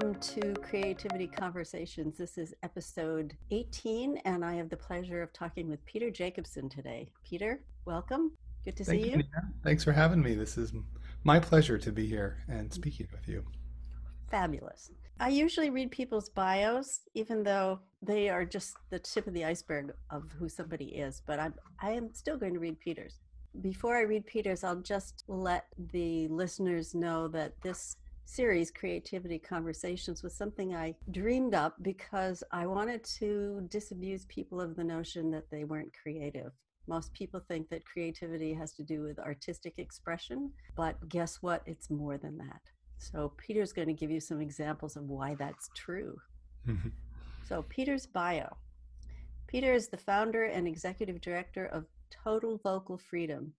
Welcome 0.00 0.20
to 0.20 0.54
Creativity 0.60 1.26
Conversations. 1.26 2.16
This 2.16 2.38
is 2.38 2.54
episode 2.62 3.36
18, 3.50 4.18
and 4.18 4.44
I 4.44 4.54
have 4.54 4.68
the 4.68 4.76
pleasure 4.76 5.24
of 5.24 5.32
talking 5.32 5.68
with 5.68 5.84
Peter 5.86 6.08
Jacobson 6.08 6.68
today. 6.68 7.10
Peter, 7.24 7.64
welcome. 7.84 8.30
Good 8.64 8.76
to 8.76 8.84
Thank 8.84 9.02
see 9.02 9.10
you. 9.10 9.16
Nina. 9.16 9.52
Thanks 9.64 9.82
for 9.82 9.90
having 9.90 10.22
me. 10.22 10.36
This 10.36 10.56
is 10.56 10.72
my 11.24 11.40
pleasure 11.40 11.78
to 11.78 11.90
be 11.90 12.06
here 12.06 12.44
and 12.46 12.70
mm. 12.70 12.72
speaking 12.72 13.08
with 13.10 13.26
you. 13.26 13.44
Fabulous. 14.30 14.92
I 15.18 15.30
usually 15.30 15.70
read 15.70 15.90
people's 15.90 16.28
bios, 16.28 17.00
even 17.14 17.42
though 17.42 17.80
they 18.00 18.28
are 18.28 18.44
just 18.44 18.76
the 18.90 19.00
tip 19.00 19.26
of 19.26 19.34
the 19.34 19.46
iceberg 19.46 19.92
of 20.10 20.30
who 20.38 20.48
somebody 20.48 20.94
is, 20.94 21.22
but 21.26 21.40
I'm, 21.40 21.54
I 21.82 21.90
am 21.90 22.14
still 22.14 22.36
going 22.36 22.54
to 22.54 22.60
read 22.60 22.78
Peter's. 22.78 23.18
Before 23.62 23.96
I 23.96 24.02
read 24.02 24.26
Peter's, 24.26 24.62
I'll 24.62 24.76
just 24.76 25.24
let 25.26 25.66
the 25.90 26.28
listeners 26.28 26.94
know 26.94 27.26
that 27.28 27.60
this 27.62 27.96
series, 28.32 28.70
Creativity 28.70 29.38
Conversations, 29.38 30.22
was 30.22 30.34
something 30.34 30.74
I 30.74 30.94
dreamed 31.10 31.54
up 31.54 31.74
because 31.82 32.44
I 32.52 32.66
wanted 32.66 33.02
to 33.18 33.66
disabuse 33.70 34.26
people 34.26 34.60
of 34.60 34.76
the 34.76 34.84
notion 34.84 35.30
that 35.30 35.50
they 35.50 35.64
weren't 35.64 35.96
creative. 36.02 36.52
Most 36.86 37.12
people 37.14 37.40
think 37.40 37.68
that 37.70 37.84
creativity 37.86 38.52
has 38.52 38.72
to 38.74 38.82
do 38.82 39.02
with 39.02 39.18
artistic 39.18 39.78
expression, 39.78 40.52
but 40.76 41.08
guess 41.08 41.42
what? 41.42 41.62
It's 41.66 41.90
more 41.90 42.18
than 42.18 42.36
that. 42.38 42.60
So, 42.98 43.32
Peter's 43.38 43.72
going 43.72 43.88
to 43.88 43.94
give 43.94 44.10
you 44.10 44.20
some 44.20 44.40
examples 44.40 44.96
of 44.96 45.04
why 45.08 45.34
that's 45.34 45.70
true. 45.74 46.20
Mhm. 46.66 46.92
So, 47.44 47.62
Peter's 47.62 48.06
bio 48.06 48.56
Peter 49.46 49.72
is 49.72 49.88
the 49.88 49.96
founder 49.96 50.44
and 50.44 50.68
executive 50.68 51.22
director 51.22 51.64
of 51.64 51.86
Total 52.10 52.58
Vocal 52.58 52.98
Freedom. 52.98 53.54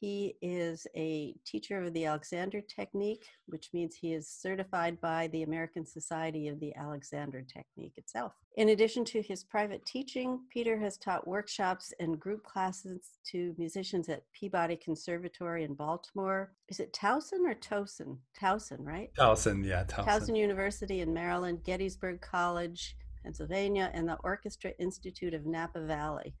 He 0.00 0.36
is 0.40 0.86
a 0.96 1.34
teacher 1.44 1.82
of 1.82 1.92
the 1.92 2.04
Alexander 2.04 2.60
Technique, 2.60 3.26
which 3.46 3.70
means 3.72 3.96
he 3.96 4.12
is 4.12 4.28
certified 4.28 5.00
by 5.00 5.26
the 5.28 5.42
American 5.42 5.84
Society 5.84 6.46
of 6.46 6.60
the 6.60 6.72
Alexander 6.76 7.42
Technique 7.42 7.94
itself. 7.96 8.34
In 8.56 8.68
addition 8.68 9.04
to 9.06 9.20
his 9.20 9.42
private 9.42 9.84
teaching, 9.86 10.38
Peter 10.52 10.78
has 10.78 10.98
taught 10.98 11.26
workshops 11.26 11.92
and 11.98 12.20
group 12.20 12.44
classes 12.44 13.18
to 13.32 13.54
musicians 13.58 14.08
at 14.08 14.22
Peabody 14.32 14.76
Conservatory 14.76 15.64
in 15.64 15.74
Baltimore. 15.74 16.52
Is 16.68 16.78
it 16.78 16.92
Towson 16.92 17.44
or 17.44 17.54
Towson? 17.54 18.18
Towson, 18.40 18.78
right? 18.80 19.10
Towson, 19.18 19.64
yeah, 19.64 19.82
Towson. 19.82 20.06
Towson 20.06 20.36
University 20.36 21.00
in 21.00 21.12
Maryland, 21.12 21.64
Gettysburg 21.64 22.20
College, 22.20 22.96
Pennsylvania, 23.24 23.90
and 23.92 24.08
the 24.08 24.18
Orchestra 24.22 24.70
Institute 24.78 25.34
of 25.34 25.44
Napa 25.44 25.80
Valley. 25.80 26.34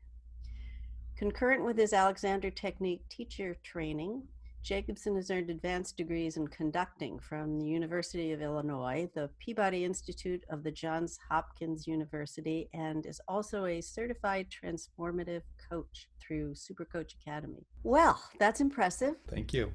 Concurrent 1.18 1.64
with 1.64 1.76
his 1.76 1.92
Alexander 1.92 2.48
Technique 2.48 3.02
teacher 3.08 3.56
training, 3.64 4.22
Jacobson 4.62 5.16
has 5.16 5.32
earned 5.32 5.50
advanced 5.50 5.96
degrees 5.96 6.36
in 6.36 6.46
conducting 6.46 7.18
from 7.18 7.58
the 7.58 7.66
University 7.66 8.30
of 8.30 8.40
Illinois, 8.40 9.10
the 9.16 9.28
Peabody 9.40 9.84
Institute 9.84 10.44
of 10.48 10.62
the 10.62 10.70
Johns 10.70 11.18
Hopkins 11.28 11.88
University, 11.88 12.68
and 12.72 13.04
is 13.04 13.20
also 13.26 13.64
a 13.64 13.80
certified 13.80 14.46
transformative 14.48 15.42
coach 15.68 16.06
through 16.20 16.54
Supercoach 16.54 17.14
Academy. 17.20 17.66
Well, 17.82 18.22
that's 18.38 18.60
impressive. 18.60 19.16
Thank 19.28 19.52
you. 19.52 19.72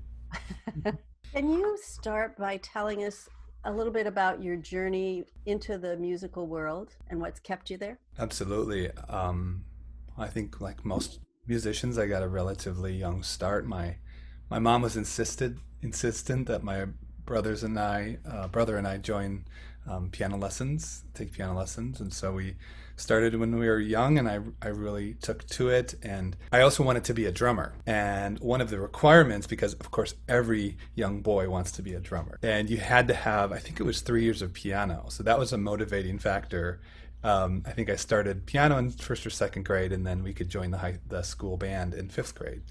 Can 1.34 1.50
you 1.50 1.78
start 1.82 2.38
by 2.38 2.56
telling 2.56 3.04
us 3.04 3.28
a 3.66 3.72
little 3.72 3.92
bit 3.92 4.08
about 4.08 4.42
your 4.42 4.56
journey 4.56 5.26
into 5.46 5.78
the 5.78 5.98
musical 5.98 6.48
world 6.48 6.96
and 7.10 7.20
what's 7.20 7.42
kept 7.42 7.70
you 7.70 7.78
there? 7.78 8.00
Absolutely. 8.18 8.92
Um, 9.10 9.66
I 10.18 10.28
think, 10.28 10.62
like 10.62 10.86
most 10.86 11.20
musicians, 11.48 11.98
I 11.98 12.08
got 12.08 12.24
a 12.24 12.28
relatively 12.28 12.94
young 12.96 13.24
start. 13.24 13.66
My 13.66 13.98
my 14.50 14.60
mom 14.60 14.82
was 14.82 14.96
insisted 14.96 15.60
insistent 15.82 16.48
that 16.48 16.64
my 16.64 16.86
brothers 17.26 17.64
and 17.64 17.78
I, 17.80 18.18
uh, 18.30 18.48
brother 18.48 18.78
and 18.78 18.88
I, 18.88 18.98
join 18.98 19.46
um, 19.90 20.10
piano 20.10 20.38
lessons, 20.38 21.04
take 21.14 21.34
piano 21.34 21.58
lessons, 21.58 22.00
and 22.00 22.14
so 22.14 22.34
we 22.34 22.56
started 22.96 23.36
when 23.36 23.58
we 23.58 23.68
were 23.68 23.80
young, 23.80 24.18
and 24.18 24.30
I 24.30 24.40
I 24.62 24.70
really 24.70 25.16
took 25.16 25.46
to 25.48 25.70
it. 25.70 25.96
And 26.03 26.38
I 26.52 26.62
also 26.62 26.84
wanted 26.84 27.03
to 27.06 27.14
be 27.14 27.26
a 27.26 27.32
drummer, 27.32 27.74
and 27.86 28.40
one 28.40 28.62
of 28.62 28.70
the 28.70 28.80
requirements, 28.80 29.48
because 29.48 29.74
of 29.74 29.92
course 29.92 30.16
every 30.30 30.78
young 30.96 31.22
boy 31.22 31.50
wants 31.50 31.72
to 31.74 31.82
be 31.82 31.94
a 31.94 32.00
drummer, 32.00 32.40
and 32.42 32.70
you 32.70 32.78
had 32.78 33.08
to 33.09 33.14
have, 33.14 33.52
I 33.52 33.58
think 33.59 33.80
it 33.80 33.84
was 33.84 34.02
three 34.02 34.24
years 34.24 34.42
of 34.42 34.53
piano, 34.53 35.06
so 35.09 35.24
that 35.24 35.40
was 35.40 35.52
a 35.52 35.58
motivating 35.58 36.20
factor 36.20 36.80
um, 37.23 37.63
I 37.66 37.72
think 37.72 37.89
I 37.89 37.95
started 37.95 38.45
piano 38.45 38.78
in 38.78 38.91
first 38.91 39.25
or 39.25 39.29
second 39.29 39.63
grade, 39.66 39.91
and 39.94 40.06
then 40.06 40.23
we 40.23 40.34
could 40.34 40.50
join 40.50 40.72
the 40.72 40.78
high, 40.79 41.00
the 41.07 41.22
school 41.23 41.57
band 41.57 41.94
in 41.94 42.09
fifth 42.09 42.35
grade. 42.35 42.63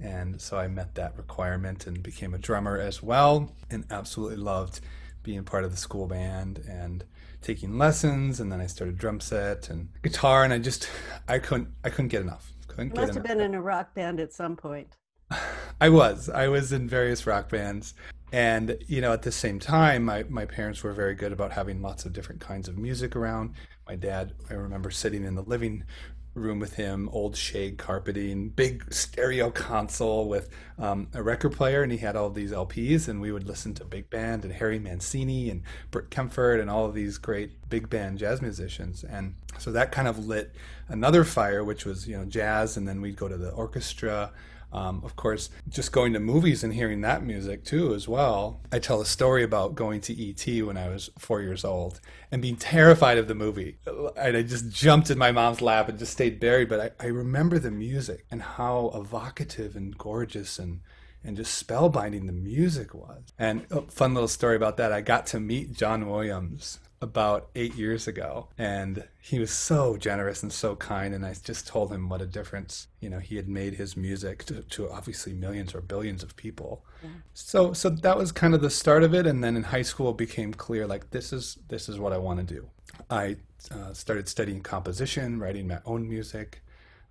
And 0.00 0.40
so 0.40 0.58
I 0.58 0.68
met 0.68 0.94
that 0.94 1.16
requirement 1.16 1.86
and 1.86 2.02
became 2.02 2.34
a 2.34 2.38
drummer 2.38 2.78
as 2.78 3.02
well, 3.02 3.52
and 3.70 3.84
absolutely 3.90 4.36
loved 4.36 4.80
being 5.22 5.42
part 5.44 5.64
of 5.64 5.70
the 5.72 5.76
school 5.76 6.06
band 6.06 6.58
and 6.68 7.04
taking 7.42 7.78
lessons. 7.78 8.38
And 8.40 8.52
then 8.52 8.60
I 8.60 8.66
started 8.66 8.96
drum 8.98 9.20
set 9.20 9.68
and 9.70 9.88
guitar, 10.02 10.44
and 10.44 10.52
I 10.52 10.58
just 10.58 10.88
I 11.28 11.38
couldn't 11.38 11.68
I 11.84 11.90
couldn't 11.90 12.08
get 12.08 12.22
enough. 12.22 12.52
Couldn't 12.68 12.90
You 12.90 12.94
get 12.94 13.00
must 13.00 13.14
have 13.14 13.24
enough. 13.24 13.26
been 13.26 13.40
in 13.40 13.54
a 13.54 13.62
rock 13.62 13.94
band 13.94 14.20
at 14.20 14.32
some 14.32 14.56
point. 14.56 14.96
I 15.80 15.88
was. 15.90 16.28
I 16.28 16.48
was 16.48 16.72
in 16.72 16.88
various 16.88 17.26
rock 17.26 17.48
bands. 17.48 17.94
And, 18.32 18.78
you 18.86 19.00
know, 19.00 19.12
at 19.12 19.22
the 19.22 19.32
same 19.32 19.60
time, 19.60 20.04
my, 20.04 20.24
my 20.28 20.46
parents 20.46 20.82
were 20.82 20.92
very 20.92 21.14
good 21.14 21.32
about 21.32 21.52
having 21.52 21.80
lots 21.80 22.04
of 22.04 22.12
different 22.12 22.40
kinds 22.40 22.68
of 22.68 22.76
music 22.76 23.14
around. 23.14 23.54
My 23.86 23.94
dad, 23.94 24.32
I 24.50 24.54
remember 24.54 24.90
sitting 24.90 25.24
in 25.24 25.36
the 25.36 25.42
living 25.42 25.84
room 26.34 26.58
with 26.58 26.74
him, 26.74 27.08
old 27.12 27.36
shag 27.36 27.78
carpeting, 27.78 28.50
big 28.50 28.92
stereo 28.92 29.50
console 29.50 30.28
with 30.28 30.50
um, 30.78 31.08
a 31.14 31.22
record 31.22 31.52
player, 31.52 31.82
and 31.82 31.90
he 31.90 31.98
had 31.98 32.14
all 32.14 32.28
these 32.28 32.52
LPs, 32.52 33.08
and 33.08 33.20
we 33.20 33.32
would 33.32 33.46
listen 33.46 33.74
to 33.74 33.84
big 33.84 34.10
band 34.10 34.44
and 34.44 34.52
Harry 34.54 34.78
Mancini 34.78 35.48
and 35.48 35.62
Bert 35.90 36.10
Kaempfert 36.10 36.60
and 36.60 36.68
all 36.68 36.84
of 36.84 36.94
these 36.94 37.16
great 37.16 37.68
big 37.70 37.88
band 37.88 38.18
jazz 38.18 38.42
musicians. 38.42 39.02
And 39.02 39.34
so 39.58 39.72
that 39.72 39.92
kind 39.92 40.08
of 40.08 40.26
lit 40.26 40.54
another 40.88 41.24
fire, 41.24 41.64
which 41.64 41.86
was, 41.86 42.06
you 42.06 42.16
know, 42.16 42.24
jazz, 42.24 42.76
and 42.76 42.86
then 42.86 43.00
we'd 43.00 43.16
go 43.16 43.28
to 43.28 43.38
the 43.38 43.50
orchestra. 43.50 44.32
Um, 44.76 45.00
of 45.04 45.16
course, 45.16 45.48
just 45.70 45.90
going 45.90 46.12
to 46.12 46.20
movies 46.20 46.62
and 46.62 46.74
hearing 46.74 47.00
that 47.00 47.24
music 47.24 47.64
too, 47.64 47.94
as 47.94 48.06
well. 48.06 48.60
I 48.70 48.78
tell 48.78 49.00
a 49.00 49.06
story 49.06 49.42
about 49.42 49.74
going 49.74 50.02
to 50.02 50.30
ET 50.30 50.62
when 50.66 50.76
I 50.76 50.88
was 50.88 51.08
four 51.18 51.40
years 51.40 51.64
old 51.64 51.98
and 52.30 52.42
being 52.42 52.56
terrified 52.56 53.16
of 53.16 53.26
the 53.26 53.34
movie. 53.34 53.78
And 53.86 54.36
I 54.36 54.42
just 54.42 54.70
jumped 54.70 55.10
in 55.10 55.16
my 55.16 55.32
mom's 55.32 55.62
lap 55.62 55.88
and 55.88 55.98
just 55.98 56.12
stayed 56.12 56.38
buried. 56.38 56.68
But 56.68 56.94
I, 57.00 57.06
I 57.06 57.08
remember 57.08 57.58
the 57.58 57.70
music 57.70 58.26
and 58.30 58.42
how 58.42 58.92
evocative 58.94 59.76
and 59.76 59.96
gorgeous 59.96 60.58
and 60.58 60.80
and 61.26 61.36
just 61.36 61.66
spellbinding 61.66 62.26
the 62.26 62.32
music 62.32 62.94
was. 62.94 63.22
And 63.38 63.66
a 63.70 63.82
fun 63.82 64.14
little 64.14 64.28
story 64.28 64.56
about 64.56 64.76
that 64.78 64.92
I 64.92 65.00
got 65.00 65.26
to 65.28 65.40
meet 65.40 65.72
John 65.74 66.08
Williams 66.08 66.78
about 67.02 67.48
eight 67.54 67.74
years 67.74 68.08
ago 68.08 68.48
and 68.56 69.04
he 69.20 69.38
was 69.38 69.50
so 69.50 69.98
generous 69.98 70.42
and 70.42 70.50
so 70.50 70.74
kind 70.76 71.14
and 71.14 71.26
i 71.26 71.34
just 71.44 71.66
told 71.66 71.92
him 71.92 72.08
what 72.08 72.22
a 72.22 72.26
difference 72.26 72.86
you 73.00 73.10
know 73.10 73.18
he 73.18 73.36
had 73.36 73.46
made 73.46 73.74
his 73.74 73.98
music 73.98 74.44
to, 74.44 74.62
to 74.62 74.90
obviously 74.90 75.34
millions 75.34 75.74
or 75.74 75.82
billions 75.82 76.22
of 76.22 76.34
people 76.36 76.82
Yeah. 77.02 77.10
so 77.34 77.74
so 77.74 77.90
that 77.90 78.16
was 78.16 78.32
kind 78.32 78.54
of 78.54 78.62
the 78.62 78.70
start 78.70 79.02
of 79.02 79.12
it 79.12 79.26
and 79.26 79.44
then 79.44 79.56
in 79.56 79.64
high 79.64 79.82
school 79.82 80.12
it 80.12 80.16
became 80.16 80.54
clear 80.54 80.86
like 80.86 81.10
this 81.10 81.34
is 81.34 81.58
this 81.68 81.90
is 81.90 81.98
what 81.98 82.14
i 82.14 82.18
want 82.18 82.38
to 82.40 82.54
do 82.54 82.70
i 83.10 83.36
uh, 83.70 83.92
started 83.92 84.26
studying 84.26 84.62
composition 84.62 85.38
writing 85.38 85.68
my 85.68 85.80
own 85.84 86.08
music 86.08 86.62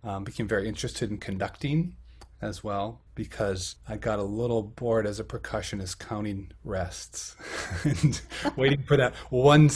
um, 0.03 0.23
became 0.23 0.47
very 0.47 0.67
interested 0.67 1.11
in 1.11 1.19
conducting 1.19 1.95
as 2.45 2.63
well 2.63 3.01
because 3.15 3.75
I 3.87 3.97
got 3.97 4.19
a 4.19 4.23
little 4.23 4.61
bored 4.61 5.07
as 5.07 5.19
a 5.19 5.23
percussionist 5.23 5.99
counting 5.99 6.51
rests 6.63 7.35
and 7.83 8.21
waiting 8.55 8.83
for 8.83 8.97
that 8.97 9.15
one, 9.29 9.69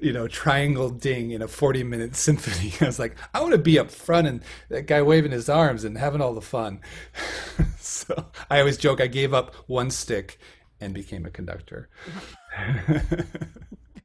you 0.00 0.12
know, 0.12 0.28
triangle 0.28 0.90
ding 0.90 1.30
in 1.30 1.42
a 1.42 1.48
40 1.48 1.84
minute 1.84 2.14
symphony. 2.14 2.72
I 2.80 2.86
was 2.86 2.98
like, 2.98 3.16
I 3.34 3.40
want 3.40 3.52
to 3.52 3.58
be 3.58 3.78
up 3.78 3.90
front 3.90 4.26
and 4.28 4.42
that 4.68 4.86
guy 4.86 5.02
waving 5.02 5.32
his 5.32 5.48
arms 5.48 5.84
and 5.84 5.98
having 5.98 6.20
all 6.20 6.34
the 6.34 6.40
fun. 6.40 6.80
so 7.78 8.26
I 8.50 8.60
always 8.60 8.76
joke 8.76 9.00
I 9.00 9.06
gave 9.06 9.34
up 9.34 9.54
one 9.66 9.90
stick 9.90 10.38
and 10.80 10.92
became 10.92 11.24
a 11.24 11.30
conductor. 11.30 11.88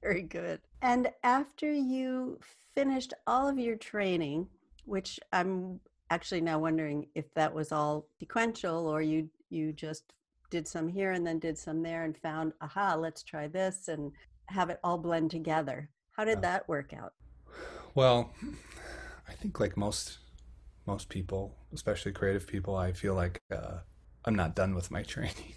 Very 0.02 0.24
good. 0.24 0.62
And 0.82 1.12
after 1.24 1.72
you 1.72 2.40
finished 2.74 3.14
all 3.28 3.48
of 3.48 3.60
your 3.60 3.76
training, 3.76 4.48
which 4.86 5.20
I'm 5.32 5.80
actually 6.12 6.42
now 6.42 6.60
wondering 6.60 7.08
if 7.16 7.34
that 7.34 7.54
was 7.54 7.72
all 7.72 8.06
sequential 8.20 8.88
or 8.88 9.02
you 9.02 9.28
you 9.50 9.74
just 9.74 10.04
did 10.52 10.68
some 10.68 10.88
here 10.88 11.12
and 11.14 11.26
then 11.26 11.40
did 11.40 11.58
some 11.58 11.82
there 11.82 12.04
and 12.04 12.18
found 12.18 12.54
aha 12.62 12.96
let's 12.96 13.24
try 13.24 13.48
this 13.48 13.88
and 13.88 14.12
have 14.48 14.70
it 14.70 14.80
all 14.84 14.98
blend 14.98 15.32
together 15.32 15.90
how 16.12 16.26
did 16.26 16.42
that 16.42 16.68
work 16.68 16.94
out 16.94 17.14
Well, 17.96 18.32
I 19.28 19.34
think 19.34 19.60
like 19.60 19.78
most 19.78 20.20
most 20.88 21.10
people, 21.10 21.56
especially 21.74 22.12
creative 22.12 22.48
people, 22.48 22.76
I 22.76 22.92
feel 22.92 23.14
like 23.16 23.42
uh, 23.52 23.80
I'm 24.26 24.36
not 24.36 24.56
done 24.56 24.76
with 24.76 24.92
my 24.92 25.04
training. 25.14 25.56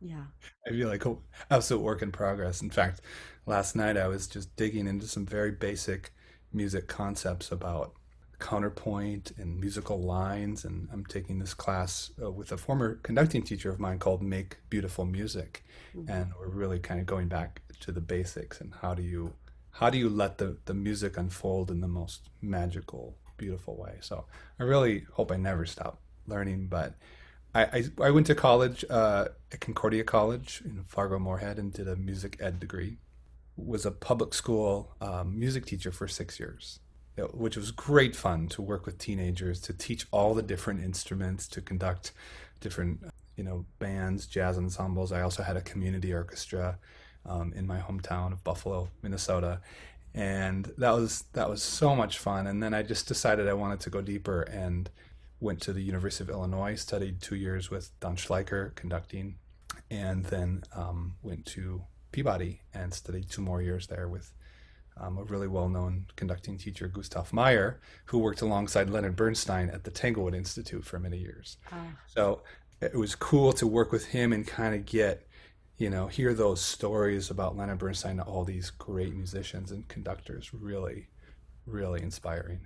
yeah 0.00 0.24
I 0.66 0.70
feel 0.70 0.88
like 0.88 1.04
a 1.06 1.16
absolute 1.50 1.82
work 1.82 2.02
in 2.02 2.12
progress. 2.12 2.62
In 2.62 2.70
fact, 2.70 3.00
last 3.46 3.76
night 3.76 3.96
I 3.96 4.08
was 4.08 4.26
just 4.26 4.54
digging 4.56 4.86
into 4.86 5.06
some 5.06 5.26
very 5.26 5.50
basic 5.50 6.12
music 6.52 6.86
concepts 6.88 7.50
about 7.52 7.94
counterpoint 8.38 9.32
and 9.38 9.60
musical 9.60 10.00
lines. 10.00 10.64
And 10.64 10.88
I'm 10.92 11.04
taking 11.04 11.38
this 11.38 11.54
class 11.54 12.10
uh, 12.22 12.30
with 12.30 12.52
a 12.52 12.56
former 12.56 12.96
conducting 12.96 13.42
teacher 13.42 13.70
of 13.70 13.80
mine 13.80 13.98
called 13.98 14.22
Make 14.22 14.58
Beautiful 14.70 15.04
Music. 15.04 15.64
Mm-hmm. 15.96 16.10
And 16.10 16.32
we're 16.38 16.48
really 16.48 16.78
kind 16.78 17.00
of 17.00 17.06
going 17.06 17.28
back 17.28 17.62
to 17.80 17.92
the 17.92 18.00
basics 18.00 18.60
and 18.60 18.72
how 18.80 18.94
do 18.94 19.02
you 19.02 19.34
how 19.74 19.90
do 19.90 19.98
you 19.98 20.08
let 20.08 20.38
the, 20.38 20.56
the 20.66 20.74
music 20.74 21.16
unfold 21.16 21.68
in 21.68 21.80
the 21.80 21.88
most 21.88 22.28
magical, 22.40 23.16
beautiful 23.36 23.76
way? 23.76 23.96
So 24.00 24.24
I 24.60 24.62
really 24.62 25.04
hope 25.14 25.32
I 25.32 25.36
never 25.36 25.66
stop 25.66 26.00
learning, 26.28 26.68
but 26.68 26.94
I, 27.54 27.62
I, 27.64 27.84
I 28.04 28.10
went 28.10 28.26
to 28.28 28.36
college 28.36 28.84
uh, 28.88 29.26
at 29.52 29.60
Concordia 29.60 30.04
College 30.04 30.62
in 30.64 30.84
Fargo 30.84 31.18
Moorhead 31.18 31.58
and 31.58 31.72
did 31.72 31.88
a 31.88 31.96
music 31.96 32.36
ed 32.40 32.60
degree. 32.60 32.98
Was 33.56 33.86
a 33.86 33.92
public 33.92 34.34
school 34.34 34.96
um, 35.00 35.38
music 35.38 35.66
teacher 35.66 35.92
for 35.92 36.08
six 36.08 36.40
years, 36.40 36.80
which 37.16 37.56
was 37.56 37.70
great 37.70 38.16
fun 38.16 38.48
to 38.48 38.62
work 38.62 38.86
with 38.86 38.98
teenagers, 38.98 39.60
to 39.60 39.72
teach 39.72 40.06
all 40.10 40.34
the 40.34 40.42
different 40.42 40.82
instruments, 40.82 41.46
to 41.48 41.60
conduct 41.60 42.12
different 42.60 43.00
you 43.36 43.44
know 43.44 43.64
bands, 43.78 44.26
jazz 44.26 44.58
ensembles. 44.58 45.12
I 45.12 45.22
also 45.22 45.42
had 45.42 45.56
a 45.56 45.60
community 45.60 46.12
orchestra 46.12 46.78
um, 47.26 47.52
in 47.54 47.66
my 47.66 47.78
hometown 47.78 48.32
of 48.32 48.44
Buffalo, 48.44 48.88
Minnesota, 49.02 49.60
and 50.14 50.72
that 50.78 50.90
was 50.90 51.24
that 51.32 51.48
was 51.48 51.62
so 51.62 51.94
much 51.94 52.18
fun. 52.18 52.46
And 52.46 52.62
then 52.62 52.74
I 52.74 52.82
just 52.82 53.06
decided 53.08 53.48
I 53.48 53.54
wanted 53.54 53.80
to 53.80 53.90
go 53.90 54.00
deeper 54.00 54.42
and 54.42 54.90
went 55.40 55.60
to 55.62 55.72
the 55.72 55.82
University 55.82 56.24
of 56.24 56.30
Illinois, 56.30 56.74
studied 56.74 57.20
two 57.20 57.36
years 57.36 57.70
with 57.70 57.90
Don 58.00 58.16
Schleicher 58.16 58.74
conducting, 58.74 59.36
and 59.90 60.24
then 60.26 60.62
um, 60.74 61.16
went 61.22 61.46
to 61.46 61.84
Peabody 62.12 62.62
and 62.72 62.94
studied 62.94 63.28
two 63.28 63.42
more 63.42 63.60
years 63.60 63.88
there 63.88 64.08
with 64.08 64.32
um, 64.96 65.18
a 65.18 65.24
really 65.24 65.48
well-known 65.48 66.06
conducting 66.16 66.56
teacher, 66.56 66.88
Gustav 66.88 67.32
Meier, 67.32 67.80
who 68.06 68.18
worked 68.18 68.42
alongside 68.42 68.90
Leonard 68.90 69.16
Bernstein 69.16 69.70
at 69.70 69.84
the 69.84 69.90
Tanglewood 69.90 70.34
Institute 70.34 70.84
for 70.84 70.98
many 70.98 71.18
years. 71.18 71.56
Ah. 71.72 71.86
So 72.06 72.42
it 72.80 72.94
was 72.94 73.14
cool 73.14 73.52
to 73.54 73.66
work 73.66 73.92
with 73.92 74.06
him 74.06 74.32
and 74.32 74.46
kind 74.46 74.74
of 74.74 74.86
get 74.86 75.26
you 75.76 75.90
know, 75.90 76.06
hear 76.06 76.34
those 76.34 76.60
stories 76.60 77.30
about 77.30 77.56
Leonard 77.56 77.78
Bernstein, 77.78 78.20
and 78.20 78.28
all 78.28 78.44
these 78.44 78.70
great 78.70 79.14
musicians 79.14 79.72
and 79.72 79.86
conductors, 79.88 80.54
really, 80.54 81.08
really 81.66 82.02
inspiring. 82.02 82.60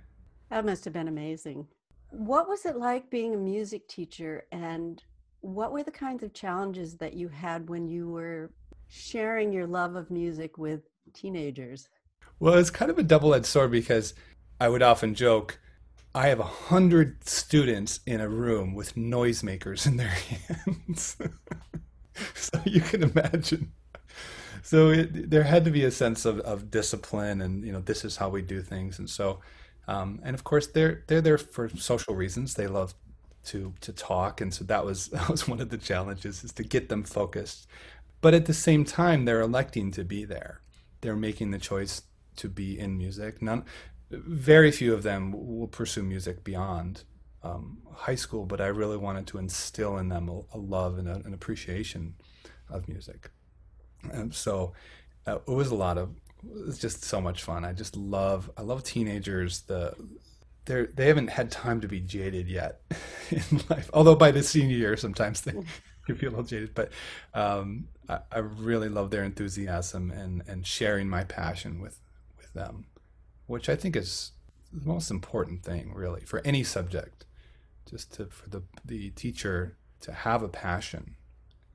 That 0.49 0.65
must 0.65 0.85
have 0.85 0.93
been 0.93 1.07
amazing. 1.07 1.67
What 2.11 2.47
was 2.47 2.65
it 2.65 2.77
like 2.77 3.09
being 3.09 3.33
a 3.33 3.37
music 3.37 3.87
teacher, 3.87 4.45
and 4.51 5.01
what 5.41 5.71
were 5.71 5.83
the 5.83 5.91
kinds 5.91 6.23
of 6.23 6.33
challenges 6.33 6.97
that 6.97 7.13
you 7.13 7.29
had 7.29 7.69
when 7.69 7.87
you 7.87 8.09
were 8.09 8.51
sharing 8.89 9.51
your 9.51 9.67
love 9.67 9.95
of 9.95 10.11
music 10.11 10.57
with 10.57 10.81
teenagers? 11.13 11.89
Well, 12.39 12.55
it's 12.55 12.69
kind 12.69 12.89
of 12.89 12.97
a 12.97 13.03
double 13.03 13.33
edged 13.33 13.45
sword 13.45 13.71
because 13.71 14.13
I 14.59 14.69
would 14.69 14.81
often 14.81 15.15
joke 15.15 15.59
I 16.13 16.27
have 16.27 16.39
a 16.39 16.43
hundred 16.43 17.27
students 17.27 17.99
in 18.05 18.19
a 18.19 18.27
room 18.27 18.73
with 18.73 18.95
noisemakers 18.95 19.85
in 19.85 19.97
their 19.97 20.07
hands. 20.65 21.17
so 22.35 22.59
you 22.65 22.81
can 22.81 23.03
imagine. 23.03 23.71
So 24.63 24.89
it, 24.89 25.29
there 25.29 25.43
had 25.43 25.65
to 25.65 25.71
be 25.71 25.85
a 25.85 25.91
sense 25.91 26.25
of, 26.25 26.39
of 26.41 26.71
discipline, 26.71 27.41
and 27.41 27.63
you 27.63 27.71
know, 27.71 27.79
this 27.79 28.03
is 28.03 28.17
how 28.17 28.29
we 28.29 28.41
do 28.41 28.61
things. 28.61 28.99
And 28.99 29.09
so, 29.09 29.39
um, 29.87 30.19
and 30.23 30.33
of 30.33 30.43
course, 30.43 30.67
they're 30.67 31.03
they're 31.07 31.21
there 31.21 31.37
for 31.37 31.69
social 31.69 32.15
reasons. 32.15 32.55
They 32.55 32.67
love 32.67 32.95
to 33.45 33.73
to 33.81 33.93
talk, 33.93 34.41
and 34.41 34.53
so 34.53 34.63
that 34.65 34.83
was 34.83 35.07
that 35.09 35.29
was 35.29 35.47
one 35.47 35.61
of 35.61 35.69
the 35.69 35.77
challenges 35.77 36.43
is 36.43 36.51
to 36.53 36.63
get 36.63 36.89
them 36.89 37.03
focused. 37.03 37.67
But 38.21 38.33
at 38.33 38.47
the 38.47 38.53
same 38.53 38.83
time, 38.83 39.25
they're 39.25 39.41
electing 39.41 39.91
to 39.91 40.03
be 40.03 40.25
there. 40.25 40.61
They're 41.01 41.15
making 41.15 41.51
the 41.51 41.59
choice 41.59 42.01
to 42.39 42.49
be 42.49 42.77
in 42.77 42.97
music. 42.97 43.41
None, 43.41 43.65
very 44.09 44.71
few 44.71 44.93
of 44.93 45.03
them 45.03 45.31
will 45.31 45.67
pursue 45.67 46.03
music 46.03 46.43
beyond 46.43 47.03
um, 47.43 47.79
high 47.93 48.15
school, 48.15 48.45
but 48.45 48.59
I 48.59 48.67
really 48.67 48.97
wanted 48.97 49.27
to 49.27 49.37
instill 49.37 49.97
in 49.97 50.09
them 50.09 50.29
a, 50.29 50.57
a 50.57 50.59
love 50.59 50.97
and 50.97 51.07
a, 51.07 51.15
an 51.15 51.33
appreciation 51.33 52.15
of 52.69 52.87
music. 52.87 53.31
And 54.11 54.33
so 54.33 54.73
uh, 55.27 55.39
it 55.47 55.51
was 55.51 55.69
a 55.69 55.75
lot 55.75 55.97
of 55.97 56.15
it's 56.67 56.77
just 56.77 57.03
so 57.03 57.19
much 57.19 57.43
fun. 57.43 57.65
I 57.65 57.73
just 57.73 57.95
love 57.95 58.49
I 58.57 58.61
love 58.61 58.83
teenagers. 58.83 59.61
The 59.61 59.93
they 60.65 60.85
they 60.85 61.07
haven't 61.07 61.29
had 61.29 61.51
time 61.51 61.81
to 61.81 61.87
be 61.87 61.99
jaded 61.99 62.47
yet 62.47 62.81
in 63.31 63.61
life. 63.69 63.89
Although 63.93 64.15
by 64.15 64.31
the 64.31 64.43
senior 64.43 64.77
year, 64.77 64.97
sometimes 64.97 65.41
they, 65.41 65.51
they 66.07 66.13
feel 66.13 66.29
a 66.29 66.31
little 66.31 66.45
jaded. 66.45 66.73
But 66.73 66.91
um, 67.33 67.89
I, 68.07 68.19
I 68.31 68.39
really 68.39 68.89
love 68.89 69.11
their 69.11 69.23
enthusiasm 69.23 70.11
and 70.11 70.43
and 70.47 70.65
sharing 70.65 71.09
my 71.09 71.25
passion 71.25 71.81
with 71.81 71.99
them, 72.53 72.85
which 73.47 73.69
I 73.69 73.75
think 73.75 73.95
is 73.95 74.31
the 74.71 74.85
most 74.85 75.09
important 75.09 75.63
thing 75.63 75.93
really 75.93 76.21
for 76.21 76.41
any 76.45 76.63
subject 76.63 77.25
just 77.89 78.13
to 78.13 78.25
for 78.27 78.49
the 78.49 78.61
the 78.85 79.09
teacher 79.11 79.77
to 80.01 80.11
have 80.11 80.43
a 80.43 80.47
passion 80.49 81.15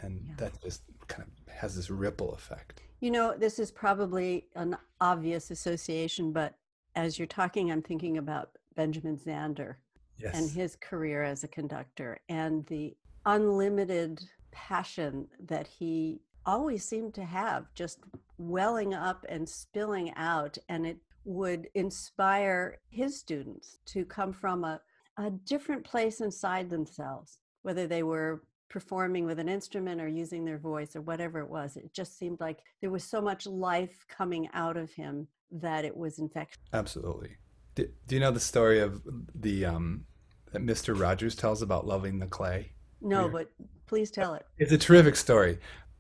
and 0.01 0.25
yeah. 0.29 0.35
that 0.37 0.63
just 0.63 0.83
kind 1.09 1.23
of 1.23 1.55
has 1.55 1.75
this 1.77 1.91
ripple 1.91 2.33
effect 2.33 2.83
you 3.01 3.11
know 3.11 3.35
this 3.37 3.59
is 3.59 3.71
probably 3.71 4.47
an 4.55 4.77
obvious 5.01 5.51
association 5.51 6.33
but 6.33 6.55
as 6.95 7.19
you're 7.19 7.27
talking 7.27 7.71
i'm 7.71 7.83
thinking 7.83 8.19
about 8.19 8.51
benjamin 8.77 9.17
zander 9.17 9.75
yes. 10.19 10.37
and 10.39 10.51
his 10.51 10.77
career 10.77 11.23
as 11.23 11.45
a 11.45 11.49
conductor 11.49 12.19
and 12.29 12.65
the 12.67 12.97
unlimited 13.27 14.23
passion 14.53 15.27
that 15.41 15.67
he 15.67 16.21
always 16.47 16.85
seemed 16.85 17.15
to 17.15 17.25
have 17.25 17.67
just 17.75 17.99
welling 18.39 18.95
up 18.95 19.25
and 19.29 19.49
spilling 19.49 20.13
out 20.17 20.59
and 20.69 20.87
it 20.87 20.99
would 21.25 21.69
inspire 21.75 22.79
his 22.91 23.19
students 23.19 23.79
to 23.87 24.05
come 24.05 24.33
from 24.33 24.65
a 24.65 24.81
a 25.19 25.31
different 25.31 25.85
place 25.85 26.21
inside 26.21 26.71
themselves, 26.71 27.39
whether 27.63 27.87
they 27.87 28.03
were 28.03 28.43
performing 28.69 29.25
with 29.27 29.39
an 29.39 29.49
instrument 29.49 30.01
or 30.01 30.09
using 30.09 30.45
their 30.45 30.59
voice 30.59 30.97
or 30.97 31.03
whatever 31.03 31.39
it 31.41 31.49
was. 31.49 31.77
It 31.77 31.93
just 31.93 32.19
seemed 32.19 32.41
like 32.41 32.59
there 32.81 32.91
was 32.91 33.05
so 33.05 33.21
much 33.21 33.47
life 33.47 34.05
coming 34.09 34.49
out 34.53 34.77
of 34.77 34.93
him 34.93 35.29
that 35.53 35.85
it 35.85 35.97
was 35.97 36.19
infectious. 36.19 36.59
Absolutely. 36.73 37.37
Do, 37.77 37.89
do 38.07 38.17
you 38.17 38.21
know 38.21 38.33
the 38.33 38.41
story 38.41 38.81
of 38.81 39.03
the 39.35 39.65
um, 39.65 40.07
that 40.53 40.63
Mr. 40.63 40.99
Rogers 40.99 41.37
tells 41.37 41.63
about 41.63 41.87
loving 41.87 42.19
the 42.19 42.27
clay? 42.27 42.73
No, 43.01 43.29
but 43.29 43.51
please 43.87 44.11
tell 44.11 44.35
it. 44.35 44.47
It's 44.57 44.73
a 44.73 44.79
terrific 44.79 45.15
story. 45.15 45.59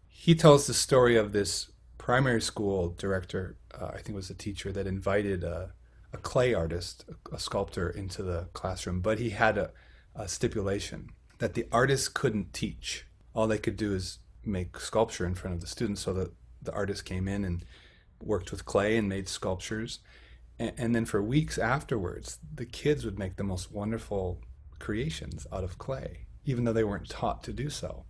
He 0.08 0.34
tells 0.34 0.66
the 0.66 0.74
story 0.74 1.16
of 1.16 1.32
this 1.32 1.70
primary 2.04 2.42
school 2.42 2.94
director, 2.98 3.56
uh, 3.80 3.86
I 3.86 4.02
think 4.02 4.14
was 4.14 4.28
a 4.28 4.34
teacher 4.34 4.70
that 4.72 4.86
invited 4.86 5.42
a 5.42 5.72
a 6.12 6.18
clay 6.18 6.52
artist, 6.52 7.06
a 7.32 7.38
sculptor, 7.38 7.88
into 7.88 8.22
the 8.22 8.46
classroom, 8.52 9.00
but 9.00 9.18
he 9.18 9.30
had 9.30 9.56
a, 9.56 9.70
a 10.14 10.28
stipulation 10.28 11.08
that 11.38 11.54
the 11.54 11.66
artist 11.72 12.12
couldn't 12.12 12.52
teach. 12.52 13.06
All 13.34 13.48
they 13.48 13.58
could 13.58 13.78
do 13.78 13.94
is 13.94 14.18
make 14.44 14.78
sculpture 14.78 15.26
in 15.26 15.34
front 15.34 15.54
of 15.54 15.60
the 15.62 15.66
students. 15.66 16.02
So 16.02 16.12
that 16.12 16.32
the 16.62 16.72
artist 16.72 17.06
came 17.06 17.26
in 17.26 17.42
and 17.42 17.64
worked 18.20 18.50
with 18.52 18.66
clay 18.66 18.98
and 18.98 19.08
made 19.08 19.26
sculptures. 19.26 20.00
And, 20.58 20.72
and, 20.76 20.94
then 20.94 21.06
for 21.06 21.22
weeks 21.22 21.56
afterwards, 21.58 22.38
the 22.54 22.66
kids 22.66 23.04
would 23.04 23.18
make 23.18 23.36
the 23.36 23.44
most 23.44 23.72
wonderful 23.72 24.40
creations 24.78 25.46
out 25.50 25.64
of 25.64 25.78
clay, 25.78 26.26
even 26.44 26.64
though 26.64 26.74
they 26.74 26.84
weren't 26.84 27.08
taught 27.08 27.42
to 27.44 27.52
do 27.52 27.70
so. 27.70 28.04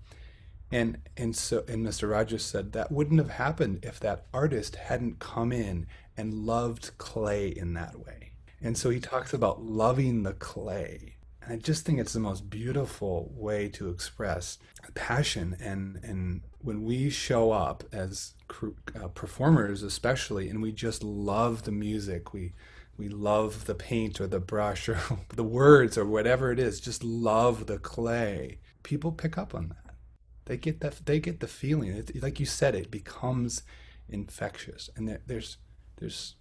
And 0.75 0.99
and 1.17 1.37
so 1.37 1.63
and 1.69 1.87
Mr. 1.87 2.11
Rogers 2.11 2.45
said 2.45 2.73
that 2.73 2.91
wouldn't 2.91 3.21
have 3.21 3.31
happened 3.31 3.85
if 3.85 4.01
that 4.01 4.27
artist 4.35 4.75
hadn't 4.75 5.21
come 5.21 5.53
in 5.53 5.87
and 6.17 6.35
loved 6.35 6.99
clay 6.99 7.49
in 7.49 7.75
that 7.75 8.01
way. 8.05 8.33
And 8.61 8.77
so 8.77 8.91
he 8.91 8.99
talks 8.99 9.33
about 9.33 9.63
loving 9.63 10.25
the 10.25 10.33
clay. 10.33 11.15
And 11.43 11.53
I 11.53 11.57
just 11.59 11.87
think 11.87 12.01
it's 12.01 12.15
the 12.15 12.19
most 12.19 12.51
beautiful 12.51 13.31
way 13.37 13.69
to 13.69 13.89
express 13.89 14.59
passion. 14.95 15.57
And, 15.61 16.01
and 16.03 16.41
when 16.61 16.83
we 16.83 17.09
show 17.09 17.53
up 17.53 17.85
as 17.93 18.35
uh, 19.01 19.09
performers, 19.09 19.85
especially, 19.85 20.49
and 20.49 20.61
we 20.61 20.73
just 20.73 21.05
love 21.05 21.63
the 21.63 21.73
music, 21.73 22.33
we, 22.33 22.53
we 22.97 23.09
love 23.09 23.67
the 23.67 23.75
paint 23.77 24.21
or 24.21 24.27
the 24.27 24.41
brush 24.41 24.89
or 24.89 24.99
the 25.29 25.45
words 25.45 25.97
or 25.97 26.05
whatever 26.05 26.51
it 26.51 26.59
is, 26.59 26.81
just 26.81 27.05
love 27.05 27.67
the 27.67 27.79
clay, 27.79 28.59
people 28.83 29.13
pick 29.13 29.39
up 29.39 29.55
on 29.55 29.69
that. 29.69 29.84
They 30.47 30.57
get 30.57 30.81
that. 30.81 31.01
They 31.05 31.21
get 31.21 31.41
the 31.41 31.47
feeling. 31.47 31.91
It, 31.91 32.23
like 32.23 32.41
you 32.41 32.47
said, 32.47 32.75
it 32.75 32.91
becomes 32.91 33.63
infectious. 34.09 34.91
And 34.97 35.09
there, 35.09 35.21
there's, 35.27 35.57
there's. 35.97 36.37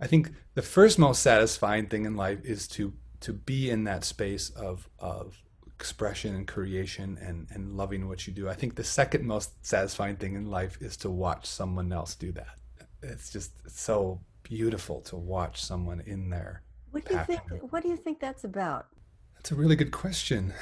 I 0.00 0.06
think 0.06 0.32
the 0.54 0.62
first 0.62 0.98
most 0.98 1.22
satisfying 1.22 1.86
thing 1.86 2.04
in 2.04 2.16
life 2.16 2.40
is 2.44 2.68
to 2.68 2.92
to 3.20 3.32
be 3.32 3.70
in 3.70 3.84
that 3.84 4.04
space 4.04 4.50
of 4.50 4.88
of 4.98 5.42
expression 5.74 6.34
and 6.34 6.46
creation 6.46 7.18
and 7.20 7.46
and 7.50 7.76
loving 7.76 8.06
what 8.08 8.26
you 8.26 8.32
do. 8.32 8.48
I 8.48 8.54
think 8.54 8.74
the 8.74 8.84
second 8.84 9.24
most 9.24 9.64
satisfying 9.64 10.16
thing 10.16 10.34
in 10.34 10.50
life 10.50 10.78
is 10.80 10.96
to 10.98 11.10
watch 11.10 11.46
someone 11.46 11.92
else 11.92 12.14
do 12.14 12.32
that. 12.32 12.58
It's 13.02 13.30
just 13.30 13.52
so 13.68 14.20
beautiful 14.42 15.00
to 15.02 15.16
watch 15.16 15.62
someone 15.62 16.00
in 16.00 16.30
there. 16.30 16.62
What 16.90 17.04
do 17.06 17.14
you 17.14 17.24
think? 17.24 17.72
What 17.72 17.82
do 17.82 17.88
you 17.88 17.96
think 17.96 18.20
that's 18.20 18.44
about? 18.44 18.86
That's 19.36 19.52
a 19.52 19.56
really 19.56 19.76
good 19.76 19.90
question. 19.90 20.54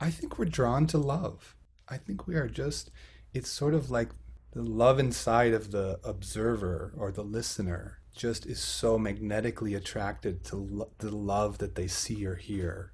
I 0.00 0.10
think 0.10 0.38
we're 0.38 0.44
drawn 0.44 0.86
to 0.88 0.98
love. 0.98 1.56
I 1.88 1.96
think 1.96 2.26
we 2.26 2.36
are 2.36 2.48
just, 2.48 2.90
it's 3.34 3.50
sort 3.50 3.74
of 3.74 3.90
like 3.90 4.10
the 4.52 4.62
love 4.62 4.98
inside 4.98 5.52
of 5.52 5.70
the 5.72 5.98
observer 6.04 6.94
or 6.96 7.10
the 7.10 7.24
listener 7.24 7.98
just 8.14 8.46
is 8.46 8.60
so 8.60 8.98
magnetically 8.98 9.74
attracted 9.74 10.44
to 10.44 10.56
lo- 10.56 10.90
the 10.98 11.14
love 11.14 11.58
that 11.58 11.74
they 11.74 11.86
see 11.86 12.26
or 12.26 12.34
hear 12.34 12.92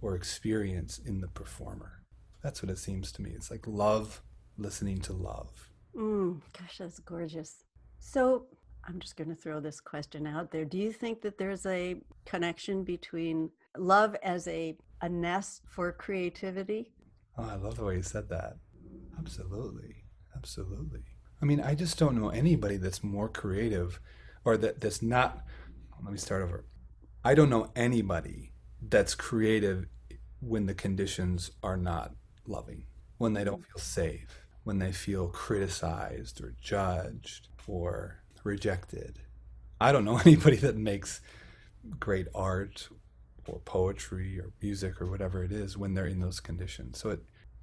or 0.00 0.14
experience 0.14 0.98
in 0.98 1.20
the 1.20 1.28
performer. 1.28 2.02
That's 2.42 2.62
what 2.62 2.70
it 2.70 2.78
seems 2.78 3.12
to 3.12 3.22
me. 3.22 3.30
It's 3.30 3.50
like 3.50 3.66
love 3.66 4.22
listening 4.56 5.00
to 5.02 5.12
love. 5.12 5.70
Mm, 5.96 6.40
gosh, 6.58 6.78
that's 6.78 6.98
gorgeous. 7.00 7.64
So 7.98 8.46
I'm 8.84 9.00
just 9.00 9.16
going 9.16 9.28
to 9.28 9.34
throw 9.34 9.60
this 9.60 9.80
question 9.80 10.26
out 10.26 10.50
there. 10.50 10.64
Do 10.64 10.78
you 10.78 10.92
think 10.92 11.20
that 11.22 11.38
there's 11.38 11.66
a 11.66 11.96
connection 12.24 12.84
between 12.84 13.50
love 13.80 14.16
as 14.22 14.46
a, 14.48 14.76
a 15.00 15.08
nest 15.08 15.62
for 15.68 15.92
creativity? 15.92 16.92
Oh, 17.36 17.48
I 17.48 17.54
love 17.56 17.76
the 17.76 17.84
way 17.84 17.96
you 17.96 18.02
said 18.02 18.28
that. 18.30 18.56
Absolutely. 19.18 20.04
Absolutely. 20.36 21.02
I 21.40 21.44
mean, 21.44 21.60
I 21.60 21.74
just 21.74 21.98
don't 21.98 22.20
know 22.20 22.30
anybody 22.30 22.76
that's 22.76 23.02
more 23.02 23.28
creative 23.28 24.00
or 24.44 24.56
that, 24.56 24.80
that's 24.80 25.02
not. 25.02 25.44
Let 26.02 26.12
me 26.12 26.18
start 26.18 26.42
over. 26.42 26.64
I 27.24 27.34
don't 27.34 27.50
know 27.50 27.70
anybody 27.74 28.52
that's 28.80 29.14
creative 29.14 29.86
when 30.40 30.66
the 30.66 30.74
conditions 30.74 31.50
are 31.62 31.76
not 31.76 32.12
loving, 32.46 32.84
when 33.18 33.32
they 33.32 33.44
don't 33.44 33.60
mm-hmm. 33.60 33.72
feel 33.72 33.82
safe, 33.82 34.44
when 34.64 34.78
they 34.78 34.92
feel 34.92 35.28
criticized 35.28 36.40
or 36.40 36.54
judged 36.60 37.48
or 37.66 38.22
rejected. 38.44 39.20
I 39.80 39.92
don't 39.92 40.04
know 40.04 40.18
anybody 40.24 40.56
that 40.56 40.76
makes 40.76 41.20
great 41.98 42.26
art 42.34 42.88
or 43.48 43.60
poetry 43.60 44.38
or 44.38 44.52
music 44.60 45.00
or 45.00 45.06
whatever 45.06 45.42
it 45.42 45.52
is 45.52 45.76
when 45.76 45.94
they're 45.94 46.06
in 46.06 46.20
those 46.20 46.40
conditions. 46.40 46.98
So 46.98 47.10
it, 47.10 47.20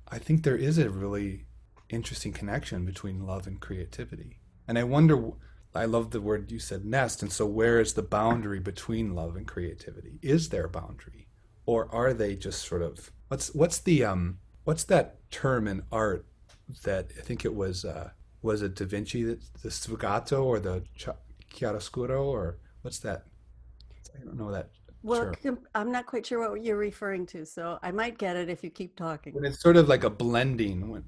I 0.08 0.18
think 0.20 0.44
there 0.44 0.58
is 0.58 0.78
a 0.78 0.90
really 0.90 1.46
interesting 1.90 2.34
connection 2.34 2.86
between 2.86 3.26
love 3.26 3.48
and 3.48 3.60
creativity. 3.60 4.40
And 4.68 4.78
I 4.78 4.84
wonder, 4.84 5.32
I 5.74 5.86
love 5.86 6.12
the 6.12 6.22
word 6.22 6.52
you 6.52 6.60
said 6.60 6.86
nest. 6.86 7.22
And 7.22 7.32
so 7.32 7.46
where 7.46 7.80
is 7.80 7.94
the 7.94 8.02
boundary 8.02 8.60
between 8.60 9.16
love 9.16 9.36
and 9.36 9.48
creativity? 9.48 10.20
Is 10.22 10.50
there 10.50 10.66
a 10.66 10.70
boundary? 10.70 11.28
Or 11.66 11.94
are 11.94 12.14
they 12.14 12.36
just 12.36 12.68
sort 12.68 12.82
of, 12.82 13.12
what's, 13.28 13.54
what's 13.54 13.80
the, 13.80 14.04
um, 14.04 14.40
what's 14.64 14.84
that 14.86 15.18
term 15.32 15.68
in 15.68 15.84
art 15.92 16.26
that 16.84 17.12
I 17.18 17.22
think 17.22 17.46
it 17.46 17.56
was, 17.56 17.86
uh, 17.86 18.10
was 18.42 18.62
it 18.62 18.76
Da 18.76 18.86
Vinci, 18.86 19.24
that 19.24 19.42
the 19.62 19.70
sfumato 19.70 20.44
or 20.44 20.60
the 20.60 20.84
chiaroscuro 21.54 22.24
or 22.26 22.58
what's 22.82 23.00
that? 23.00 23.26
I 24.16 24.24
don't 24.24 24.38
know 24.38 24.52
that 24.52 24.70
well, 25.06 25.34
Sure. 25.42 25.58
I'm 25.76 25.92
not 25.92 26.06
quite 26.06 26.26
sure 26.26 26.50
what 26.50 26.64
you're 26.64 26.78
referring 26.78 27.26
to, 27.28 27.46
so 27.46 27.80
I 27.84 27.92
might 27.92 28.18
get 28.18 28.36
it 28.36 28.50
if 28.50 28.64
you 28.64 28.70
keep 28.70 28.96
talking. 28.96 29.34
It's 29.44 29.62
sort 29.62 29.78
of 29.78 29.88
like 29.88 30.04
a 30.04 30.10
blending 30.10 30.90
when 30.90 31.04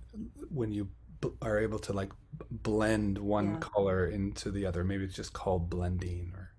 when 0.49 0.71
you 0.71 0.89
b- 1.21 1.31
are 1.41 1.59
able 1.59 1.79
to 1.79 1.93
like 1.93 2.11
blend 2.51 3.17
one 3.17 3.53
Yeah. 3.53 3.59
color 3.59 4.07
into 4.07 4.51
the 4.51 4.65
other. 4.65 4.83
Maybe 4.83 5.03
it's 5.05 5.15
just 5.15 5.33
called 5.33 5.69
blending 5.69 6.31
or 6.35 6.51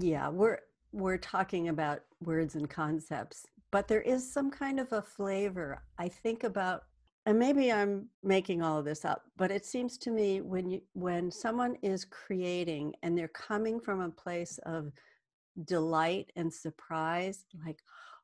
Yeah, 0.00 0.28
we're 0.28 0.60
we're 0.92 1.18
talking 1.18 1.68
about 1.68 2.02
words 2.20 2.54
and 2.54 2.68
concepts, 2.70 3.44
but 3.70 3.88
there 3.88 4.02
is 4.02 4.32
some 4.32 4.50
kind 4.50 4.80
of 4.80 4.92
a 4.92 5.02
flavor. 5.02 5.82
I 5.98 6.08
think 6.08 6.44
about, 6.44 6.84
and 7.26 7.38
maybe 7.38 7.70
I'm 7.72 8.08
making 8.22 8.62
all 8.62 8.78
of 8.78 8.84
this 8.84 9.04
up, 9.04 9.22
but 9.36 9.50
it 9.50 9.66
seems 9.66 9.98
to 9.98 10.10
me 10.10 10.40
when 10.40 10.70
you 10.70 10.80
when 10.94 11.30
someone 11.30 11.76
is 11.82 12.04
creating 12.04 12.94
and 13.02 13.16
they're 13.18 13.28
coming 13.50 13.80
from 13.80 14.00
a 14.00 14.10
place 14.10 14.58
of 14.66 14.92
delight 15.64 16.30
and 16.36 16.52
surprise 16.52 17.44
like 17.64 17.80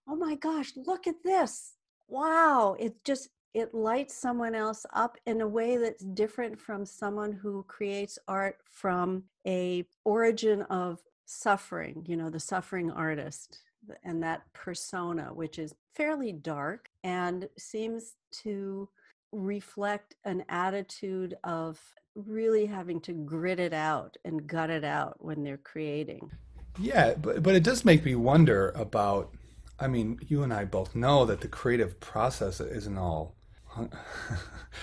oh 0.08 0.16
my 0.16 0.34
gosh 0.34 0.72
look 0.76 1.06
at 1.06 1.22
this! 1.24 1.74
Wow 2.08 2.76
it 2.78 2.94
just 3.04 3.28
it 3.54 3.74
lights 3.74 4.14
someone 4.14 4.54
else 4.54 4.86
up 4.94 5.18
in 5.26 5.40
a 5.40 5.48
way 5.48 5.76
that's 5.76 6.04
different 6.04 6.58
from 6.58 6.86
someone 6.86 7.32
who 7.32 7.64
creates 7.68 8.18
art 8.28 8.58
from 8.70 9.24
a 9.46 9.84
origin 10.04 10.62
of 10.62 11.00
suffering 11.26 12.04
you 12.06 12.16
know 12.16 12.28
the 12.30 12.40
suffering 12.40 12.90
artist 12.90 13.60
and 14.04 14.22
that 14.22 14.42
persona 14.52 15.30
which 15.32 15.58
is 15.58 15.74
fairly 15.94 16.32
dark 16.32 16.88
and 17.04 17.48
seems 17.58 18.14
to 18.30 18.88
reflect 19.32 20.14
an 20.24 20.44
attitude 20.48 21.34
of 21.44 21.80
really 22.14 22.66
having 22.66 23.00
to 23.00 23.12
grit 23.12 23.58
it 23.58 23.72
out 23.72 24.16
and 24.24 24.46
gut 24.46 24.68
it 24.68 24.84
out 24.84 25.16
when 25.20 25.42
they're 25.42 25.56
creating 25.56 26.30
Yeah, 26.78 27.14
but 27.14 27.42
but 27.42 27.54
it 27.54 27.62
does 27.62 27.84
make 27.84 28.04
me 28.04 28.14
wonder 28.14 28.70
about. 28.70 29.34
I 29.78 29.88
mean, 29.88 30.20
you 30.28 30.42
and 30.42 30.54
I 30.54 30.64
both 30.64 30.94
know 30.94 31.24
that 31.24 31.40
the 31.40 31.48
creative 31.48 31.98
process 31.98 32.60
isn't 32.60 32.98
all 32.98 33.34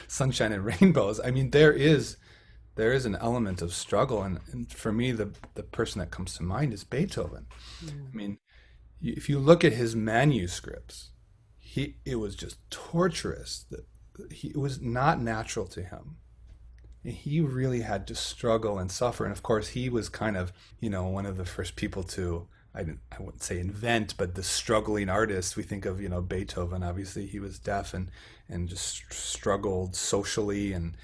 sunshine 0.08 0.52
and 0.52 0.66
rainbows. 0.66 1.22
I 1.24 1.32
mean, 1.32 1.52
there 1.52 1.72
is 1.72 2.18
there 2.76 2.92
is 2.92 3.06
an 3.06 3.16
element 3.16 3.62
of 3.62 3.74
struggle, 3.74 4.24
and, 4.24 4.40
and 4.52 4.72
for 4.72 4.92
me, 4.92 5.12
the 5.12 5.32
the 5.56 5.64
person 5.64 6.00
that 6.00 6.12
comes 6.12 6.36
to 6.36 6.44
mind 6.44 6.74
is 6.74 6.84
Beethoven. 6.84 7.48
Hmm. 7.80 7.90
I 8.12 8.16
mean, 8.16 8.38
if 9.02 9.30
you 9.30 9.40
look 9.40 9.64
at 9.64 9.74
his 9.74 9.96
manuscripts, 9.96 11.12
he 11.60 11.98
it 12.06 12.16
was 12.16 12.36
just 12.36 12.58
torturous. 12.70 13.66
That 13.72 13.86
he 14.32 14.50
it 14.50 14.58
was 14.58 14.82
not 14.82 15.22
natural 15.22 15.66
to 15.68 15.82
him 15.82 16.18
he 17.04 17.40
really 17.42 17.82
had 17.82 18.08
to 18.08 18.16
struggle 18.16 18.78
and 18.78 18.92
suffer. 18.92 19.24
And 19.24 19.32
of 19.32 19.44
course, 19.44 19.70
he 19.70 19.90
was 19.90 20.10
kind 20.10 20.36
of, 20.36 20.52
you 20.80 20.90
know, 20.90 21.08
one 21.08 21.26
of 21.26 21.38
the 21.38 21.46
first 21.46 21.76
people 21.76 22.04
to, 22.04 22.48
I, 22.76 22.82
I 22.82 23.22
wouldn't 23.22 23.44
say 23.44 23.60
invent, 23.60 24.16
but 24.18 24.36
the 24.36 24.44
struggling 24.44 25.10
artist. 25.10 25.56
We 25.56 25.64
think 25.64 25.86
of, 25.86 26.02
you 26.02 26.10
know, 26.10 26.22
Beethoven. 26.22 26.84
Obviously, 26.84 27.26
he 27.26 27.40
was 27.40 27.60
deaf 27.60 27.94
and 27.94 28.12
and 28.48 28.68
just 28.68 29.12
struggled 29.14 29.96
socially 29.96 30.74
and 30.74 30.96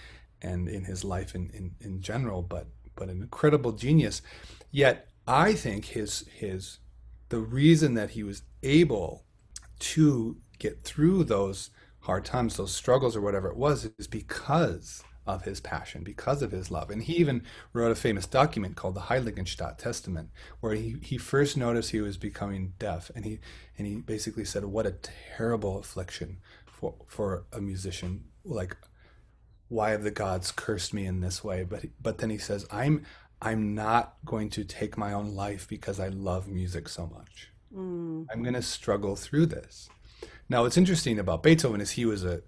and 0.42 0.68
in 0.68 0.86
his 0.86 1.04
life 1.04 1.34
in, 1.34 1.50
in, 1.52 1.76
in 1.80 2.02
general. 2.02 2.42
But 2.42 2.68
but 2.96 3.10
an 3.10 3.22
incredible 3.22 3.72
genius. 3.72 4.22
Yet, 4.72 5.08
I 5.28 5.54
think 5.54 5.86
his 5.86 6.26
his 6.34 6.80
the 7.30 7.40
reason 7.40 7.94
that 7.96 8.12
he 8.12 8.24
was 8.24 8.44
able 8.62 9.24
to 9.80 10.38
get 10.60 10.84
through 10.84 11.24
those 11.24 11.70
hard 12.02 12.26
times, 12.26 12.58
those 12.58 12.74
struggles, 12.74 13.16
or 13.16 13.22
whatever 13.22 13.50
it 13.50 13.58
was, 13.58 13.90
is 13.98 14.08
because 14.08 15.04
of 15.28 15.44
his 15.44 15.60
passion, 15.60 16.04
because 16.04 16.42
of 16.42 16.52
his 16.52 16.70
love. 16.70 16.90
And 16.90 17.02
he 17.02 17.16
even 17.18 17.44
wrote 17.74 17.92
a 17.92 17.96
famous 17.96 18.28
document 18.28 18.76
called 18.76 18.96
the 18.96 19.02
Heiligenstadt 19.02 19.78
Testament, 19.78 20.30
where 20.60 20.76
he, 20.76 20.98
he 21.02 21.18
first 21.18 21.58
noticed 21.58 21.92
he 21.92 22.02
was 22.02 22.18
becoming 22.18 22.74
deaf. 22.78 23.12
And 23.16 23.26
he, 23.26 23.40
and 23.78 23.88
he 23.88 23.96
basically 23.96 24.46
said, 24.46 24.66
What 24.66 24.86
a 24.86 24.96
terrible 25.36 25.80
affliction 25.80 26.38
for, 26.66 26.96
for 27.08 27.46
a 27.52 27.62
musician. 27.62 28.26
Like, 28.44 28.78
why 29.68 29.92
have 29.92 30.04
the 30.04 30.12
gods 30.12 30.52
cursed 30.52 30.94
me 30.94 31.06
in 31.06 31.22
this 31.22 31.44
way? 31.44 31.64
But, 31.64 31.86
but 32.02 32.20
then 32.20 32.30
he 32.30 32.38
says, 32.38 32.66
I'm, 32.70 33.04
I'm 33.42 33.74
not 33.74 34.16
going 34.24 34.50
to 34.52 34.64
take 34.64 34.98
my 34.98 35.14
own 35.14 35.36
life 35.36 35.68
because 35.68 36.00
I 36.00 36.10
love 36.10 36.48
music 36.48 36.88
so 36.88 37.08
much. 37.08 37.50
Mm. 37.76 38.28
I'm 38.32 38.42
going 38.42 38.54
to 38.54 38.62
struggle 38.62 39.16
through 39.16 39.48
this. 39.48 39.90
Now, 40.48 40.64
what's 40.64 40.78
interesting 40.78 41.18
about 41.18 41.44
Beethoven 41.44 41.82
is 41.82 41.92
he 41.92 42.06
was 42.06 42.24
a, 42.24 42.42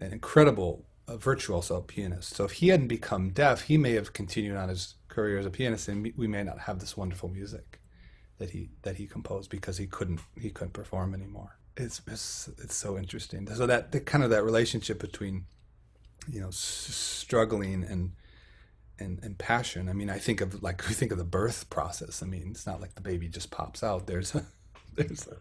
an 0.00 0.12
incredible 0.12 0.84
a 1.10 1.18
virtuoso 1.18 1.80
pianist. 1.80 2.34
So 2.34 2.44
if 2.44 2.52
he 2.52 2.68
hadn't 2.68 2.86
become 2.86 3.30
deaf, 3.30 3.62
he 3.62 3.76
may 3.76 3.92
have 3.92 4.12
continued 4.12 4.56
on 4.56 4.68
his 4.68 4.94
career 5.08 5.38
as 5.38 5.46
a 5.46 5.50
pianist, 5.50 5.88
and 5.88 6.12
we 6.16 6.26
may 6.28 6.44
not 6.44 6.60
have 6.60 6.78
this 6.78 6.96
wonderful 6.96 7.28
music 7.28 7.80
that 8.38 8.50
he 8.50 8.70
that 8.82 8.96
he 8.96 9.06
composed 9.06 9.50
because 9.50 9.76
he 9.76 9.86
couldn't 9.86 10.20
he 10.40 10.50
couldn't 10.50 10.72
perform 10.72 11.12
anymore. 11.12 11.58
It's 11.76 12.00
it's, 12.06 12.48
it's 12.58 12.76
so 12.76 12.96
interesting. 12.96 13.46
So 13.52 13.66
that 13.66 13.92
the, 13.92 14.00
kind 14.00 14.22
of 14.22 14.30
that 14.30 14.44
relationship 14.44 15.00
between 15.00 15.46
you 16.28 16.40
know 16.40 16.48
s- 16.48 16.56
struggling 16.56 17.82
and 17.82 18.12
and 18.98 19.18
and 19.22 19.36
passion. 19.36 19.88
I 19.88 19.92
mean, 19.92 20.10
I 20.10 20.18
think 20.18 20.40
of 20.40 20.62
like 20.62 20.82
we 20.88 20.94
think 20.94 21.10
of 21.10 21.18
the 21.18 21.24
birth 21.24 21.68
process. 21.70 22.22
I 22.22 22.26
mean, 22.26 22.48
it's 22.52 22.66
not 22.66 22.80
like 22.80 22.94
the 22.94 23.00
baby 23.00 23.28
just 23.28 23.50
pops 23.50 23.82
out. 23.82 24.06
There's 24.06 24.34
a 24.34 24.46
there's 24.94 25.26
a 25.26 25.36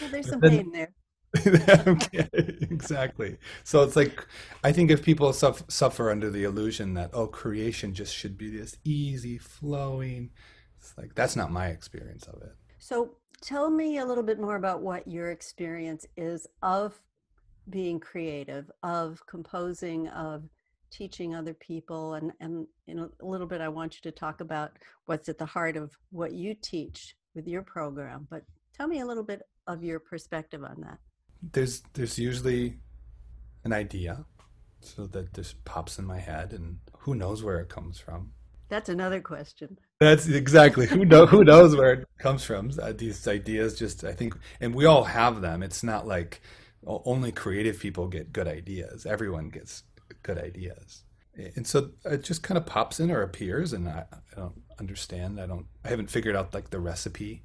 well, 0.00 0.10
there's 0.10 0.28
some 0.28 0.40
pain 0.40 0.70
there 0.70 0.92
exactly. 2.12 3.38
So 3.64 3.82
it's 3.82 3.96
like 3.96 4.26
I 4.62 4.72
think 4.72 4.90
if 4.90 5.02
people 5.02 5.32
suffer, 5.32 5.64
suffer 5.68 6.10
under 6.10 6.30
the 6.30 6.44
illusion 6.44 6.94
that 6.94 7.10
oh 7.14 7.26
creation 7.26 7.94
just 7.94 8.14
should 8.14 8.36
be 8.36 8.50
this 8.50 8.76
easy 8.84 9.38
flowing, 9.38 10.30
it's 10.78 10.92
like 10.98 11.14
that's 11.14 11.34
not 11.34 11.50
my 11.50 11.68
experience 11.68 12.26
of 12.26 12.42
it. 12.42 12.54
So 12.78 13.16
tell 13.40 13.70
me 13.70 13.98
a 13.98 14.04
little 14.04 14.22
bit 14.22 14.38
more 14.38 14.56
about 14.56 14.82
what 14.82 15.08
your 15.08 15.30
experience 15.30 16.06
is 16.16 16.46
of 16.62 17.00
being 17.70 17.98
creative, 17.98 18.70
of 18.82 19.24
composing, 19.26 20.08
of 20.08 20.42
teaching 20.90 21.34
other 21.34 21.54
people 21.54 22.14
and 22.14 22.32
and 22.40 22.66
in 22.88 22.98
a 22.98 23.08
little 23.22 23.46
bit 23.46 23.62
I 23.62 23.68
want 23.68 23.94
you 23.94 24.10
to 24.10 24.14
talk 24.14 24.42
about 24.42 24.72
what's 25.06 25.30
at 25.30 25.38
the 25.38 25.46
heart 25.46 25.78
of 25.78 25.96
what 26.10 26.32
you 26.32 26.54
teach 26.60 27.16
with 27.34 27.48
your 27.48 27.62
program. 27.62 28.26
But 28.28 28.44
tell 28.76 28.86
me 28.86 29.00
a 29.00 29.06
little 29.06 29.24
bit 29.24 29.40
of 29.66 29.82
your 29.82 29.98
perspective 29.98 30.62
on 30.62 30.78
that 30.82 30.98
there's 31.42 31.82
there's 31.94 32.18
usually 32.18 32.78
an 33.64 33.72
idea 33.72 34.24
so 34.80 35.06
that 35.06 35.32
just 35.34 35.64
pops 35.64 35.98
in 35.98 36.04
my 36.04 36.18
head 36.18 36.52
and 36.52 36.78
who 36.98 37.14
knows 37.14 37.42
where 37.42 37.60
it 37.60 37.68
comes 37.68 37.98
from. 37.98 38.32
That's 38.68 38.88
another 38.88 39.20
question. 39.20 39.78
That's 40.00 40.26
exactly 40.28 40.86
who 40.86 41.04
know 41.04 41.26
who 41.26 41.44
knows 41.44 41.76
where 41.76 41.92
it 41.92 42.08
comes 42.18 42.44
from? 42.44 42.70
Uh, 42.80 42.92
these 42.92 43.28
ideas 43.28 43.78
just 43.78 44.04
i 44.04 44.12
think 44.12 44.34
and 44.60 44.74
we 44.74 44.86
all 44.86 45.04
have 45.04 45.40
them. 45.40 45.62
It's 45.62 45.82
not 45.82 46.06
like 46.06 46.40
only 46.84 47.30
creative 47.30 47.78
people 47.78 48.08
get 48.08 48.32
good 48.32 48.48
ideas. 48.48 49.06
Everyone 49.06 49.50
gets 49.50 49.84
good 50.22 50.38
ideas. 50.38 51.04
And 51.56 51.66
so 51.66 51.90
it 52.04 52.24
just 52.24 52.42
kind 52.42 52.58
of 52.58 52.66
pops 52.66 53.00
in 53.00 53.10
or 53.10 53.22
appears 53.22 53.72
and 53.72 53.88
I, 53.88 54.04
I, 54.12 54.36
don't 54.36 54.60
understand. 54.78 55.40
I 55.40 55.46
don't 55.46 55.66
i 55.84 55.88
haven't 55.88 56.10
figured 56.10 56.36
out 56.36 56.54
like 56.54 56.70
the 56.70 56.80
recipe 56.80 57.42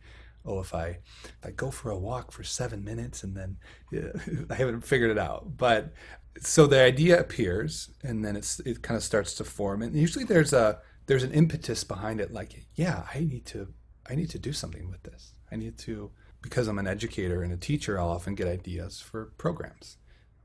oh 0.48 0.60
if 0.60 0.74
i 0.74 0.88
if 0.88 1.46
i 1.46 1.52
go 1.52 1.70
for 1.70 1.92
a 1.92 1.98
walk 1.98 2.32
for 2.32 2.44
seven 2.44 2.84
minutes 2.84 3.24
and 3.24 3.36
then 3.36 3.58
yeah, 3.92 4.10
i 4.50 4.56
haven't 4.56 4.82
figured 4.82 5.12
it 5.12 5.18
out. 5.18 5.58
But 5.58 5.94
so 6.40 6.68
the 6.68 6.82
idea 6.82 7.20
appears 7.20 7.90
and 8.04 8.24
then 8.24 8.36
it's 8.36 8.60
it 8.62 8.82
kind 8.82 8.98
of 8.98 9.04
starts 9.04 9.34
to 9.36 9.44
form. 9.44 9.82
And 9.82 9.96
usually 9.96 10.26
there's 10.26 10.54
a 10.54 10.80
there's 11.08 11.24
an 11.24 11.32
impetus 11.32 11.84
behind 11.84 12.20
it 12.20 12.34
like 12.34 12.66
yeah 12.76 13.04
i 13.14 13.20
need 13.20 13.46
to 13.46 13.74
i 14.10 14.16
need 14.16 14.30
to 14.32 14.40
do 14.40 14.54
something 14.54 14.90
with 14.90 15.04
this. 15.04 15.34
I 15.52 15.56
need 15.56 15.78
to 15.80 16.12
because 16.42 16.68
i'm 16.68 16.80
an 16.80 16.88
educator 16.88 17.42
and 17.44 17.52
a 17.54 17.58
teacher 17.58 18.00
i'll 18.00 18.10
often 18.10 18.36
get 18.36 18.48
ideas 18.48 19.02
for 19.02 19.34
programs 19.38 19.98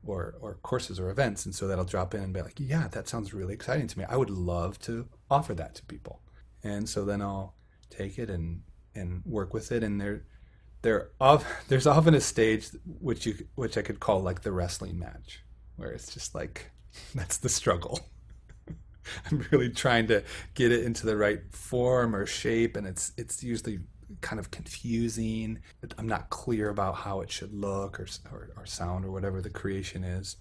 or 0.05 0.35
or 0.41 0.55
courses 0.63 0.99
or 0.99 1.09
events. 1.09 1.45
And 1.45 1.55
so 1.55 1.67
that'll 1.67 1.85
drop 1.85 2.13
in 2.13 2.21
and 2.21 2.33
be 2.33 2.41
like 2.41 2.59
yeah 2.59 2.87
that 2.89 3.07
sounds 3.07 3.33
really 3.33 3.53
exciting 3.53 3.87
to 3.87 3.99
me. 3.99 4.05
I 4.09 4.17
would 4.17 4.29
love 4.29 4.79
to 4.81 5.07
offer 5.29 5.53
that 5.55 5.75
to 5.75 5.85
people. 5.85 6.21
And 6.63 6.87
so 6.89 7.05
then 7.05 7.21
i'll 7.21 7.55
take 7.89 8.17
it 8.17 8.29
and 8.29 8.61
and 8.95 9.21
work 9.25 9.53
with 9.53 9.71
it 9.71 9.83
and 9.83 9.99
there 9.99 10.23
there 10.81 11.09
of 11.19 11.45
there's 11.67 11.87
often 11.87 12.13
a 12.13 12.21
stage 12.21 12.69
which 12.99 13.25
you 13.25 13.35
which 13.55 13.77
i 13.77 13.81
could 13.81 13.99
call 13.99 14.21
like 14.21 14.41
the 14.41 14.51
wrestling 14.51 14.97
match 14.97 15.43
where 15.75 15.91
it's 15.91 16.13
just 16.13 16.35
like 16.35 16.71
that's 17.15 17.37
the 17.37 17.49
struggle 17.49 17.99
i'm 19.31 19.45
really 19.51 19.69
trying 19.69 20.07
to 20.07 20.23
get 20.53 20.71
it 20.71 20.83
into 20.83 21.05
the 21.05 21.17
right 21.17 21.41
form 21.51 22.15
or 22.15 22.25
shape 22.25 22.77
and 22.77 22.87
it's 22.87 23.11
it's 23.17 23.43
usually 23.43 23.79
kind 24.21 24.39
of 24.39 24.51
confusing. 24.51 25.59
I'm 25.97 26.07
not 26.07 26.29
clear 26.29 26.69
about 26.69 26.95
how 26.95 27.21
it 27.21 27.31
should 27.31 27.53
look 27.53 27.99
or, 27.99 28.07
or, 28.31 28.49
or 28.57 28.65
sound 28.65 29.05
or 29.05 29.11
whatever 29.11 29.41
the 29.41 29.49
creation 29.49 30.03
is. 30.03 30.37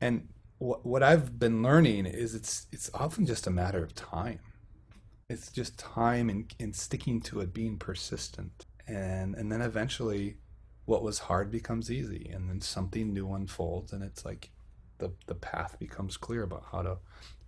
And 0.00 0.28
what, 0.58 0.84
what 0.84 1.02
I've 1.02 1.38
been 1.38 1.62
learning 1.62 2.06
is 2.06 2.34
it's 2.34 2.66
it's 2.72 2.90
often 2.94 3.26
just 3.26 3.46
a 3.46 3.50
matter 3.50 3.82
of 3.82 3.94
time. 3.94 4.40
It's 5.28 5.50
just 5.50 5.78
time 5.78 6.30
and, 6.30 6.52
and 6.58 6.74
sticking 6.74 7.20
to 7.22 7.40
it, 7.40 7.52
being 7.52 7.76
persistent. 7.76 8.66
And 8.86 9.34
and 9.34 9.52
then 9.52 9.60
eventually 9.60 10.38
what 10.86 11.02
was 11.02 11.18
hard 11.18 11.50
becomes 11.50 11.90
easy 11.90 12.30
and 12.32 12.48
then 12.48 12.62
something 12.62 13.12
new 13.12 13.34
unfolds 13.34 13.92
and 13.92 14.02
it's 14.02 14.24
like 14.24 14.50
the 14.96 15.12
the 15.26 15.34
path 15.34 15.78
becomes 15.78 16.16
clear 16.16 16.42
about 16.42 16.64
how 16.72 16.80
to 16.80 16.96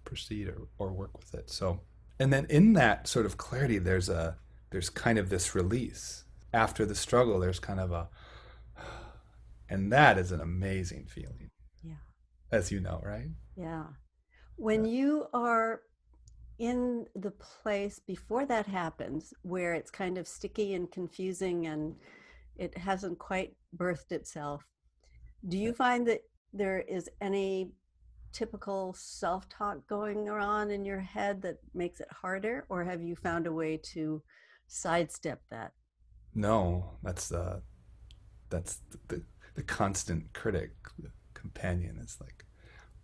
proceed 0.04 0.48
or, 0.48 0.68
or 0.78 0.92
work 0.92 1.16
with 1.16 1.34
it. 1.34 1.48
So 1.48 1.80
and 2.20 2.30
then 2.30 2.46
in 2.50 2.74
that 2.74 3.08
sort 3.08 3.26
of 3.26 3.38
clarity 3.38 3.78
there's 3.78 4.08
a 4.08 4.36
there's 4.70 4.90
kind 4.90 5.18
of 5.18 5.30
this 5.30 5.54
release 5.54 6.24
after 6.52 6.84
the 6.84 6.94
struggle 6.94 7.40
there's 7.40 7.58
kind 7.58 7.80
of 7.80 7.90
a 7.90 8.08
and 9.68 9.92
that 9.92 10.18
is 10.18 10.30
an 10.30 10.40
amazing 10.40 11.06
feeling 11.06 11.48
yeah 11.82 11.94
as 12.52 12.70
you 12.70 12.80
know 12.80 13.00
right 13.04 13.28
yeah 13.56 13.84
when 14.56 14.84
yeah. 14.84 14.92
you 14.92 15.26
are 15.32 15.80
in 16.60 17.06
the 17.16 17.32
place 17.32 17.98
before 18.06 18.46
that 18.46 18.66
happens 18.66 19.34
where 19.42 19.74
it's 19.74 19.90
kind 19.90 20.16
of 20.18 20.28
sticky 20.28 20.74
and 20.74 20.92
confusing 20.92 21.66
and 21.66 21.96
it 22.56 22.76
hasn't 22.78 23.18
quite 23.18 23.54
birthed 23.76 24.12
itself 24.12 24.64
do 25.48 25.58
you 25.58 25.72
find 25.72 26.06
that 26.06 26.20
there 26.52 26.80
is 26.80 27.08
any 27.20 27.72
typical 28.32 28.94
self-talk 28.96 29.84
going 29.88 30.28
on 30.28 30.70
in 30.70 30.84
your 30.84 31.00
head 31.00 31.42
that 31.42 31.56
makes 31.74 31.98
it 31.98 32.08
harder 32.12 32.64
or 32.68 32.84
have 32.84 33.02
you 33.02 33.16
found 33.16 33.46
a 33.46 33.52
way 33.52 33.76
to 33.76 34.22
sidestep 34.70 35.42
that. 35.50 35.72
No, 36.34 36.84
that's 37.02 37.28
the 37.28 37.40
uh, 37.40 37.60
that's 38.48 38.80
the, 39.08 39.22
the 39.54 39.62
constant 39.62 40.32
critic, 40.32 40.72
the 40.98 41.10
companion 41.34 41.98
is 41.98 42.16
like, 42.20 42.44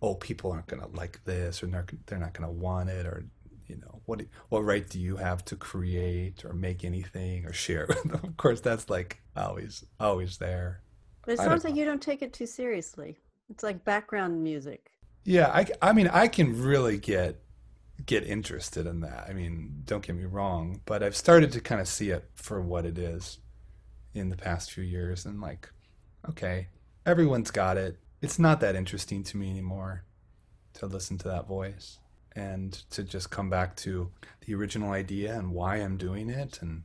oh, 0.01 0.15
people 0.15 0.51
aren't 0.51 0.67
gonna 0.67 0.87
like 0.87 1.21
this, 1.25 1.61
or 1.61 1.67
they're 2.05 2.17
not 2.17 2.33
gonna 2.33 2.51
want 2.51 2.89
it, 2.89 3.05
or 3.05 3.25
you 3.67 3.77
know, 3.77 4.01
what 4.05 4.21
what 4.49 4.63
right 4.63 4.87
do 4.87 4.99
you 4.99 5.17
have 5.17 5.43
to 5.45 5.55
create 5.55 6.45
or 6.45 6.53
make 6.53 6.83
anything 6.83 7.45
or 7.45 7.53
share 7.53 7.85
with 7.89 8.03
them? 8.03 8.21
Of 8.23 8.37
course, 8.37 8.61
that's 8.61 8.89
like 8.89 9.21
always 9.35 9.85
always 9.99 10.37
there. 10.37 10.81
But 11.25 11.33
it 11.33 11.39
sounds 11.39 11.65
like 11.65 11.75
you 11.75 11.83
don't 11.83 12.01
take 12.01 12.21
it 12.21 12.31
too 12.31 12.45
seriously. 12.45 13.17
It's 13.49 13.63
like 13.63 13.83
background 13.83 14.43
music. 14.43 14.91
Yeah, 15.25 15.47
I, 15.47 15.65
I 15.81 15.91
mean, 15.91 16.07
I 16.07 16.29
can 16.29 16.61
really 16.61 16.97
get 16.97 17.41
get 18.05 18.25
interested 18.25 18.85
in 18.85 19.01
that. 19.01 19.25
I 19.29 19.33
mean, 19.33 19.81
don't 19.85 20.05
get 20.05 20.15
me 20.15 20.25
wrong, 20.25 20.81
but 20.85 21.03
I've 21.03 21.15
started 21.15 21.51
to 21.53 21.61
kind 21.61 21.81
of 21.81 21.87
see 21.87 22.11
it 22.11 22.29
for 22.35 22.61
what 22.61 22.85
it 22.85 22.97
is 22.97 23.39
in 24.13 24.29
the 24.29 24.37
past 24.37 24.71
few 24.71 24.83
years 24.83 25.25
and 25.25 25.41
like, 25.41 25.69
okay, 26.29 26.67
everyone's 27.05 27.51
got 27.51 27.77
it. 27.77 27.97
It's 28.21 28.39
not 28.39 28.61
that 28.61 28.75
interesting 28.75 29.23
to 29.25 29.37
me 29.37 29.49
anymore 29.49 30.03
to 30.73 30.85
listen 30.85 31.17
to 31.19 31.27
that 31.27 31.47
voice 31.47 31.99
and 32.37 32.71
to 32.91 33.03
just 33.03 33.31
come 33.31 33.49
back 33.49 33.75
to 33.75 34.11
the 34.45 34.53
original 34.53 34.91
idea 34.91 35.35
and 35.35 35.51
why 35.51 35.77
I'm 35.77 35.97
doing 35.97 36.29
it 36.29 36.61
and 36.61 36.83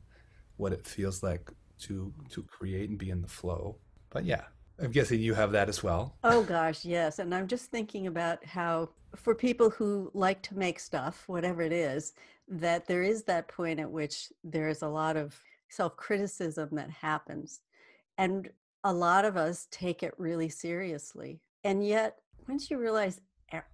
what 0.57 0.73
it 0.73 0.85
feels 0.85 1.21
like 1.21 1.51
to 1.81 2.11
to 2.31 2.41
create 2.43 2.89
and 2.89 2.97
be 2.97 3.11
in 3.11 3.21
the 3.21 3.27
flow. 3.27 3.77
But 4.09 4.25
yeah, 4.25 4.45
I'm 4.79 4.91
guessing 4.91 5.21
you 5.21 5.35
have 5.35 5.51
that 5.51 5.69
as 5.69 5.83
well. 5.83 6.17
Oh 6.23 6.43
gosh, 6.43 6.83
yes. 6.83 7.19
And 7.19 7.33
I'm 7.35 7.47
just 7.47 7.69
thinking 7.69 8.07
about 8.07 8.43
how 8.43 8.89
for 9.15 9.35
people 9.35 9.69
who 9.69 10.09
like 10.15 10.41
to 10.43 10.57
make 10.57 10.79
stuff, 10.79 11.23
whatever 11.27 11.61
it 11.61 11.71
is, 11.71 12.13
that 12.47 12.87
there 12.87 13.03
is 13.03 13.23
that 13.23 13.47
point 13.47 13.79
at 13.79 13.89
which 13.89 14.33
there's 14.43 14.81
a 14.81 14.87
lot 14.87 15.15
of 15.15 15.39
self-criticism 15.69 16.69
that 16.71 16.89
happens. 16.89 17.61
And 18.17 18.49
a 18.83 18.93
lot 18.93 19.23
of 19.23 19.37
us 19.37 19.67
take 19.69 20.01
it 20.01 20.13
really 20.17 20.49
seriously. 20.49 21.41
And 21.63 21.85
yet, 21.85 22.17
once 22.47 22.69
you 22.69 22.77
realize 22.77 23.21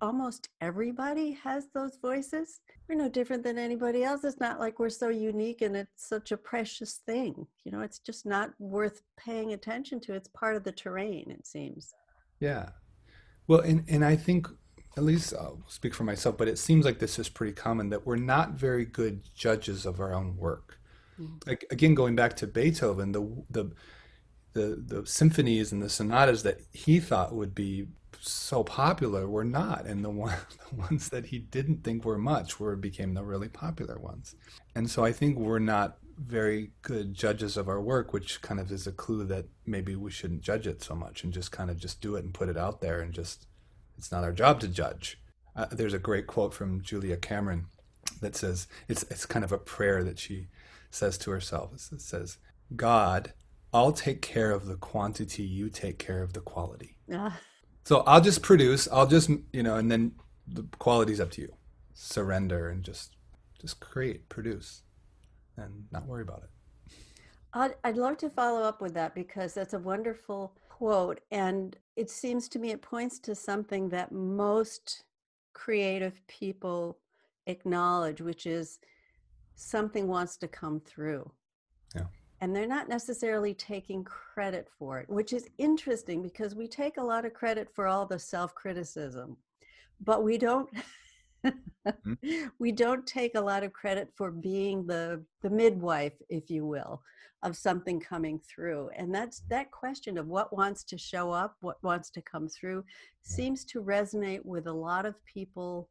almost 0.01 0.49
everybody 0.61 1.31
has 1.43 1.67
those 1.73 1.97
voices. 2.01 2.59
We're 2.87 2.95
no 2.95 3.09
different 3.09 3.43
than 3.43 3.57
anybody 3.57 4.03
else. 4.03 4.23
It's 4.23 4.39
not 4.39 4.59
like 4.59 4.79
we're 4.79 4.89
so 4.89 5.09
unique 5.09 5.61
and 5.61 5.75
it's 5.75 6.07
such 6.07 6.31
a 6.31 6.37
precious 6.37 7.01
thing. 7.05 7.47
You 7.63 7.71
know, 7.71 7.81
it's 7.81 7.99
just 7.99 8.25
not 8.25 8.51
worth 8.59 9.01
paying 9.17 9.53
attention 9.53 9.99
to. 10.01 10.13
It's 10.13 10.27
part 10.29 10.55
of 10.55 10.63
the 10.63 10.71
terrain, 10.71 11.29
it 11.29 11.45
seems. 11.45 11.93
Yeah. 12.39 12.69
Well, 13.47 13.61
and, 13.61 13.83
and 13.87 14.03
I 14.03 14.15
think, 14.15 14.47
at 14.97 15.03
least 15.03 15.33
I'll 15.33 15.63
speak 15.67 15.93
for 15.93 16.03
myself, 16.03 16.37
but 16.37 16.47
it 16.47 16.57
seems 16.57 16.83
like 16.83 16.99
this 16.99 17.19
is 17.19 17.29
pretty 17.29 17.53
common 17.53 17.89
that 17.89 18.05
we're 18.05 18.15
not 18.15 18.53
very 18.53 18.85
good 18.85 19.21
judges 19.35 19.85
of 19.85 19.99
our 19.99 20.13
own 20.13 20.35
work. 20.35 20.79
Mm-hmm. 21.19 21.35
Like, 21.47 21.65
again, 21.71 21.95
going 21.95 22.15
back 22.15 22.35
to 22.37 22.47
Beethoven, 22.47 23.11
the, 23.11 23.21
the, 23.49 23.71
the, 24.53 24.81
the 24.85 25.05
symphonies 25.05 25.71
and 25.71 25.81
the 25.81 25.89
sonatas 25.89 26.43
that 26.43 26.61
he 26.71 26.99
thought 26.99 27.33
would 27.33 27.53
be 27.53 27.87
so 28.21 28.63
popular 28.63 29.27
were 29.27 29.45
not, 29.45 29.85
and 29.85 30.03
the, 30.03 30.09
one, 30.09 30.35
the 30.69 30.75
ones 30.75 31.09
that 31.09 31.27
he 31.27 31.39
didn't 31.39 31.83
think 31.83 32.05
were 32.05 32.17
much 32.17 32.59
were 32.59 32.75
became 32.75 33.13
the 33.13 33.23
really 33.23 33.49
popular 33.49 33.97
ones. 33.97 34.35
And 34.75 34.89
so 34.89 35.03
I 35.03 35.11
think 35.11 35.37
we're 35.37 35.59
not 35.59 35.97
very 36.17 36.71
good 36.81 37.13
judges 37.13 37.55
of 37.55 37.69
our 37.69 37.81
work, 37.81 38.11
which 38.11 38.41
kind 38.41 38.59
of 38.59 38.71
is 38.71 38.85
a 38.85 38.91
clue 38.91 39.23
that 39.25 39.45
maybe 39.65 39.95
we 39.95 40.11
shouldn't 40.11 40.41
judge 40.41 40.67
it 40.67 40.83
so 40.83 40.93
much 40.93 41.23
and 41.23 41.31
just 41.31 41.51
kind 41.51 41.69
of 41.69 41.77
just 41.77 42.01
do 42.01 42.15
it 42.15 42.23
and 42.23 42.33
put 42.33 42.49
it 42.49 42.57
out 42.57 42.81
there 42.81 42.99
and 42.99 43.13
just 43.13 43.47
it's 43.97 44.11
not 44.11 44.23
our 44.23 44.33
job 44.33 44.59
to 44.61 44.67
judge. 44.67 45.19
Uh, 45.55 45.67
there's 45.71 45.93
a 45.93 45.99
great 45.99 46.27
quote 46.27 46.53
from 46.53 46.81
Julia 46.81 47.17
Cameron 47.17 47.65
that 48.21 48.35
says 48.35 48.67
it's 48.87 49.03
it's 49.03 49.25
kind 49.25 49.45
of 49.45 49.51
a 49.51 49.57
prayer 49.57 50.03
that 50.03 50.19
she 50.19 50.47
says 50.89 51.17
to 51.19 51.31
herself. 51.31 51.73
It 51.91 52.01
says, 52.01 52.37
"God, 52.75 53.33
I'll 53.73 53.91
take 53.91 54.21
care 54.21 54.51
of 54.51 54.65
the 54.65 54.75
quantity. 54.75 55.43
You 55.43 55.69
take 55.69 55.99
care 55.99 56.21
of 56.21 56.33
the 56.33 56.41
quality." 56.41 56.97
Uh. 57.13 57.31
So 57.85 57.99
I'll 58.01 58.21
just 58.21 58.41
produce. 58.41 58.87
I'll 58.91 59.07
just 59.07 59.29
you 59.53 59.63
know, 59.63 59.75
and 59.75 59.91
then 59.91 60.13
the 60.47 60.63
quality's 60.79 61.19
up 61.19 61.31
to 61.31 61.41
you. 61.41 61.53
Surrender 61.93 62.69
and 62.69 62.83
just 62.83 63.15
just 63.59 63.79
create, 63.79 64.29
produce, 64.29 64.83
and 65.57 65.85
not 65.91 66.05
worry 66.05 66.23
about 66.23 66.43
it. 66.43 66.93
I'd, 67.53 67.75
I'd 67.83 67.97
love 67.97 68.17
to 68.17 68.29
follow 68.29 68.61
up 68.61 68.79
with 68.79 68.93
that 68.93 69.15
because 69.15 69.53
that's 69.53 69.73
a 69.73 69.79
wonderful 69.79 70.55
quote, 70.69 71.19
and 71.31 71.75
it 71.95 72.09
seems 72.09 72.47
to 72.49 72.59
me 72.59 72.71
it 72.71 72.81
points 72.81 73.19
to 73.19 73.35
something 73.35 73.89
that 73.89 74.11
most 74.11 75.03
creative 75.53 76.25
people 76.27 76.99
acknowledge, 77.47 78.21
which 78.21 78.45
is 78.45 78.79
something 79.55 80.07
wants 80.07 80.37
to 80.37 80.47
come 80.47 80.79
through. 80.79 81.29
Yeah 81.95 82.03
and 82.41 82.55
they're 82.55 82.67
not 82.67 82.87
necessarily 82.87 83.53
taking 83.53 84.03
credit 84.03 84.67
for 84.77 84.99
it, 84.99 85.09
which 85.09 85.33
is 85.33 85.49
interesting 85.57 86.21
because 86.21 86.55
we 86.55 86.67
take 86.67 86.97
a 86.97 87.03
lot 87.03 87.25
of 87.25 87.33
credit 87.33 87.67
for 87.73 87.87
all 87.87 88.05
the 88.05 88.19
self 88.19 88.55
criticism, 88.55 89.37
but 90.01 90.23
we 90.23 90.37
don't. 90.37 90.69
mm-hmm. 91.45 92.13
we 92.59 92.71
don't 92.71 93.05
take 93.05 93.35
a 93.35 93.41
lot 93.41 93.63
of 93.63 93.73
credit 93.73 94.09
for 94.15 94.31
being 94.31 94.85
the 94.85 95.23
the 95.41 95.49
midwife 95.49 96.13
if 96.29 96.49
you 96.49 96.65
will 96.65 97.01
of 97.43 97.55
something 97.55 97.97
coming 97.97 98.37
through 98.39 98.89
and 98.97 99.15
that's 99.15 99.43
that 99.49 99.71
question 99.71 100.17
of 100.17 100.27
what 100.27 100.55
wants 100.55 100.83
to 100.83 100.97
show 100.97 101.31
up 101.31 101.55
what 101.61 101.81
wants 101.81 102.09
to 102.09 102.21
come 102.21 102.49
through 102.49 102.83
seems 103.21 103.63
to 103.63 103.81
resonate 103.81 104.43
with 104.43 104.67
a 104.67 104.73
lot 104.73 105.05
of 105.05 105.15
people 105.23 105.87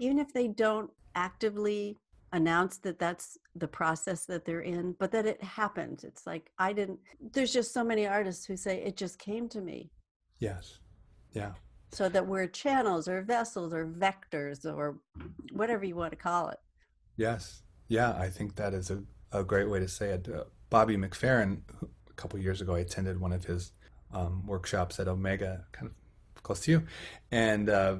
even 0.00 0.18
if 0.18 0.32
they 0.32 0.48
don't 0.48 0.90
actively 1.14 1.96
announce 2.32 2.78
that 2.78 2.98
that's 2.98 3.38
the 3.54 3.68
process 3.68 4.26
that 4.26 4.44
they're 4.44 4.60
in, 4.60 4.94
but 4.98 5.10
that 5.12 5.26
it 5.26 5.42
happened. 5.42 6.02
It's 6.04 6.26
like 6.26 6.50
I 6.58 6.72
didn't. 6.72 6.98
There's 7.32 7.52
just 7.52 7.72
so 7.72 7.82
many 7.84 8.06
artists 8.06 8.44
who 8.44 8.56
say 8.56 8.82
it 8.82 8.96
just 8.96 9.18
came 9.18 9.48
to 9.50 9.60
me. 9.60 9.90
Yes, 10.38 10.78
yeah, 11.32 11.52
So 11.92 12.08
that 12.08 12.26
we're 12.26 12.46
channels 12.46 13.08
or 13.08 13.22
vessels 13.22 13.72
or 13.72 13.86
vectors 13.86 14.64
or 14.64 14.98
whatever 15.52 15.84
you 15.84 15.96
want 15.96 16.12
to 16.12 16.16
call 16.16 16.48
it. 16.50 16.58
Yes. 17.16 17.62
Yeah, 17.88 18.12
I 18.12 18.28
think 18.28 18.54
that 18.56 18.74
is 18.74 18.90
a, 18.90 19.02
a 19.32 19.42
great 19.42 19.68
way 19.68 19.80
to 19.80 19.88
say 19.88 20.10
it. 20.10 20.28
Uh, 20.28 20.44
Bobby 20.70 20.96
McFerrin, 20.96 21.62
a 21.82 22.12
couple 22.14 22.38
years 22.38 22.60
ago, 22.60 22.74
I 22.74 22.80
attended 22.80 23.18
one 23.18 23.32
of 23.32 23.44
his 23.44 23.72
um, 24.12 24.46
workshops 24.46 25.00
at 25.00 25.08
Omega, 25.08 25.64
kind 25.72 25.90
of 25.90 26.42
close 26.42 26.60
to 26.60 26.70
you, 26.70 26.82
and 27.30 27.68
uh, 27.70 27.96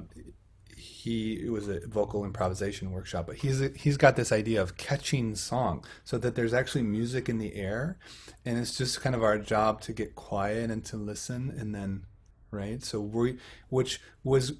he 0.79 1.33
it 1.33 1.51
was 1.51 1.67
a 1.67 1.85
vocal 1.87 2.25
improvisation 2.25 2.91
workshop. 2.91 3.27
But 3.27 3.37
he's 3.37 3.59
he's 3.75 3.97
got 3.97 4.15
this 4.15 4.31
idea 4.31 4.61
of 4.61 4.77
catching 4.77 5.35
song, 5.35 5.83
so 6.03 6.17
that 6.17 6.35
there's 6.35 6.53
actually 6.53 6.83
music 6.83 7.29
in 7.29 7.37
the 7.37 7.55
air, 7.55 7.97
and 8.45 8.57
it's 8.57 8.77
just 8.77 9.01
kind 9.01 9.15
of 9.15 9.23
our 9.23 9.37
job 9.37 9.81
to 9.81 9.93
get 9.93 10.15
quiet 10.15 10.71
and 10.71 10.83
to 10.85 10.97
listen, 10.97 11.53
and 11.57 11.75
then 11.75 12.05
right. 12.51 12.83
So 12.83 13.01
we, 13.01 13.37
which 13.69 13.99
was 14.23 14.53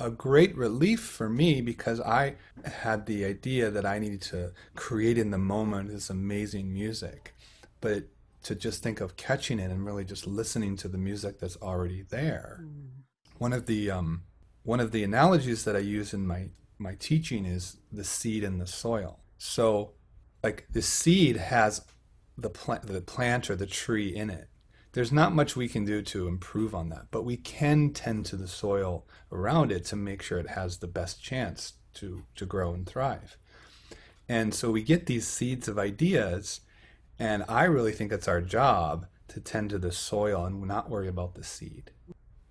a 0.00 0.10
great 0.10 0.56
relief 0.56 1.00
for 1.00 1.28
me 1.28 1.60
because 1.60 2.00
I 2.00 2.34
had 2.64 3.06
the 3.06 3.24
idea 3.24 3.70
that 3.70 3.86
I 3.86 3.98
needed 3.98 4.22
to 4.22 4.52
create 4.74 5.16
in 5.16 5.30
the 5.30 5.38
moment 5.38 5.90
this 5.90 6.10
amazing 6.10 6.72
music, 6.72 7.34
but 7.80 8.04
to 8.42 8.54
just 8.54 8.82
think 8.82 9.00
of 9.00 9.16
catching 9.16 9.60
it 9.60 9.70
and 9.70 9.86
really 9.86 10.04
just 10.04 10.26
listening 10.26 10.76
to 10.76 10.88
the 10.88 10.98
music 10.98 11.38
that's 11.38 11.56
already 11.62 12.02
there. 12.02 12.60
Mm. 12.62 12.88
One 13.38 13.52
of 13.52 13.66
the 13.66 13.90
um, 13.90 14.22
one 14.62 14.80
of 14.80 14.92
the 14.92 15.02
analogies 15.02 15.64
that 15.64 15.76
I 15.76 15.80
use 15.80 16.14
in 16.14 16.26
my 16.26 16.48
my 16.78 16.94
teaching 16.98 17.44
is 17.44 17.76
the 17.92 18.04
seed 18.04 18.42
and 18.42 18.60
the 18.60 18.66
soil. 18.66 19.20
So, 19.38 19.92
like 20.42 20.66
the 20.72 20.82
seed 20.82 21.36
has 21.36 21.82
the 22.36 22.50
plant, 22.50 22.86
the 22.86 23.00
plant 23.00 23.50
or 23.50 23.56
the 23.56 23.66
tree 23.66 24.14
in 24.14 24.30
it. 24.30 24.48
There's 24.92 25.12
not 25.12 25.34
much 25.34 25.56
we 25.56 25.68
can 25.68 25.84
do 25.84 26.02
to 26.02 26.28
improve 26.28 26.74
on 26.74 26.88
that, 26.90 27.06
but 27.10 27.24
we 27.24 27.36
can 27.36 27.92
tend 27.92 28.26
to 28.26 28.36
the 28.36 28.48
soil 28.48 29.06
around 29.30 29.72
it 29.72 29.84
to 29.86 29.96
make 29.96 30.22
sure 30.22 30.38
it 30.38 30.50
has 30.50 30.78
the 30.78 30.86
best 30.86 31.22
chance 31.22 31.74
to 31.94 32.24
to 32.34 32.46
grow 32.46 32.74
and 32.74 32.86
thrive. 32.86 33.36
And 34.28 34.54
so 34.54 34.70
we 34.70 34.82
get 34.82 35.06
these 35.06 35.26
seeds 35.26 35.68
of 35.68 35.78
ideas 35.78 36.60
and 37.18 37.44
I 37.48 37.64
really 37.64 37.92
think 37.92 38.12
it's 38.12 38.28
our 38.28 38.40
job 38.40 39.06
to 39.28 39.40
tend 39.40 39.70
to 39.70 39.78
the 39.78 39.92
soil 39.92 40.44
and 40.44 40.66
not 40.66 40.90
worry 40.90 41.08
about 41.08 41.34
the 41.34 41.44
seed. 41.44 41.92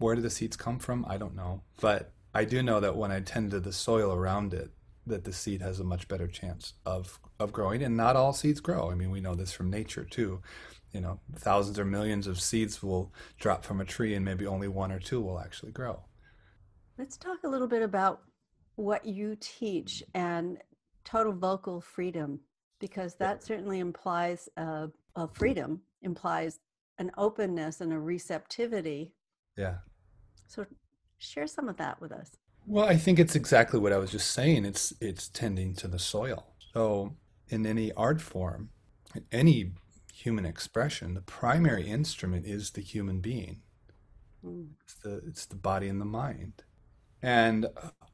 Where 0.02 0.16
do 0.16 0.22
the 0.22 0.30
seeds 0.30 0.58
come 0.58 0.80
from? 0.80 1.06
I 1.08 1.18
don't 1.18 1.36
know. 1.36 1.62
But 1.80 2.12
I 2.34 2.46
do 2.46 2.62
know 2.64 2.80
that 2.80 2.96
when 2.96 3.12
I 3.12 3.20
tend 3.22 3.52
to 3.52 3.60
the 3.60 3.74
soil 3.74 4.14
around 4.14 4.54
it, 4.54 4.72
that 5.08 5.24
the 5.24 5.34
seed 5.34 5.62
has 5.62 5.80
a 5.80 5.84
much 5.84 6.08
better 6.08 6.28
chance 6.28 6.74
of, 6.86 7.20
of 7.40 7.52
growing. 7.52 7.82
And 7.84 7.98
not 7.98 8.16
all 8.16 8.34
seeds 8.34 8.60
grow. 8.60 8.92
I 8.92 8.96
mean, 8.96 9.12
we 9.12 9.22
know 9.22 9.36
this 9.36 9.52
from 9.52 9.70
nature 9.70 10.04
too. 10.04 10.42
You 10.92 11.02
know, 11.02 11.20
thousands 11.36 11.80
or 11.80 11.86
millions 11.86 12.28
of 12.28 12.42
seeds 12.42 12.84
will 12.84 13.14
drop 13.40 13.64
from 13.64 13.80
a 13.80 13.86
tree 13.86 14.14
and 14.14 14.26
maybe 14.26 14.46
only 14.46 14.68
one 14.68 14.92
or 14.92 15.00
two 15.00 15.22
will 15.22 15.40
actually 15.40 15.72
grow. 15.72 16.02
Let's 16.98 17.18
talk 17.18 17.40
a 17.44 17.48
little 17.48 17.68
bit 17.68 17.82
about 17.82 18.22
what 18.76 19.06
you 19.06 19.38
teach 19.40 20.04
and 20.14 20.58
total 21.04 21.34
vocal 21.34 21.82
freedom 21.82 22.40
because 22.80 23.16
that 23.16 23.44
certainly 23.44 23.80
implies 23.80 24.50
uh, 24.58 24.88
a 25.16 25.28
freedom, 25.28 25.82
implies 26.02 26.60
an 26.98 27.12
openness 27.18 27.82
and 27.82 27.94
a 27.94 28.00
receptivity. 28.00 29.14
Yeah. 29.58 29.78
So 30.52 30.66
share 31.18 31.48
some 31.48 31.70
of 31.70 31.78
that 31.78 32.02
with 32.02 32.12
us. 32.12 32.32
Well, 32.68 32.86
I 32.86 32.98
think 32.98 33.20
it's 33.20 33.38
exactly 33.38 33.80
what 33.80 33.94
I 33.94 33.98
was 33.98 34.12
just 34.12 34.32
saying. 34.32 34.66
It's 34.66 34.94
it's 35.00 35.30
tending 35.30 35.74
to 35.76 35.88
the 35.88 35.98
soil. 35.98 36.54
So 36.74 37.16
in 37.48 37.66
any 37.66 37.94
art 37.94 38.20
form, 38.22 38.70
any 39.32 39.72
human 40.14 40.46
expression, 40.46 41.14
the 41.14 41.22
primary 41.22 41.88
instrument 41.88 42.46
is 42.46 42.72
the 42.72 42.82
human 42.82 43.22
being. 43.22 43.62
Mm. 44.46 44.68
It's 44.84 44.96
the 44.96 45.22
it's 45.26 45.46
the 45.46 45.56
body 45.56 45.88
and 45.88 46.02
the 46.02 46.06
mind. 46.06 46.64
And 47.22 47.68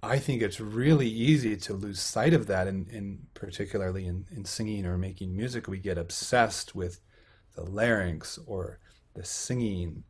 I 0.04 0.20
think 0.20 0.44
it's 0.44 0.60
really 0.60 1.08
easy 1.08 1.58
to 1.58 1.74
lose 1.74 2.00
sight 2.00 2.34
of 2.34 2.46
that, 2.48 2.68
and 2.68 2.88
in, 2.90 2.96
in, 2.96 3.20
particularly 3.34 4.06
in, 4.06 4.26
in 4.30 4.46
singing 4.46 4.86
or 4.86 4.98
making 4.98 5.36
music, 5.36 5.68
we 5.68 5.80
get 5.80 5.98
obsessed 5.98 6.76
with 6.76 7.00
the 7.56 7.64
larynx 7.64 8.38
or 8.46 8.80
the 9.16 9.24
singing, 9.24 10.04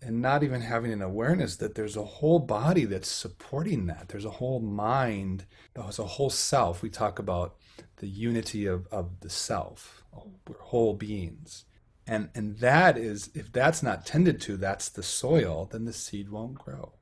and 0.00 0.22
not 0.22 0.42
even 0.42 0.60
having 0.60 0.92
an 0.92 1.02
awareness 1.02 1.56
that 1.56 1.74
there's 1.74 1.96
a 1.96 2.04
whole 2.04 2.38
body 2.38 2.84
that's 2.84 3.08
supporting 3.08 3.86
that. 3.86 4.08
There's 4.08 4.24
a 4.24 4.30
whole 4.30 4.60
mind, 4.60 5.46
there's 5.74 5.98
a 5.98 6.04
whole 6.04 6.30
self. 6.30 6.82
We 6.82 6.90
talk 6.90 7.18
about 7.18 7.56
the 7.96 8.08
unity 8.08 8.66
of, 8.66 8.86
of 8.92 9.20
the 9.20 9.30
self. 9.30 10.04
We're 10.46 10.58
whole 10.60 10.94
beings. 10.94 11.64
And, 12.06 12.28
and 12.34 12.58
that 12.58 12.96
is, 12.96 13.30
if 13.34 13.50
that's 13.50 13.82
not 13.82 14.06
tended 14.06 14.40
to, 14.42 14.56
that's 14.56 14.88
the 14.88 15.02
soil, 15.02 15.68
then 15.72 15.86
the 15.86 15.92
seed 15.92 16.28
won't 16.28 16.54
grow. 16.54 16.92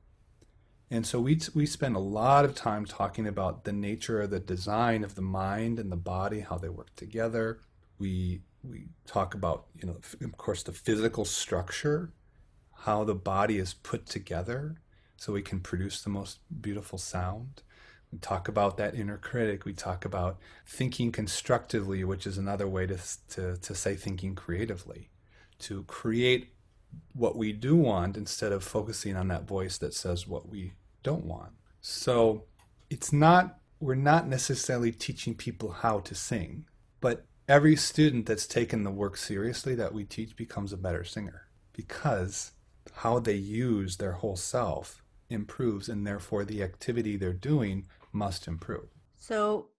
And 0.89 1.05
so 1.05 1.19
we, 1.19 1.39
we 1.53 1.65
spend 1.65 1.95
a 1.95 1.99
lot 1.99 2.45
of 2.45 2.55
time 2.55 2.85
talking 2.85 3.27
about 3.27 3.63
the 3.63 3.73
nature 3.73 4.21
of 4.21 4.29
the 4.29 4.39
design 4.39 5.03
of 5.03 5.15
the 5.15 5.21
mind 5.21 5.79
and 5.79 5.91
the 5.91 5.97
body, 5.97 6.41
how 6.41 6.57
they 6.57 6.69
work 6.69 6.95
together. 6.95 7.59
We, 7.99 8.41
we 8.63 8.85
talk 9.05 9.33
about, 9.33 9.65
you 9.75 9.87
know, 9.87 9.97
of 10.21 10.37
course, 10.37 10.63
the 10.63 10.71
physical 10.71 11.25
structure, 11.25 12.13
how 12.83 13.03
the 13.03 13.15
body 13.15 13.57
is 13.57 13.73
put 13.73 14.05
together 14.05 14.75
so 15.15 15.31
we 15.31 15.41
can 15.41 15.61
produce 15.61 16.01
the 16.01 16.09
most 16.09 16.39
beautiful 16.61 16.97
sound. 16.97 17.61
We 18.11 18.19
talk 18.19 18.47
about 18.49 18.75
that 18.77 18.93
inner 18.93 19.17
critic. 19.17 19.63
We 19.63 19.73
talk 19.73 20.03
about 20.03 20.37
thinking 20.65 21.11
constructively, 21.11 22.03
which 22.03 22.27
is 22.27 22.37
another 22.37 22.67
way 22.67 22.85
to, 22.87 22.97
to, 23.31 23.57
to 23.57 23.75
say 23.75 23.95
thinking 23.95 24.35
creatively, 24.35 25.09
to 25.59 25.83
create 25.83 26.53
what 27.13 27.37
we 27.37 27.53
do 27.53 27.75
want 27.75 28.17
instead 28.17 28.51
of 28.51 28.63
focusing 28.63 29.15
on 29.15 29.29
that 29.29 29.47
voice 29.47 29.77
that 29.77 29.93
says 29.93 30.27
what 30.27 30.49
we 30.49 30.73
don't 31.03 31.25
want. 31.25 31.53
So 31.81 32.43
it's 32.89 33.13
not, 33.13 33.59
we're 33.79 33.95
not 33.95 34.27
necessarily 34.27 34.91
teaching 34.91 35.35
people 35.35 35.71
how 35.71 35.99
to 36.01 36.13
sing, 36.13 36.65
but 36.99 37.25
every 37.47 37.77
student 37.77 38.25
that's 38.25 38.45
taken 38.45 38.83
the 38.83 38.91
work 38.91 39.15
seriously 39.15 39.73
that 39.75 39.93
we 39.93 40.03
teach 40.03 40.35
becomes 40.35 40.73
a 40.73 40.77
better 40.77 41.03
singer 41.03 41.47
because 41.73 42.51
how 42.95 43.19
they 43.19 43.35
use 43.35 43.97
their 43.97 44.13
whole 44.13 44.35
self 44.35 45.03
improves 45.29 45.89
and 45.89 46.05
therefore 46.05 46.45
the 46.45 46.61
activity 46.63 47.17
they're 47.17 47.33
doing 47.33 47.87
must 48.11 48.47
improve. 48.47 48.89
So 49.17 49.69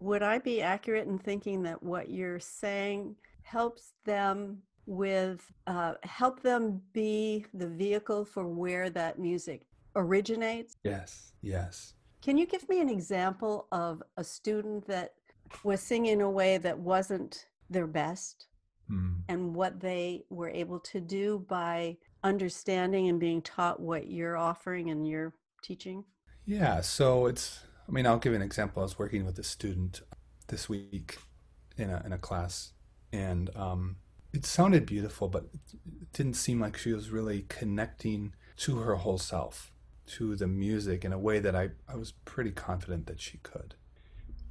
would 0.00 0.22
I 0.22 0.38
be 0.38 0.60
accurate 0.60 1.06
in 1.06 1.18
thinking 1.18 1.62
that 1.62 1.82
what 1.82 2.10
you're 2.10 2.40
saying 2.40 3.16
helps 3.42 3.92
them 4.04 4.58
with 4.86 5.40
uh, 5.66 5.94
help 6.02 6.42
them 6.42 6.80
be 6.92 7.46
the 7.54 7.68
vehicle 7.68 8.24
for 8.24 8.48
where 8.48 8.90
that 8.90 9.18
music 9.18 9.66
originates? 9.94 10.76
Yes, 10.82 11.32
yes. 11.40 11.94
Can 12.20 12.36
you 12.36 12.46
give 12.46 12.68
me 12.68 12.80
an 12.80 12.88
example 12.88 13.66
of 13.72 14.02
a 14.16 14.24
student 14.24 14.86
that 14.86 15.14
was 15.64 15.80
singing 15.80 16.12
in 16.12 16.20
a 16.20 16.30
way 16.30 16.58
that 16.58 16.78
wasn't 16.78 17.46
their 17.70 17.86
best 17.86 18.46
mm. 18.90 19.14
and 19.28 19.54
what 19.54 19.80
they 19.80 20.24
were 20.30 20.50
able 20.50 20.78
to 20.80 21.00
do 21.00 21.44
by 21.48 21.96
understanding 22.22 23.08
and 23.08 23.18
being 23.18 23.42
taught 23.42 23.80
what 23.80 24.10
you're 24.10 24.36
offering 24.36 24.90
and 24.90 25.06
you're 25.06 25.32
teaching? 25.62 26.04
Yeah, 26.44 26.80
so 26.80 27.26
it's, 27.26 27.60
I 27.88 27.92
mean, 27.92 28.06
I'll 28.06 28.18
give 28.18 28.34
an 28.34 28.42
example. 28.42 28.80
I 28.80 28.84
was 28.84 28.98
working 28.98 29.24
with 29.24 29.38
a 29.38 29.44
student 29.44 30.02
this 30.48 30.68
week 30.68 31.18
in 31.76 31.90
a, 31.90 32.02
in 32.04 32.12
a 32.12 32.18
class, 32.18 32.72
and 33.12 33.54
um, 33.56 33.96
it 34.32 34.44
sounded 34.44 34.86
beautiful, 34.86 35.28
but 35.28 35.44
it 35.52 36.12
didn't 36.12 36.34
seem 36.34 36.60
like 36.60 36.76
she 36.76 36.92
was 36.92 37.10
really 37.10 37.46
connecting 37.48 38.34
to 38.58 38.78
her 38.78 38.96
whole 38.96 39.18
self 39.18 39.72
to 40.04 40.34
the 40.36 40.46
music 40.46 41.04
in 41.04 41.12
a 41.12 41.18
way 41.18 41.38
that 41.38 41.54
I, 41.54 41.70
I 41.88 41.96
was 41.96 42.12
pretty 42.24 42.50
confident 42.50 43.06
that 43.06 43.20
she 43.20 43.38
could. 43.38 43.74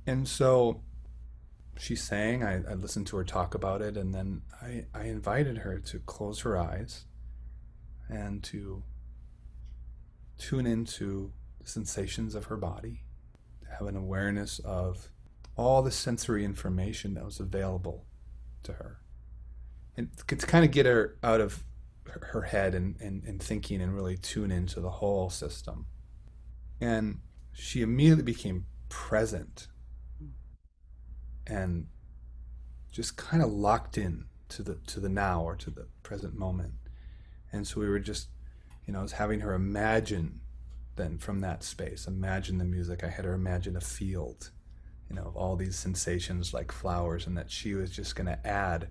And 0.08 0.28
so 0.28 0.82
she 1.78 1.96
sang, 1.96 2.44
I, 2.44 2.64
I 2.70 2.74
listened 2.74 3.08
to 3.08 3.18
her 3.18 3.24
talk 3.24 3.54
about 3.54 3.82
it, 3.82 3.98
and 3.98 4.14
then 4.14 4.42
I, 4.62 4.86
I 4.94 5.04
invited 5.04 5.60
her 5.60 5.80
to 5.80 6.00
close 6.00 6.40
her 6.42 6.58
eyes 6.58 7.06
and 8.12 8.44
to 8.44 8.84
tune 10.38 10.68
into 10.68 11.32
the 11.60 11.68
sensations 11.68 12.36
of 12.36 12.46
her 12.46 12.58
body, 12.58 13.04
to 13.62 13.70
have 13.70 13.88
an 13.88 13.96
awareness 13.96 14.60
of 14.60 15.10
all 15.56 15.82
the 15.82 15.92
sensory 15.92 16.44
information 16.44 17.14
that 17.14 17.24
was 17.24 17.40
available 17.40 18.06
to 18.64 18.74
her. 18.74 19.00
And 19.96 20.10
to 20.28 20.36
kind 20.36 20.66
of 20.66 20.72
get 20.72 20.86
her 20.86 21.18
out 21.24 21.42
of 21.42 21.64
her 22.06 22.42
head 22.42 22.76
and, 22.76 23.00
and, 23.00 23.24
and 23.24 23.42
thinking 23.42 23.82
and 23.82 23.96
really 23.96 24.18
tune 24.18 24.52
into 24.52 24.80
the 24.80 24.90
whole 24.90 25.30
system. 25.30 25.86
And 26.80 27.20
she 27.54 27.82
immediately 27.82 28.24
became 28.24 28.66
present 28.90 29.68
and 31.48 31.88
just 32.92 33.16
kind 33.18 33.42
of 33.42 33.52
locked 33.52 33.98
in 33.98 34.26
to 34.50 34.64
the 34.64 34.76
to 34.88 35.00
the 35.00 35.10
now 35.10 35.44
or 35.44 35.56
to 35.56 35.70
the 35.70 35.88
present 36.04 36.36
moment. 36.36 36.74
And 37.54 37.68
so 37.68 37.80
we 37.82 37.90
were 37.90 38.00
just, 38.00 38.30
you 38.86 38.94
know, 38.94 39.00
I 39.00 39.04
was 39.04 39.14
having 39.14 39.42
her 39.42 39.54
imagine 39.54 40.42
then 40.96 41.18
from 41.18 41.40
that 41.42 41.64
space, 41.64 42.08
imagine 42.08 42.58
the 42.58 42.66
music. 42.66 43.04
I 43.04 43.10
had 43.10 43.26
her 43.26 43.34
imagine 43.34 43.76
a 43.78 43.82
field, 43.82 44.52
you 45.10 45.16
know, 45.16 45.24
of 45.24 45.36
all 45.38 45.56
these 45.56 45.78
sensations 45.78 46.54
like 46.54 46.72
flowers, 46.72 47.28
and 47.28 47.38
that 47.38 47.50
she 47.52 47.74
was 47.76 47.92
just 47.92 48.16
going 48.16 48.28
to 48.28 48.48
add 48.48 48.90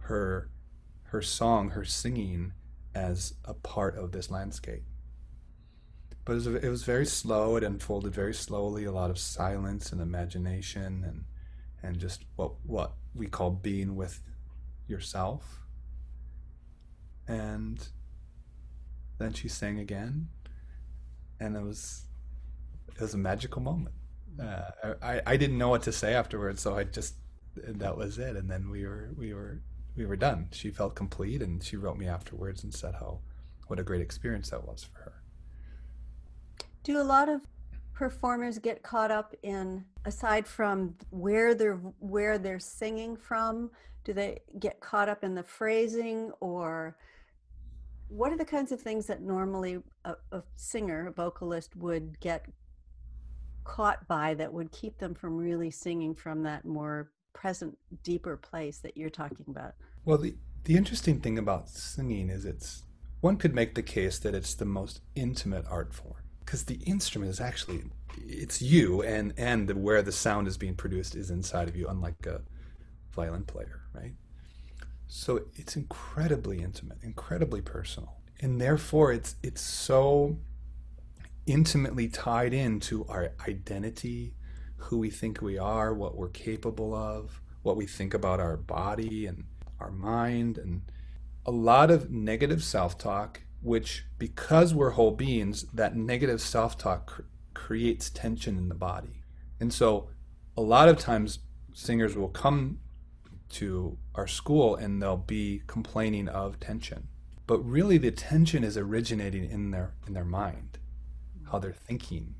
her 0.00 0.50
her 1.04 1.22
song, 1.22 1.70
her 1.70 1.84
singing, 1.84 2.52
as 2.94 3.34
a 3.44 3.54
part 3.54 3.96
of 3.98 4.12
this 4.12 4.30
landscape. 4.30 4.84
but 6.24 6.32
it 6.32 6.36
was, 6.36 6.46
it 6.46 6.68
was 6.68 6.84
very 6.84 7.06
slow. 7.06 7.56
It 7.56 7.64
unfolded 7.64 8.14
very 8.14 8.34
slowly. 8.34 8.84
A 8.84 8.92
lot 8.92 9.10
of 9.10 9.18
silence 9.18 9.92
and 9.92 10.00
imagination, 10.00 11.04
and 11.04 11.24
and 11.82 11.98
just 11.98 12.24
what 12.36 12.54
what 12.64 12.92
we 13.14 13.26
call 13.26 13.50
being 13.50 13.96
with 13.96 14.20
yourself. 14.86 15.61
And 17.28 17.86
then 19.18 19.32
she 19.32 19.48
sang 19.48 19.78
again, 19.78 20.28
and 21.40 21.56
it 21.56 21.62
was 21.62 22.06
it 22.88 23.00
was 23.00 23.14
a 23.14 23.18
magical 23.18 23.62
moment. 23.62 23.94
Uh, 24.40 24.94
I 25.02 25.22
I 25.26 25.36
didn't 25.36 25.58
know 25.58 25.68
what 25.68 25.82
to 25.84 25.92
say 25.92 26.14
afterwards, 26.14 26.60
so 26.60 26.76
I 26.76 26.84
just 26.84 27.14
that 27.56 27.96
was 27.96 28.18
it. 28.18 28.36
And 28.36 28.50
then 28.50 28.70
we 28.70 28.84
were 28.84 29.10
we 29.16 29.32
were 29.32 29.62
we 29.96 30.06
were 30.06 30.16
done. 30.16 30.48
She 30.52 30.70
felt 30.70 30.94
complete, 30.94 31.42
and 31.42 31.62
she 31.62 31.76
wrote 31.76 31.96
me 31.96 32.06
afterwards 32.06 32.64
and 32.64 32.74
said 32.74 32.94
how 32.94 33.20
what 33.68 33.78
a 33.78 33.82
great 33.82 34.02
experience 34.02 34.50
that 34.50 34.66
was 34.66 34.84
for 34.84 34.98
her. 35.00 35.22
Do 36.82 37.00
a 37.00 37.02
lot 37.02 37.28
of 37.28 37.40
performers 37.94 38.58
get 38.58 38.82
caught 38.82 39.10
up 39.10 39.34
in 39.42 39.84
aside 40.04 40.46
from 40.46 40.94
where 41.10 41.54
they're 41.54 41.80
where 42.00 42.38
they're 42.38 42.58
singing 42.58 43.16
from? 43.16 43.70
Do 44.04 44.12
they 44.12 44.40
get 44.58 44.80
caught 44.80 45.08
up 45.08 45.22
in 45.22 45.34
the 45.34 45.42
phrasing 45.44 46.32
or 46.40 46.96
what 48.14 48.30
are 48.30 48.36
the 48.36 48.44
kinds 48.44 48.72
of 48.72 48.80
things 48.80 49.06
that 49.06 49.22
normally 49.22 49.78
a, 50.04 50.14
a 50.32 50.42
singer, 50.56 51.08
a 51.08 51.12
vocalist 51.12 51.74
would 51.76 52.20
get 52.20 52.44
caught 53.64 54.06
by 54.06 54.34
that 54.34 54.52
would 54.52 54.70
keep 54.70 54.98
them 54.98 55.14
from 55.14 55.36
really 55.36 55.70
singing 55.70 56.14
from 56.14 56.42
that 56.42 56.64
more 56.64 57.10
present, 57.32 57.78
deeper 58.02 58.36
place 58.36 58.78
that 58.78 58.96
you're 58.96 59.08
talking 59.08 59.46
about? 59.48 59.74
Well, 60.04 60.18
the, 60.18 60.34
the 60.64 60.76
interesting 60.76 61.20
thing 61.20 61.38
about 61.38 61.70
singing 61.70 62.28
is 62.28 62.44
it's, 62.44 62.82
one 63.20 63.36
could 63.36 63.54
make 63.54 63.74
the 63.74 63.82
case 63.82 64.18
that 64.18 64.34
it's 64.34 64.54
the 64.54 64.66
most 64.66 65.00
intimate 65.14 65.64
art 65.70 65.94
form 65.94 66.22
because 66.40 66.64
the 66.64 66.80
instrument 66.84 67.30
is 67.30 67.40
actually, 67.40 67.84
it's 68.18 68.60
you 68.60 69.00
and, 69.02 69.32
and 69.38 69.68
the, 69.68 69.74
where 69.74 70.02
the 70.02 70.12
sound 70.12 70.48
is 70.48 70.58
being 70.58 70.74
produced 70.74 71.14
is 71.14 71.30
inside 71.30 71.68
of 71.68 71.76
you, 71.76 71.88
unlike 71.88 72.26
a 72.26 72.42
violin 73.14 73.44
player, 73.44 73.80
right? 73.94 74.12
So 75.14 75.42
it's 75.56 75.76
incredibly 75.76 76.62
intimate, 76.62 76.96
incredibly 77.02 77.60
personal. 77.60 78.16
And 78.40 78.58
therefore 78.58 79.12
it's 79.12 79.36
it's 79.42 79.60
so 79.60 80.38
intimately 81.44 82.08
tied 82.08 82.54
into 82.54 83.04
our 83.10 83.32
identity, 83.46 84.34
who 84.76 84.96
we 84.96 85.10
think 85.10 85.42
we 85.42 85.58
are, 85.58 85.92
what 85.92 86.16
we're 86.16 86.30
capable 86.30 86.94
of, 86.94 87.42
what 87.60 87.76
we 87.76 87.84
think 87.84 88.14
about 88.14 88.40
our 88.40 88.56
body 88.56 89.26
and 89.26 89.44
our 89.78 89.90
mind, 89.90 90.56
and 90.56 90.80
a 91.44 91.50
lot 91.50 91.90
of 91.90 92.10
negative 92.10 92.64
self 92.64 92.96
talk, 92.96 93.42
which, 93.60 94.06
because 94.18 94.72
we're 94.72 94.92
whole 94.92 95.10
beings, 95.10 95.66
that 95.74 95.94
negative 95.94 96.40
self 96.40 96.78
talk 96.78 97.06
cr- 97.06 97.22
creates 97.52 98.08
tension 98.08 98.56
in 98.56 98.70
the 98.70 98.74
body. 98.74 99.24
And 99.60 99.74
so, 99.74 100.08
a 100.56 100.62
lot 100.62 100.88
of 100.88 100.98
times, 100.98 101.40
singers 101.74 102.16
will 102.16 102.28
come 102.28 102.78
to 103.52 103.98
our 104.14 104.26
school 104.26 104.74
and 104.74 105.02
they'll 105.02 105.16
be 105.16 105.62
complaining 105.66 106.28
of 106.28 106.60
tension. 106.60 107.08
But 107.46 107.58
really, 107.58 107.98
the 107.98 108.10
tension 108.10 108.64
is 108.64 108.76
originating 108.76 109.48
in 109.50 109.70
their 109.72 109.94
in 110.06 110.14
their 110.14 110.24
mind, 110.24 110.78
how 111.50 111.58
they're 111.58 111.72
thinking, 111.72 112.34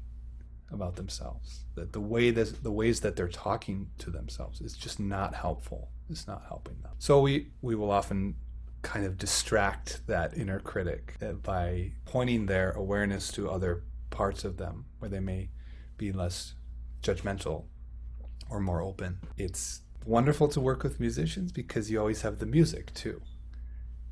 about 0.73 0.97
themselves. 0.97 1.65
That 1.75 1.93
the 1.93 2.01
way 2.01 2.31
that 2.31 2.63
the 2.63 2.73
ways 2.73 3.01
that 3.01 3.17
they're 3.17 3.29
talking 3.29 3.91
to 3.99 4.11
themselves 4.11 4.61
is 4.61 4.77
just 4.77 4.99
not 4.99 5.35
helpful. 5.35 5.91
It's 6.09 6.27
not 6.27 6.45
helping 6.49 6.81
them. 6.83 6.93
So 6.99 7.21
we 7.21 7.49
we 7.61 7.75
will 7.75 7.91
often 7.91 8.37
kind 8.83 9.07
of 9.07 9.17
distract 9.17 10.07
that 10.09 10.37
inner 10.37 10.59
critic 10.59 11.17
uh, 11.23 11.33
by 11.33 11.93
pointing 12.05 12.47
their 12.47 12.73
awareness 12.73 13.31
to 13.33 13.49
other 13.49 13.85
parts 14.11 14.45
of 14.45 14.57
them 14.57 14.87
where 14.99 15.09
they 15.09 15.21
may 15.21 15.51
be 15.97 16.11
less 16.11 16.55
judgmental 17.01 17.67
or 18.51 18.61
more 18.61 18.83
open. 18.83 19.19
It's 19.37 19.83
wonderful 20.07 20.49
to 20.49 20.61
work 20.61 20.83
with 20.83 21.01
musicians 21.01 21.53
because 21.53 21.91
you 21.91 21.99
always 21.99 22.23
have 22.23 22.39
the 22.39 22.47
music 22.47 22.93
too. 22.95 23.21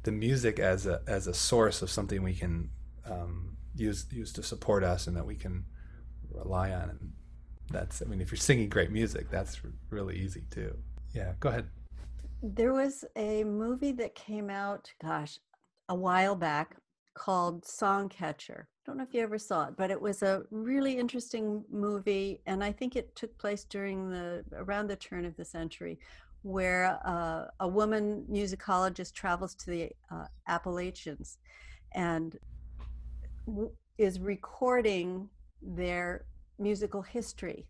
The 0.03 0.12
music 0.12 0.59
as 0.59 0.87
a 0.87 1.03
as 1.07 1.26
a 1.26 1.35
source 1.35 1.83
of 1.83 1.90
something 1.90 2.22
we 2.22 2.35
can 2.35 2.70
um, 3.05 3.57
use 3.74 4.07
use 4.11 4.33
to 4.35 4.42
support 4.42 4.83
us 4.85 5.07
and 5.07 5.16
that 5.16 5.26
we 5.26 5.37
can 5.37 5.64
rely 6.31 6.72
on. 6.72 6.90
And 6.90 7.12
that's, 7.70 8.03
I 8.03 8.07
mean, 8.07 8.20
if 8.20 8.31
you're 8.31 8.38
singing 8.38 8.68
great 8.68 8.90
music, 8.90 9.31
that's 9.31 9.61
really 9.90 10.16
easy 10.16 10.44
too. 10.50 10.76
Yeah, 11.14 11.33
go 11.40 11.48
ahead. 11.48 11.68
There 12.42 12.72
was 12.72 13.05
a 13.16 13.44
movie 13.44 13.92
that 13.92 14.14
came 14.14 14.48
out, 14.48 14.90
gosh, 15.03 15.38
a 15.88 15.94
while 15.94 16.37
back 16.37 16.76
called 17.14 17.64
Songcatcher. 17.64 18.64
Don't 18.87 18.97
know 18.97 19.03
if 19.05 19.12
you 19.12 19.21
ever 19.21 19.38
saw 19.38 19.69
it, 19.69 19.77
but 19.77 19.90
it 19.90 20.01
was 20.01 20.23
a 20.23 20.43
really 20.51 20.99
interesting 20.99 21.64
movie, 21.71 22.40
and 22.47 22.64
I 22.64 22.73
think 22.73 22.97
it 22.97 23.14
took 23.14 23.37
place 23.38 23.64
during 23.64 24.11
the 24.11 24.43
around 24.55 24.87
the 24.88 24.97
turn 24.97 25.27
of 25.27 25.37
the 25.37 25.45
century, 25.45 25.99
where 26.43 26.99
uh, 27.05 27.45
a 27.61 27.69
woman 27.69 28.25
musicologist 28.31 29.12
travels 29.12 29.55
to 29.57 29.71
the 29.71 29.90
uh, 30.11 30.25
Appalachians 30.49 31.38
and 31.93 32.38
w- 33.47 33.71
is 33.99 34.19
recording 34.19 35.29
their 35.61 36.25
musical 36.59 37.03
history 37.03 37.66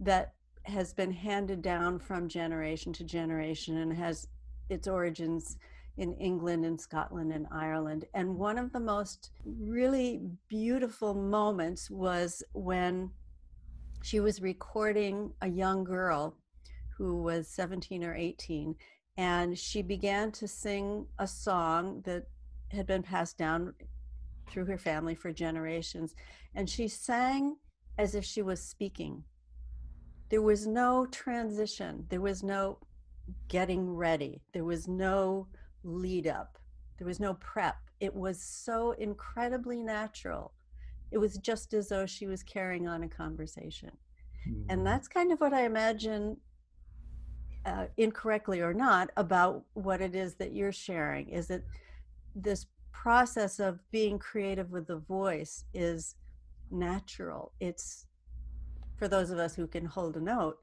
that 0.00 0.34
has 0.64 0.92
been 0.92 1.10
handed 1.12 1.62
down 1.62 1.98
from 1.98 2.28
generation 2.28 2.92
to 2.92 3.04
generation 3.04 3.78
and 3.78 3.92
has 3.94 4.28
its 4.68 4.86
origins 4.86 5.56
in 5.96 6.14
England 6.14 6.64
and 6.64 6.80
Scotland 6.80 7.32
and 7.32 7.46
Ireland. 7.52 8.06
And 8.14 8.36
one 8.36 8.58
of 8.58 8.72
the 8.72 8.80
most 8.80 9.30
really 9.44 10.20
beautiful 10.48 11.14
moments 11.14 11.90
was 11.90 12.42
when 12.52 13.10
she 14.02 14.20
was 14.20 14.40
recording 14.40 15.32
a 15.42 15.48
young 15.48 15.84
girl 15.84 16.36
who 16.96 17.22
was 17.22 17.48
17 17.48 18.04
or 18.04 18.14
18 18.14 18.74
and 19.16 19.58
she 19.58 19.82
began 19.82 20.32
to 20.32 20.48
sing 20.48 21.06
a 21.18 21.26
song 21.26 22.00
that 22.06 22.24
had 22.70 22.86
been 22.86 23.02
passed 23.02 23.36
down 23.36 23.74
through 24.50 24.64
her 24.64 24.78
family 24.78 25.14
for 25.14 25.32
generations. 25.32 26.14
And 26.54 26.68
she 26.68 26.88
sang 26.88 27.56
as 27.98 28.14
if 28.14 28.24
she 28.24 28.42
was 28.42 28.62
speaking. 28.62 29.22
There 30.30 30.42
was 30.42 30.66
no 30.66 31.06
transition, 31.06 32.06
there 32.08 32.20
was 32.20 32.42
no 32.42 32.78
getting 33.48 33.94
ready, 33.94 34.40
there 34.52 34.64
was 34.64 34.88
no 34.88 35.48
lead 35.84 36.26
up, 36.26 36.58
there 36.98 37.06
was 37.06 37.20
no 37.20 37.34
prep. 37.34 37.76
It 38.00 38.14
was 38.14 38.40
so 38.40 38.92
incredibly 38.92 39.82
natural. 39.82 40.52
It 41.10 41.18
was 41.18 41.38
just 41.38 41.74
as 41.74 41.88
though 41.88 42.06
she 42.06 42.26
was 42.26 42.42
carrying 42.42 42.86
on 42.86 43.02
a 43.02 43.08
conversation. 43.08 43.90
Mm-hmm. 44.48 44.70
And 44.70 44.86
that's 44.86 45.08
kind 45.08 45.32
of 45.32 45.40
what 45.40 45.52
I 45.52 45.64
imagine, 45.64 46.36
uh, 47.66 47.86
incorrectly 47.96 48.60
or 48.60 48.72
not, 48.72 49.10
about 49.16 49.64
what 49.74 50.00
it 50.00 50.14
is 50.14 50.34
that 50.34 50.52
you're 50.52 50.72
sharing. 50.72 51.28
Is 51.28 51.48
that 51.48 51.62
this 52.34 52.66
process 52.92 53.58
of 53.60 53.78
being 53.90 54.18
creative 54.18 54.70
with 54.70 54.86
the 54.86 54.98
voice 54.98 55.64
is 55.74 56.16
natural. 56.70 57.52
It's 57.60 58.06
for 58.96 59.08
those 59.08 59.30
of 59.30 59.38
us 59.38 59.54
who 59.54 59.66
can 59.66 59.84
hold 59.84 60.16
a 60.16 60.20
note. 60.20 60.58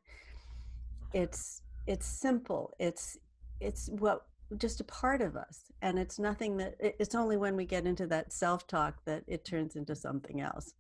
It's 1.14 1.62
it's 1.88 2.06
simple. 2.06 2.74
It's 2.80 3.18
it's 3.60 3.90
what 3.90 4.26
just 4.58 4.80
a 4.80 4.84
part 4.84 5.22
of 5.22 5.36
us 5.36 5.64
and 5.82 6.00
it's 6.00 6.20
nothing 6.20 6.58
that 6.58 6.76
it's 6.80 7.16
only 7.16 7.38
when 7.38 7.56
we 7.56 7.66
get 7.66 7.86
into 7.86 8.08
that 8.08 8.32
self-talk 8.32 8.96
that 9.06 9.24
it 9.28 9.44
turns 9.44 9.76
into 9.76 9.96
something 9.96 10.42
else. 10.42 10.74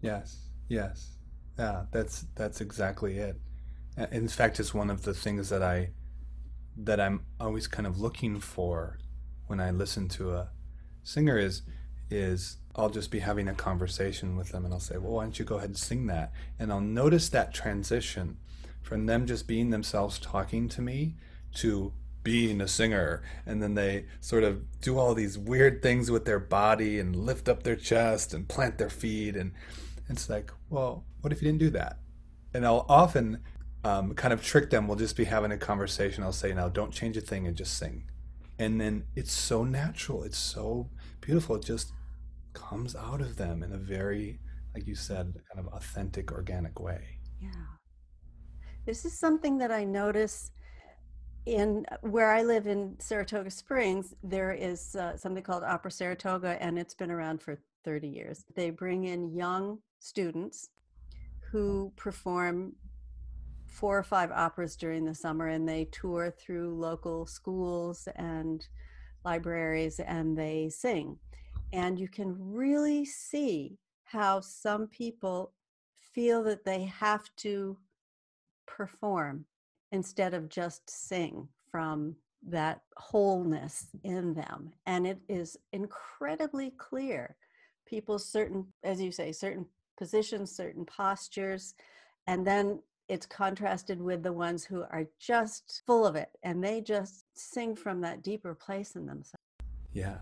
Yes 0.00 0.48
yes. 0.68 1.16
Yeah 1.58 1.84
that's 1.92 2.26
that's 2.34 2.60
exactly 2.60 3.18
it. 3.18 3.36
In 4.10 4.28
fact 4.28 4.58
it's 4.58 4.74
one 4.74 4.90
of 4.90 5.02
the 5.02 5.14
things 5.14 5.48
that 5.50 5.62
i 5.62 5.90
that 6.76 6.98
i'm 7.00 7.24
always 7.38 7.68
kind 7.68 7.86
of 7.86 8.00
looking 8.00 8.40
for 8.40 8.98
when 9.46 9.60
i 9.60 9.70
listen 9.70 10.08
to 10.08 10.32
a 10.32 10.50
singer 11.04 11.38
is 11.38 11.62
is 12.10 12.58
I'll 12.76 12.90
just 12.90 13.10
be 13.10 13.20
having 13.20 13.48
a 13.48 13.54
conversation 13.54 14.36
with 14.36 14.50
them 14.50 14.64
and 14.64 14.74
I'll 14.74 14.80
say, 14.80 14.98
Well, 14.98 15.12
why 15.12 15.22
don't 15.22 15.38
you 15.38 15.44
go 15.44 15.56
ahead 15.56 15.70
and 15.70 15.78
sing 15.78 16.06
that? 16.06 16.32
And 16.58 16.72
I'll 16.72 16.80
notice 16.80 17.28
that 17.28 17.54
transition 17.54 18.38
from 18.82 19.06
them 19.06 19.26
just 19.26 19.46
being 19.46 19.70
themselves 19.70 20.18
talking 20.18 20.68
to 20.70 20.82
me 20.82 21.16
to 21.56 21.92
being 22.24 22.60
a 22.60 22.66
singer. 22.66 23.22
And 23.46 23.62
then 23.62 23.74
they 23.74 24.06
sort 24.20 24.42
of 24.42 24.80
do 24.80 24.98
all 24.98 25.14
these 25.14 25.38
weird 25.38 25.82
things 25.82 26.10
with 26.10 26.24
their 26.24 26.40
body 26.40 26.98
and 26.98 27.14
lift 27.14 27.48
up 27.48 27.62
their 27.62 27.76
chest 27.76 28.34
and 28.34 28.48
plant 28.48 28.78
their 28.78 28.90
feet. 28.90 29.36
And 29.36 29.52
it's 30.08 30.28
like, 30.28 30.50
Well, 30.68 31.04
what 31.20 31.32
if 31.32 31.40
you 31.40 31.46
didn't 31.46 31.60
do 31.60 31.70
that? 31.70 31.98
And 32.52 32.66
I'll 32.66 32.86
often 32.88 33.40
um, 33.84 34.14
kind 34.14 34.32
of 34.32 34.42
trick 34.42 34.70
them. 34.70 34.88
We'll 34.88 34.96
just 34.96 35.16
be 35.16 35.24
having 35.24 35.52
a 35.52 35.58
conversation. 35.58 36.24
I'll 36.24 36.32
say, 36.32 36.52
Now, 36.52 36.68
don't 36.68 36.92
change 36.92 37.16
a 37.16 37.20
thing 37.20 37.46
and 37.46 37.56
just 37.56 37.78
sing 37.78 38.04
and 38.58 38.80
then 38.80 39.04
it's 39.14 39.32
so 39.32 39.64
natural 39.64 40.22
it's 40.22 40.38
so 40.38 40.88
beautiful 41.20 41.56
it 41.56 41.64
just 41.64 41.92
comes 42.52 42.94
out 42.94 43.20
of 43.20 43.36
them 43.36 43.62
in 43.62 43.72
a 43.72 43.78
very 43.78 44.38
like 44.74 44.86
you 44.86 44.94
said 44.94 45.34
kind 45.52 45.66
of 45.66 45.72
authentic 45.72 46.30
organic 46.32 46.78
way 46.80 47.18
yeah 47.40 47.50
this 48.86 49.04
is 49.04 49.18
something 49.18 49.58
that 49.58 49.72
i 49.72 49.84
notice 49.84 50.50
in 51.46 51.84
where 52.00 52.32
I 52.32 52.42
live 52.42 52.66
in 52.66 52.96
Saratoga 52.98 53.50
Springs, 53.50 54.14
there 54.22 54.52
is 54.52 54.96
uh, 54.96 55.16
something 55.16 55.42
called 55.42 55.62
Opera 55.62 55.90
Saratoga, 55.90 56.56
and 56.60 56.78
it's 56.78 56.94
been 56.94 57.10
around 57.10 57.42
for 57.42 57.58
30 57.84 58.08
years. 58.08 58.44
They 58.54 58.70
bring 58.70 59.04
in 59.04 59.34
young 59.34 59.78
students 59.98 60.70
who 61.50 61.92
perform 61.96 62.74
four 63.66 63.98
or 63.98 64.02
five 64.02 64.30
operas 64.30 64.76
during 64.76 65.04
the 65.04 65.14
summer, 65.14 65.48
and 65.48 65.68
they 65.68 65.84
tour 65.86 66.30
through 66.30 66.78
local 66.78 67.26
schools 67.26 68.08
and 68.16 68.66
libraries 69.24 70.00
and 70.00 70.36
they 70.36 70.68
sing. 70.68 71.18
And 71.72 71.98
you 71.98 72.08
can 72.08 72.36
really 72.38 73.04
see 73.04 73.78
how 74.04 74.40
some 74.40 74.86
people 74.86 75.52
feel 75.98 76.42
that 76.44 76.64
they 76.64 76.84
have 76.84 77.24
to 77.36 77.78
perform 78.66 79.46
instead 79.94 80.34
of 80.34 80.48
just 80.48 80.90
sing 80.90 81.46
from 81.70 82.16
that 82.48 82.80
wholeness 82.96 83.86
in 84.02 84.34
them. 84.34 84.72
And 84.86 85.06
it 85.06 85.20
is 85.28 85.56
incredibly 85.72 86.72
clear. 86.72 87.36
People's 87.86 88.28
certain, 88.28 88.66
as 88.82 89.00
you 89.00 89.12
say, 89.12 89.30
certain 89.30 89.64
positions, 89.96 90.50
certain 90.50 90.84
postures, 90.84 91.74
and 92.26 92.44
then 92.44 92.80
it's 93.08 93.24
contrasted 93.24 94.02
with 94.02 94.24
the 94.24 94.32
ones 94.32 94.64
who 94.64 94.82
are 94.82 95.06
just 95.20 95.82
full 95.86 96.04
of 96.04 96.16
it 96.16 96.30
and 96.42 96.64
they 96.64 96.80
just 96.80 97.26
sing 97.34 97.76
from 97.76 98.00
that 98.00 98.24
deeper 98.24 98.54
place 98.54 98.96
in 98.96 99.06
themselves. 99.06 99.44
Yeah. 99.92 100.16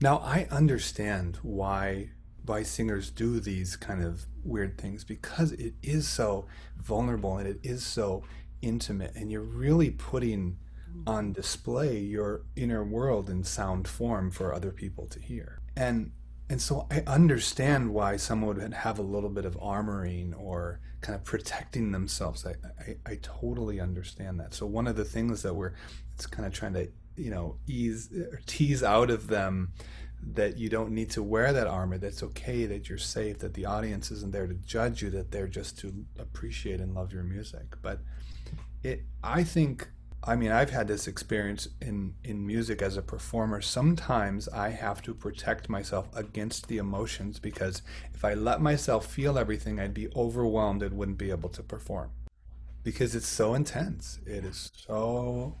Now 0.00 0.18
I 0.18 0.48
understand 0.50 1.38
why 1.42 2.12
why 2.46 2.62
singers 2.62 3.10
do 3.10 3.40
these 3.40 3.76
kind 3.76 4.02
of 4.02 4.24
weird 4.42 4.78
things 4.78 5.04
because 5.04 5.52
it 5.52 5.74
is 5.82 6.08
so 6.08 6.46
vulnerable 6.78 7.36
and 7.36 7.46
it 7.46 7.58
is 7.62 7.84
so 7.84 8.22
intimate 8.62 9.14
and 9.14 9.30
you're 9.30 9.42
really 9.42 9.90
putting 9.90 10.58
on 11.06 11.32
display 11.32 11.98
your 11.98 12.42
inner 12.56 12.84
world 12.84 13.30
in 13.30 13.44
sound 13.44 13.86
form 13.86 14.30
for 14.30 14.52
other 14.52 14.70
people 14.70 15.06
to 15.06 15.20
hear. 15.20 15.60
And 15.76 16.12
and 16.50 16.62
so 16.62 16.86
I 16.90 17.02
understand 17.06 17.92
why 17.92 18.16
someone 18.16 18.56
would 18.56 18.72
have 18.72 18.98
a 18.98 19.02
little 19.02 19.28
bit 19.28 19.44
of 19.44 19.54
armoring 19.60 20.32
or 20.38 20.80
kind 21.02 21.14
of 21.14 21.22
protecting 21.22 21.92
themselves. 21.92 22.46
I, 22.46 22.54
I, 22.80 22.96
I 23.04 23.18
totally 23.20 23.80
understand 23.80 24.40
that. 24.40 24.54
So 24.54 24.64
one 24.64 24.86
of 24.86 24.96
the 24.96 25.04
things 25.04 25.42
that 25.42 25.54
we're 25.54 25.74
it's 26.14 26.26
kind 26.26 26.46
of 26.46 26.54
trying 26.54 26.72
to 26.72 26.88
you 27.16 27.30
know 27.30 27.56
ease 27.66 28.10
or 28.12 28.40
tease 28.46 28.82
out 28.82 29.10
of 29.10 29.26
them 29.26 29.72
that 30.20 30.56
you 30.58 30.68
don't 30.68 30.90
need 30.90 31.10
to 31.10 31.22
wear 31.22 31.52
that 31.52 31.66
armor 31.66 31.96
that's 31.98 32.22
okay 32.22 32.66
that 32.66 32.88
you're 32.88 32.98
safe 32.98 33.38
that 33.38 33.54
the 33.54 33.64
audience 33.64 34.10
isn't 34.10 34.32
there 34.32 34.46
to 34.46 34.54
judge 34.54 35.02
you 35.02 35.10
that 35.10 35.30
they're 35.30 35.46
just 35.46 35.78
to 35.78 35.92
appreciate 36.18 36.80
and 36.80 36.94
love 36.94 37.12
your 37.12 37.22
music 37.22 37.76
but 37.82 38.00
it 38.82 39.02
i 39.22 39.42
think 39.42 39.88
i 40.24 40.34
mean 40.36 40.50
i've 40.50 40.70
had 40.70 40.88
this 40.88 41.06
experience 41.06 41.68
in 41.80 42.14
in 42.24 42.46
music 42.46 42.82
as 42.82 42.96
a 42.96 43.02
performer. 43.02 43.60
Sometimes 43.60 44.48
i 44.48 44.70
have 44.70 45.02
to 45.02 45.14
protect 45.14 45.68
myself 45.68 46.08
against 46.14 46.68
the 46.68 46.78
emotions 46.78 47.38
because 47.38 47.82
if 48.14 48.24
i 48.24 48.34
let 48.34 48.60
myself 48.60 49.06
feel 49.06 49.38
everything 49.38 49.78
i'd 49.78 49.94
be 49.94 50.08
overwhelmed 50.14 50.82
and 50.82 50.96
wouldn't 50.96 51.18
be 51.18 51.30
able 51.30 51.48
to 51.50 51.62
perform. 51.62 52.10
Because 52.84 53.14
it's 53.14 53.26
so 53.26 53.54
intense. 53.54 54.18
It 54.24 54.44
is 54.44 54.70
so 54.74 55.56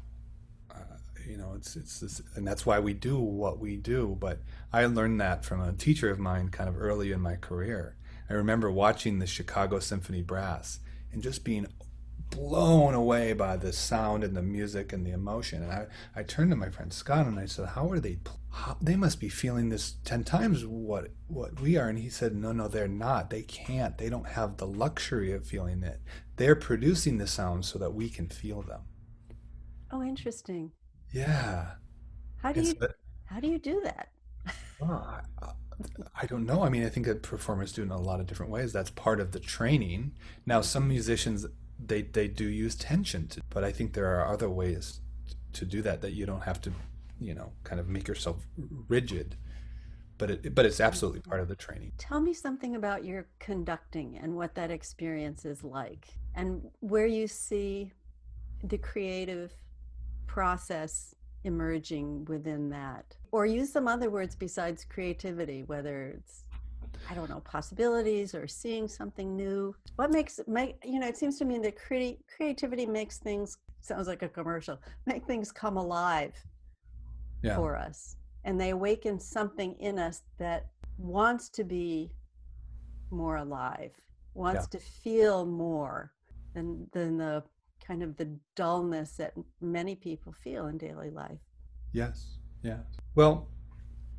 uh, 0.70 0.96
you 1.26 1.36
know 1.36 1.52
it's 1.56 1.76
it's 1.76 2.00
this, 2.00 2.22
and 2.36 2.46
that's 2.46 2.64
why 2.64 2.78
we 2.78 2.94
do 2.94 3.18
what 3.18 3.58
we 3.58 3.76
do. 3.76 4.16
But 4.18 4.40
i 4.72 4.86
learned 4.86 5.20
that 5.20 5.44
from 5.44 5.60
a 5.60 5.72
teacher 5.72 6.10
of 6.10 6.18
mine 6.18 6.48
kind 6.48 6.68
of 6.68 6.80
early 6.80 7.12
in 7.12 7.20
my 7.20 7.36
career. 7.36 7.96
I 8.30 8.34
remember 8.34 8.70
watching 8.70 9.18
the 9.18 9.26
chicago 9.26 9.78
symphony 9.78 10.22
brass 10.22 10.80
and 11.12 11.22
just 11.22 11.44
being 11.44 11.66
blown 12.30 12.94
away 12.94 13.32
by 13.32 13.56
the 13.56 13.72
sound 13.72 14.22
and 14.22 14.36
the 14.36 14.42
music 14.42 14.92
and 14.92 15.06
the 15.06 15.10
emotion 15.10 15.62
and 15.62 15.72
i, 15.72 15.86
I 16.14 16.22
turned 16.22 16.50
to 16.50 16.56
my 16.56 16.68
friend 16.68 16.92
scott 16.92 17.26
and 17.26 17.38
i 17.38 17.46
said 17.46 17.70
how 17.70 17.90
are 17.90 18.00
they 18.00 18.18
how, 18.50 18.76
they 18.80 18.96
must 18.96 19.20
be 19.20 19.28
feeling 19.28 19.68
this 19.68 19.96
10 20.04 20.24
times 20.24 20.64
what 20.64 21.08
what 21.26 21.60
we 21.60 21.76
are 21.76 21.88
and 21.88 21.98
he 21.98 22.10
said 22.10 22.34
no 22.34 22.52
no 22.52 22.68
they're 22.68 22.88
not 22.88 23.30
they 23.30 23.42
can't 23.42 23.98
they 23.98 24.08
don't 24.08 24.28
have 24.28 24.56
the 24.56 24.66
luxury 24.66 25.32
of 25.32 25.46
feeling 25.46 25.82
it 25.82 26.00
they're 26.36 26.56
producing 26.56 27.18
the 27.18 27.26
sound 27.26 27.64
so 27.64 27.78
that 27.78 27.94
we 27.94 28.08
can 28.08 28.28
feel 28.28 28.62
them 28.62 28.82
oh 29.90 30.02
interesting 30.02 30.72
yeah. 31.12 31.72
How 32.42 32.52
do 32.52 32.60
you 32.60 32.74
how 33.26 33.40
do 33.40 33.48
you 33.48 33.58
do 33.58 33.80
that? 33.84 34.08
I 34.82 36.26
don't 36.26 36.44
know. 36.44 36.62
I 36.62 36.68
mean, 36.68 36.84
I 36.84 36.88
think 36.88 37.06
that 37.06 37.22
performers 37.22 37.72
do 37.72 37.82
it 37.82 37.86
in 37.86 37.90
a 37.90 38.00
lot 38.00 38.20
of 38.20 38.26
different 38.26 38.52
ways. 38.52 38.72
That's 38.72 38.90
part 38.90 39.20
of 39.20 39.32
the 39.32 39.40
training. 39.40 40.12
Now, 40.44 40.60
some 40.60 40.88
musicians 40.88 41.46
they 41.78 42.02
they 42.02 42.28
do 42.28 42.48
use 42.48 42.74
tension, 42.74 43.28
to, 43.28 43.42
but 43.50 43.64
I 43.64 43.72
think 43.72 43.92
there 43.92 44.14
are 44.18 44.32
other 44.32 44.50
ways 44.50 45.00
to 45.54 45.64
do 45.64 45.82
that 45.82 46.02
that 46.02 46.12
you 46.12 46.26
don't 46.26 46.42
have 46.42 46.60
to, 46.62 46.72
you 47.20 47.34
know, 47.34 47.52
kind 47.64 47.80
of 47.80 47.88
make 47.88 48.08
yourself 48.08 48.46
rigid. 48.88 49.36
But 50.18 50.30
it 50.30 50.54
but 50.54 50.66
it's 50.66 50.80
absolutely 50.80 51.20
part 51.20 51.40
of 51.40 51.48
the 51.48 51.56
training. 51.56 51.92
Tell 51.98 52.20
me 52.20 52.34
something 52.34 52.74
about 52.74 53.04
your 53.04 53.26
conducting 53.38 54.18
and 54.18 54.34
what 54.34 54.54
that 54.56 54.70
experience 54.70 55.44
is 55.44 55.62
like, 55.62 56.08
and 56.34 56.62
where 56.80 57.06
you 57.06 57.28
see 57.28 57.92
the 58.64 58.78
creative 58.78 59.52
process 60.26 61.14
emerging 61.44 62.24
within 62.24 62.68
that 62.68 63.16
or 63.30 63.46
use 63.46 63.72
some 63.72 63.86
other 63.86 64.10
words 64.10 64.34
besides 64.34 64.84
creativity 64.84 65.62
whether 65.62 66.16
it's 66.18 66.44
i 67.10 67.14
don't 67.14 67.28
know 67.28 67.40
possibilities 67.40 68.34
or 68.34 68.46
seeing 68.46 68.88
something 68.88 69.36
new 69.36 69.74
what 69.96 70.10
makes 70.10 70.40
make 70.46 70.76
you 70.84 70.98
know 70.98 71.06
it 71.06 71.16
seems 71.16 71.38
to 71.38 71.44
me 71.44 71.58
that 71.58 71.76
cre- 71.76 72.20
creativity 72.34 72.86
makes 72.86 73.18
things 73.18 73.58
sounds 73.80 74.08
like 74.08 74.22
a 74.22 74.28
commercial 74.28 74.78
make 75.06 75.24
things 75.26 75.50
come 75.52 75.76
alive 75.76 76.34
yeah. 77.42 77.56
for 77.56 77.76
us 77.76 78.16
and 78.44 78.60
they 78.60 78.70
awaken 78.70 79.18
something 79.18 79.74
in 79.78 79.98
us 79.98 80.22
that 80.38 80.66
wants 80.98 81.48
to 81.48 81.64
be 81.64 82.10
more 83.10 83.36
alive 83.36 83.92
wants 84.34 84.68
yeah. 84.72 84.78
to 84.78 84.84
feel 84.84 85.46
more 85.46 86.12
than 86.54 86.86
than 86.92 87.18
the 87.18 87.42
kind 87.88 88.02
of 88.02 88.16
the 88.16 88.28
dullness 88.54 89.12
that 89.12 89.32
many 89.60 89.94
people 89.94 90.32
feel 90.32 90.66
in 90.66 90.76
daily 90.76 91.10
life. 91.10 91.38
Yes, 91.92 92.38
yes. 92.62 92.84
Well, 93.14 93.48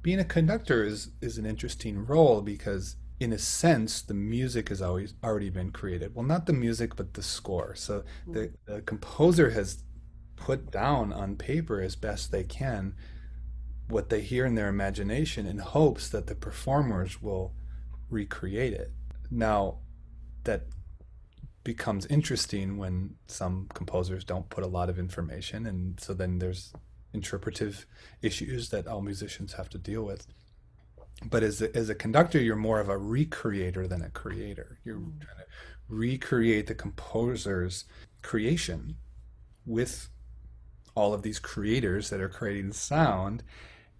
being 0.01 0.19
a 0.19 0.25
conductor 0.25 0.83
is 0.83 1.11
is 1.21 1.37
an 1.37 1.45
interesting 1.45 2.05
role 2.05 2.41
because 2.41 2.95
in 3.19 3.33
a 3.33 3.37
sense 3.37 4.01
the 4.01 4.13
music 4.13 4.69
has 4.69 4.81
always 4.81 5.13
already 5.23 5.49
been 5.49 5.71
created. 5.71 6.15
Well, 6.15 6.25
not 6.25 6.45
the 6.45 6.53
music 6.53 6.95
but 6.95 7.13
the 7.13 7.23
score. 7.23 7.75
So 7.75 7.99
mm-hmm. 7.99 8.33
the, 8.33 8.53
the 8.65 8.81
composer 8.81 9.49
has 9.51 9.83
put 10.35 10.71
down 10.71 11.11
on 11.11 11.35
paper 11.35 11.81
as 11.81 11.95
best 11.95 12.31
they 12.31 12.43
can 12.43 12.95
what 13.89 14.09
they 14.09 14.21
hear 14.21 14.45
in 14.45 14.55
their 14.55 14.69
imagination 14.69 15.45
in 15.45 15.57
hopes 15.57 16.09
that 16.09 16.27
the 16.27 16.35
performers 16.35 17.21
will 17.21 17.53
recreate 18.09 18.73
it. 18.73 18.91
Now, 19.31 19.79
that 20.43 20.67
becomes 21.63 22.05
interesting 22.05 22.77
when 22.77 23.15
some 23.27 23.67
composers 23.73 24.23
don't 24.23 24.49
put 24.49 24.63
a 24.63 24.67
lot 24.67 24.89
of 24.89 24.97
information 24.97 25.65
and 25.65 25.99
so 25.99 26.13
then 26.13 26.39
there's 26.39 26.73
interpretive 27.13 27.85
issues 28.21 28.69
that 28.69 28.87
all 28.87 29.01
musicians 29.01 29.53
have 29.53 29.69
to 29.69 29.77
deal 29.77 30.03
with. 30.03 30.27
But 31.23 31.43
as 31.43 31.61
a, 31.61 31.75
as 31.75 31.89
a 31.89 31.95
conductor 31.95 32.39
you're 32.39 32.55
more 32.55 32.79
of 32.79 32.89
a 32.89 32.97
recreator 32.97 33.87
than 33.87 34.01
a 34.01 34.09
creator. 34.09 34.79
You're 34.83 34.97
mm. 34.97 35.21
trying 35.21 35.37
to 35.37 35.45
recreate 35.87 36.67
the 36.67 36.75
composer's 36.75 37.85
creation 38.21 38.97
with 39.65 40.09
all 40.95 41.13
of 41.13 41.23
these 41.23 41.39
creators 41.39 42.09
that 42.09 42.21
are 42.21 42.29
creating 42.29 42.73
sound. 42.73 43.43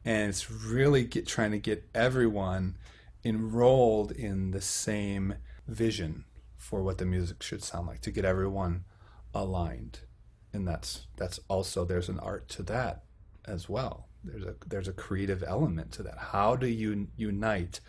And 0.06 0.30
it's 0.30 0.50
really 0.50 1.04
get, 1.04 1.28
trying 1.28 1.52
to 1.52 1.60
get 1.60 1.90
everyone 1.94 2.78
enrolled 3.24 4.12
in 4.12 4.52
the 4.52 4.62
same 4.62 5.36
vision 5.68 6.26
for 6.56 6.82
what 6.84 6.98
the 6.98 7.06
music 7.06 7.44
should 7.44 7.64
sound 7.64 7.88
like 7.88 8.02
to 8.02 8.12
get 8.12 8.26
everyone 8.26 8.86
aligned 9.34 10.00
and 10.54 10.68
that's 10.68 11.08
that's 11.18 11.40
also 11.48 11.86
there's 11.86 12.10
an 12.10 12.20
art 12.20 12.48
to 12.50 12.64
that 12.64 13.04
as 13.46 13.70
well. 13.70 14.08
There's 14.24 14.44
a 14.44 14.56
there's 14.68 14.88
a 14.88 14.94
creative 14.94 15.44
element 15.46 15.92
to 15.94 16.04
that. 16.04 16.18
How 16.18 16.56
do 16.56 16.68
you 16.68 17.08
unite 17.16 17.80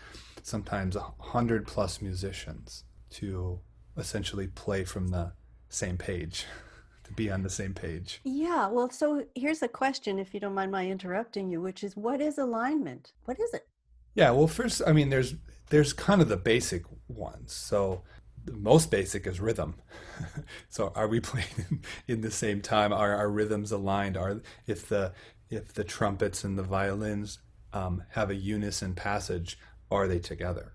sometimes 0.42 0.96
a 0.96 1.12
hundred 1.18 1.66
plus 1.66 2.01
musicians 2.01 2.85
to 3.11 3.61
essentially 3.96 4.46
play 4.46 4.85
from 4.85 5.09
the 5.09 5.33
same 5.68 5.96
page 5.96 6.46
to 7.05 7.12
be 7.12 7.31
on 7.31 7.43
the 7.43 7.51
same 7.51 7.74
page? 7.74 8.20
Yeah 8.24 8.68
well 8.68 8.91
so 8.91 9.24
here's 9.34 9.62
a 9.62 9.68
question 9.68 10.18
if 10.18 10.32
you 10.34 10.41
don't 10.41 10.55
mind 10.55 10.72
my 10.72 10.87
interrupting 10.87 11.51
you 11.51 11.61
which 11.61 11.82
is 11.82 11.97
what 11.97 12.20
is 12.20 12.39
alignment? 12.39 13.12
What 13.24 13.41
is 13.41 13.53
it? 13.55 13.66
Yeah 14.14 14.30
well 14.32 14.49
first 14.49 14.82
i 14.87 14.93
mean 14.93 15.09
there's 15.11 15.34
there's 15.70 15.93
kind 15.93 16.20
of 16.20 16.28
the 16.28 16.37
basic 16.37 16.82
ones. 17.09 17.53
So 17.53 18.03
the 18.45 18.53
most 18.53 18.91
basic 18.91 19.26
is 19.26 19.41
rhythm. 19.41 19.74
so 20.68 20.93
are 20.95 21.09
we 21.09 21.20
playing 21.20 21.82
in 22.09 22.20
the 22.20 22.30
same 22.30 22.61
time? 22.61 22.93
Are 22.93 23.14
our 23.14 23.30
rhythms 23.30 23.72
aligned? 23.72 24.16
Are 24.16 24.41
if 24.66 24.88
the 24.88 25.12
if 25.49 25.72
the 25.74 25.84
trumpets 25.84 26.45
and 26.45 26.59
the 26.59 26.62
violins 26.62 27.38
um, 27.72 28.05
have 28.11 28.30
a 28.30 28.34
unison 28.34 28.95
passage, 28.95 29.59
are 29.91 30.07
they 30.07 30.18
together? 30.18 30.72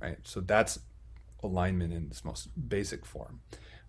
Right. 0.00 0.18
So 0.22 0.40
that's 0.40 0.78
alignment 1.42 1.92
in 1.92 2.06
its 2.06 2.24
most 2.24 2.48
basic 2.68 3.04
form. 3.04 3.40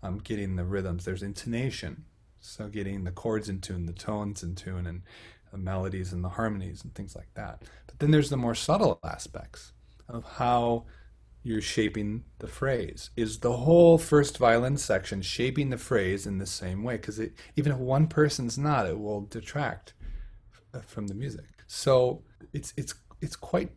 Um, 0.02 0.18
getting 0.20 0.56
the 0.56 0.66
rhythms. 0.66 1.06
There's 1.06 1.24
intonation. 1.24 2.06
So 2.40 2.68
getting 2.68 3.04
the 3.04 3.12
chords 3.12 3.50
in 3.50 3.60
tune, 3.60 3.86
the 3.86 3.94
tones 3.94 4.44
in 4.44 4.56
tune, 4.56 4.88
and 4.88 5.02
the 5.52 5.58
melodies 5.58 6.14
and 6.14 6.24
the 6.24 6.30
harmonies 6.30 6.84
and 6.84 6.94
things 6.96 7.16
like 7.16 7.34
that. 7.34 7.64
But 7.88 8.00
then 8.00 8.12
there's 8.12 8.30
the 8.30 8.38
more 8.38 8.56
subtle 8.56 9.00
aspects 9.04 9.74
of 10.08 10.24
how 10.24 10.86
you're 11.44 11.62
shaping 11.62 12.24
the 12.40 12.48
phrase. 12.48 13.10
Is 13.16 13.40
the 13.40 13.54
whole 13.54 13.98
first 13.98 14.38
violin 14.38 14.78
section 14.78 15.22
shaping 15.22 15.70
the 15.70 15.78
phrase 15.78 16.28
in 16.28 16.38
the 16.38 16.46
same 16.46 16.84
way? 16.84 16.98
Because 16.98 17.20
even 17.56 17.72
if 17.72 17.78
one 17.78 18.08
person's 18.08 18.58
not, 18.58 18.86
it 18.86 19.00
will 19.00 19.22
detract 19.22 19.94
from 20.86 21.08
the 21.08 21.14
music. 21.14 21.46
So 21.68 22.24
it's 22.54 22.74
it's 22.78 22.94
it's 23.22 23.36
quite 23.36 23.72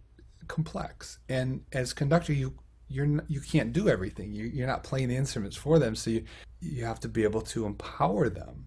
complex. 0.48 1.18
And 1.28 1.62
as 1.72 1.92
conductor, 1.92 2.32
you 2.32 2.54
you're 2.88 3.22
you 3.28 3.40
can't 3.40 3.72
do 3.72 3.88
everything. 3.88 4.32
You, 4.32 4.46
you're 4.46 4.66
not 4.66 4.84
playing 4.84 5.08
the 5.08 5.16
instruments 5.16 5.56
for 5.56 5.78
them, 5.78 5.94
so 5.94 6.10
you 6.10 6.24
you 6.60 6.84
have 6.84 7.00
to 7.00 7.08
be 7.08 7.22
able 7.22 7.42
to 7.42 7.66
empower 7.66 8.28
them. 8.28 8.66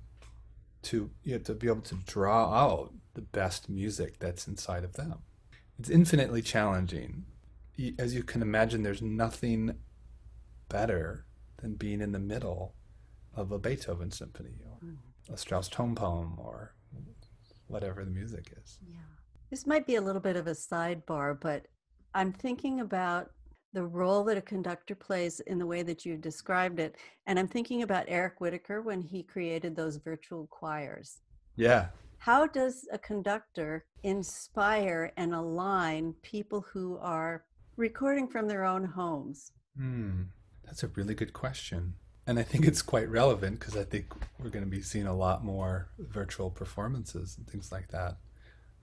To 0.84 1.10
you 1.24 1.34
have 1.34 1.44
to 1.46 1.54
be 1.54 1.68
able 1.68 1.82
to 1.82 1.96
draw 2.06 2.54
out 2.54 2.94
the 3.14 3.22
best 3.22 3.70
music 3.70 4.20
that's 4.20 4.48
inside 4.48 4.84
of 4.84 4.94
them. 4.94 5.20
It's 5.80 5.90
infinitely 5.90 6.42
challenging. 6.42 7.26
As 8.00 8.16
you 8.16 8.24
can 8.24 8.42
imagine, 8.42 8.84
there's 8.84 9.02
nothing 9.02 9.76
better 10.70 11.26
than 11.62 11.76
being 11.76 12.02
in 12.02 12.12
the 12.12 12.20
middle 12.20 12.76
of 13.34 13.52
a 13.52 13.60
Beethoven 13.60 14.12
symphony 14.12 14.62
or 14.66 14.78
mm. 14.88 14.98
a 15.32 15.38
Strauss 15.38 15.68
tone 15.68 15.96
poem 15.96 16.38
or 16.38 16.74
whatever 17.68 18.04
the 18.04 18.12
music 18.12 18.54
is. 18.64 18.80
Yeah. 18.88 18.98
This 19.50 19.66
might 19.66 19.88
be 19.88 19.96
a 19.96 20.02
little 20.02 20.22
bit 20.22 20.36
of 20.36 20.48
a 20.48 20.52
sidebar, 20.52 21.40
but 21.40 21.68
I'm 22.14 22.32
thinking 22.32 22.80
about 22.82 23.32
the 23.74 23.86
role 23.86 24.24
that 24.24 24.38
a 24.38 24.42
conductor 24.42 24.96
plays 24.96 25.42
in 25.42 25.60
the 25.60 25.66
way 25.66 25.84
that 25.84 26.06
you 26.06 26.16
described 26.18 26.80
it. 26.80 26.96
And 27.28 27.38
I'm 27.38 27.48
thinking 27.48 27.84
about 27.84 28.06
Eric 28.08 28.40
Whitacre 28.40 28.82
when 28.82 29.02
he 29.02 29.22
created 29.22 29.76
those 29.76 29.98
virtual 29.98 30.48
choirs. 30.48 31.20
Yeah. 31.58 31.88
How 32.20 32.48
does 32.48 32.88
a 32.92 32.98
conductor 32.98 33.86
inspire 34.04 35.12
and 35.18 35.36
align 35.36 36.14
people 36.22 36.62
who 36.62 36.98
are 37.00 37.44
recording 37.78 38.28
from 38.28 38.48
their 38.48 38.64
own 38.64 38.86
homes? 38.86 39.52
Hmm. 39.78 40.24
That's 40.66 40.84
a 40.84 40.88
really 40.88 41.14
good 41.14 41.34
question. 41.34 41.96
And 42.28 42.40
I 42.40 42.44
think 42.44 42.66
it's 42.66 42.82
quite 42.82 43.10
relevant 43.10 43.60
because 43.60 43.78
I 43.78 43.84
think 43.84 44.08
we're 44.40 44.50
going 44.50 44.66
to 44.66 44.72
be 44.72 44.82
seeing 44.82 45.06
a 45.06 45.16
lot 45.16 45.44
more 45.44 45.90
virtual 46.00 46.50
performances 46.50 47.36
and 47.38 47.48
things 47.48 47.72
like 47.72 47.90
that. 47.90 48.18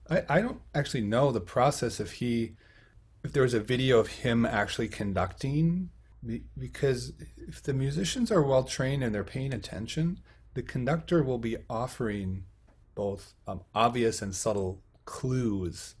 I, 0.09 0.23
I 0.29 0.41
don't 0.41 0.61
actually 0.73 1.01
know 1.01 1.31
the 1.31 1.41
process 1.41 1.99
if 1.99 2.13
he 2.13 2.55
if 3.23 3.31
there 3.31 3.43
was 3.43 3.53
a 3.53 3.59
video 3.59 3.99
of 3.99 4.07
him 4.07 4.45
actually 4.45 4.89
conducting 4.89 5.89
because 6.57 7.13
if 7.37 7.61
the 7.63 7.73
musicians 7.73 8.31
are 8.31 8.41
well 8.41 8.63
trained 8.63 9.03
and 9.03 9.13
they're 9.13 9.23
paying 9.23 9.53
attention 9.53 10.19
the 10.53 10.61
conductor 10.61 11.23
will 11.23 11.37
be 11.37 11.57
offering 11.69 12.43
both 12.95 13.33
um, 13.47 13.61
obvious 13.73 14.21
and 14.21 14.35
subtle 14.35 14.81
clues 15.05 15.95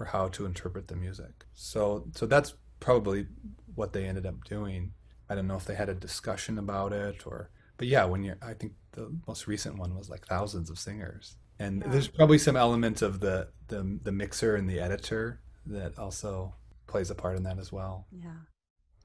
for 0.00 0.06
how 0.06 0.28
to 0.28 0.46
interpret 0.46 0.88
the 0.88 0.96
music 0.96 1.44
so 1.52 2.06
so 2.14 2.24
that's 2.24 2.54
probably 2.80 3.26
what 3.74 3.92
they 3.92 4.06
ended 4.06 4.24
up 4.24 4.42
doing 4.44 4.92
i 5.28 5.34
don't 5.34 5.46
know 5.46 5.56
if 5.56 5.66
they 5.66 5.74
had 5.74 5.90
a 5.90 5.94
discussion 5.94 6.58
about 6.58 6.90
it 6.94 7.26
or 7.26 7.50
but 7.76 7.86
yeah 7.86 8.06
when 8.06 8.24
you 8.24 8.34
i 8.40 8.54
think 8.54 8.72
the 8.92 9.12
most 9.28 9.46
recent 9.46 9.76
one 9.76 9.94
was 9.94 10.08
like 10.08 10.26
thousands 10.26 10.70
of 10.70 10.78
singers 10.78 11.36
and 11.60 11.82
yeah. 11.82 11.92
there's 11.92 12.08
probably 12.08 12.38
some 12.38 12.56
element 12.56 13.02
of 13.02 13.20
the, 13.20 13.48
the 13.68 13.98
the 14.02 14.10
mixer 14.10 14.56
and 14.56 14.68
the 14.68 14.80
editor 14.80 15.40
that 15.66 15.98
also 15.98 16.54
plays 16.86 17.10
a 17.10 17.14
part 17.14 17.36
in 17.36 17.42
that 17.44 17.58
as 17.58 17.70
well. 17.70 18.06
Yeah. 18.10 18.30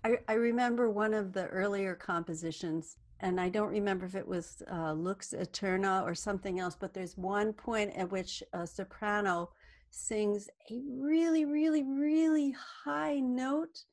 I, 0.03 0.17
I 0.27 0.33
remember 0.33 0.89
one 0.89 1.13
of 1.13 1.33
the 1.33 1.47
earlier 1.47 1.95
compositions, 1.95 2.97
and 3.19 3.39
I 3.39 3.49
don't 3.49 3.71
remember 3.71 4.05
if 4.05 4.15
it 4.15 4.27
was 4.27 4.63
uh, 4.71 4.93
Lux 4.93 5.33
Aeterna 5.33 6.03
or 6.03 6.15
something 6.15 6.59
else, 6.59 6.75
but 6.79 6.93
there's 6.93 7.17
one 7.17 7.53
point 7.53 7.95
at 7.95 8.11
which 8.11 8.41
a 8.53 8.65
soprano 8.65 9.49
sings 9.95 10.49
a 10.69 10.81
really, 10.87 11.45
really, 11.45 11.83
really 11.83 12.55
high 12.83 13.19
note, 13.19 13.85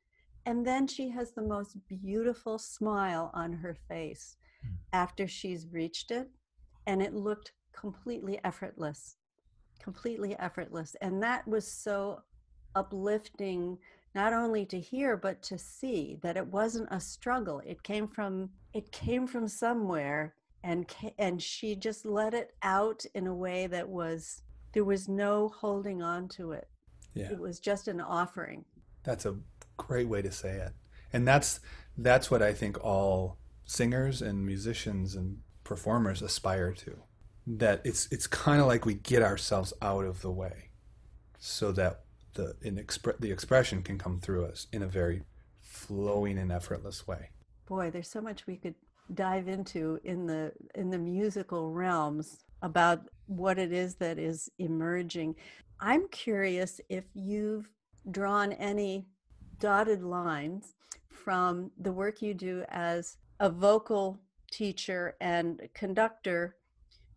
and 0.46 0.66
then 0.66 0.86
she 0.86 1.08
has 1.10 1.32
the 1.32 1.42
most 1.42 1.76
beautiful 1.88 2.58
smile 2.58 3.30
on 3.34 3.52
her 3.52 3.76
face 3.88 4.36
mm. 4.66 4.72
after 4.92 5.28
she's 5.28 5.68
reached 5.70 6.10
it, 6.10 6.28
and 6.86 7.00
it 7.00 7.14
looked 7.14 7.52
completely 7.72 8.38
effortless 8.44 9.16
completely 9.82 10.38
effortless 10.38 10.94
and 11.00 11.22
that 11.22 11.46
was 11.46 11.66
so 11.66 12.20
uplifting 12.74 13.76
not 14.14 14.32
only 14.32 14.64
to 14.64 14.78
hear 14.78 15.16
but 15.16 15.42
to 15.42 15.58
see 15.58 16.18
that 16.22 16.36
it 16.36 16.46
wasn't 16.46 16.88
a 16.90 17.00
struggle 17.00 17.60
it 17.66 17.82
came 17.82 18.06
from 18.06 18.48
it 18.72 18.90
came 18.92 19.26
from 19.26 19.48
somewhere 19.48 20.34
and 20.62 20.94
and 21.18 21.42
she 21.42 21.74
just 21.74 22.06
let 22.06 22.32
it 22.32 22.54
out 22.62 23.04
in 23.14 23.26
a 23.26 23.34
way 23.34 23.66
that 23.66 23.88
was 23.88 24.42
there 24.72 24.84
was 24.84 25.08
no 25.08 25.48
holding 25.48 26.02
on 26.02 26.28
to 26.28 26.52
it 26.52 26.68
yeah. 27.14 27.30
it 27.30 27.38
was 27.38 27.60
just 27.60 27.88
an 27.88 28.00
offering 28.00 28.64
that's 29.04 29.26
a 29.26 29.36
great 29.76 30.08
way 30.08 30.22
to 30.22 30.30
say 30.30 30.56
it 30.56 30.72
and 31.12 31.26
that's 31.26 31.60
that's 31.98 32.30
what 32.30 32.42
i 32.42 32.52
think 32.52 32.82
all 32.84 33.38
singers 33.64 34.22
and 34.22 34.44
musicians 34.44 35.14
and 35.14 35.38
performers 35.64 36.22
aspire 36.22 36.72
to 36.72 36.96
that 37.46 37.80
it's 37.84 38.06
it's 38.10 38.26
kind 38.26 38.60
of 38.60 38.66
like 38.66 38.86
we 38.86 38.94
get 38.94 39.22
ourselves 39.22 39.72
out 39.82 40.04
of 40.04 40.22
the 40.22 40.30
way 40.30 40.70
so 41.38 41.72
that 41.72 42.02
the 42.34 42.54
in 42.62 42.76
expre- 42.76 43.18
the 43.18 43.32
expression 43.32 43.82
can 43.82 43.98
come 43.98 44.20
through 44.20 44.44
us 44.44 44.66
in 44.72 44.82
a 44.82 44.86
very 44.86 45.22
flowing 45.60 46.38
and 46.38 46.52
effortless 46.52 47.06
way. 47.06 47.30
Boy, 47.66 47.90
there's 47.90 48.08
so 48.08 48.20
much 48.20 48.46
we 48.46 48.56
could 48.56 48.74
dive 49.12 49.48
into 49.48 49.98
in 50.04 50.26
the 50.26 50.52
in 50.74 50.90
the 50.90 50.98
musical 50.98 51.72
realms 51.72 52.44
about 52.62 53.02
what 53.26 53.58
it 53.58 53.72
is 53.72 53.96
that 53.96 54.18
is 54.18 54.48
emerging. 54.58 55.34
I'm 55.80 56.08
curious 56.08 56.80
if 56.88 57.04
you've 57.14 57.68
drawn 58.10 58.52
any 58.54 59.06
dotted 59.58 60.02
lines 60.02 60.74
from 61.08 61.70
the 61.78 61.92
work 61.92 62.22
you 62.22 62.34
do 62.34 62.64
as 62.68 63.16
a 63.40 63.50
vocal 63.50 64.20
teacher 64.50 65.16
and 65.20 65.60
conductor 65.74 66.56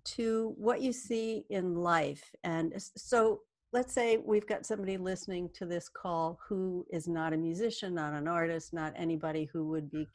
to 0.03 0.53
what 0.57 0.81
you 0.81 0.93
see 0.93 1.45
in 1.49 1.75
life. 1.75 2.23
And 2.43 2.73
so 2.95 3.41
let's 3.73 3.93
say 3.93 4.17
we've 4.17 4.47
got 4.47 4.65
somebody 4.65 4.97
listening 4.97 5.49
to 5.55 5.65
this 5.65 5.89
call 5.89 6.39
who 6.47 6.85
is 6.91 7.07
not 7.07 7.33
a 7.33 7.37
musician, 7.37 7.95
not 7.95 8.13
an 8.13 8.27
artist, 8.27 8.73
not 8.73 8.93
anybody 8.95 9.49
who 9.51 9.67
would 9.69 9.89
be 9.89 10.07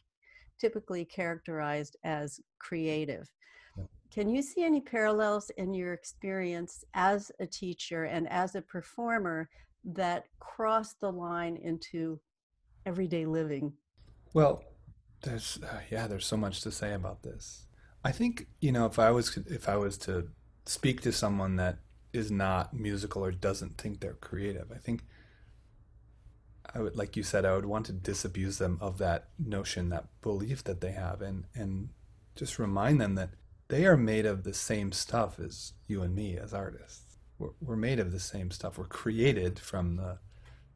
typically 0.61 1.05
characterized 1.05 1.97
as 2.05 2.41
creative. 2.59 3.29
Can 4.11 4.29
you 4.29 4.43
see 4.43 4.65
any 4.65 4.81
parallels 4.81 5.51
in 5.51 5.73
your 5.73 5.93
experience 5.93 6.85
as 6.95 7.31
a 7.39 7.47
teacher 7.47 8.05
and 8.05 8.29
as 8.29 8.57
a 8.57 8.63
performer 8.63 9.49
that 9.85 10.25
cross 10.41 10.95
the 10.95 11.11
line 11.11 11.57
into 11.57 12.19
everyday 12.85 13.25
living? 13.25 13.73
Well, 14.35 14.65
there's 15.23 15.59
uh, 15.63 15.81
yeah, 15.91 16.07
there's 16.07 16.27
so 16.27 16.37
much 16.37 16.61
to 16.63 16.73
say 16.73 16.93
about 16.93 17.23
this. 17.23 17.67
I 18.05 18.13
think 18.13 18.49
you 18.61 18.73
know 18.73 18.87
if 18.87 18.99
I 18.99 19.11
was 19.11 19.37
if 19.47 19.69
I 19.69 19.77
was 19.77 19.97
to 19.99 20.29
speak 20.65 21.03
to 21.03 21.13
someone 21.13 21.57
that 21.57 21.79
is 22.13 22.31
not 22.31 22.75
musical 22.75 23.25
or 23.25 23.31
doesn't 23.31 23.79
think 23.79 24.01
they're 24.01 24.15
creative. 24.15 24.73
I 24.73 24.79
think 24.79 25.05
I 26.75 26.81
would, 26.81 26.97
like 26.97 27.17
you 27.17 27.23
said, 27.23 27.45
I 27.45 27.55
would 27.55 27.67
want 27.67 27.87
to 27.87 27.93
disabuse 27.93 28.59
them 28.59 28.79
of 28.81 28.99
that 28.99 29.29
notion, 29.39 29.89
that 29.91 30.07
belief 30.23 30.65
that 30.65 30.81
they 30.81 30.93
have, 30.93 31.23
and 31.23 31.45
and 31.55 31.91
just 32.35 32.59
remind 32.59 33.01
them 33.01 33.15
that 33.17 33.31
they 33.71 33.87
are 33.87 33.97
made 33.97 34.27
of 34.27 34.45
the 34.45 34.55
same 34.55 34.93
stuff 34.93 35.39
as 35.41 35.73
you 35.87 36.03
and 36.03 36.15
me 36.15 36.37
as 36.37 36.53
artists. 36.53 37.17
We're, 37.39 37.51
we're 37.61 37.77
made 37.77 37.99
of 37.99 38.13
the 38.13 38.21
same 38.21 38.51
stuff. 38.51 38.77
We're 38.79 38.85
created 38.85 39.59
from 39.59 39.97
the 39.97 40.19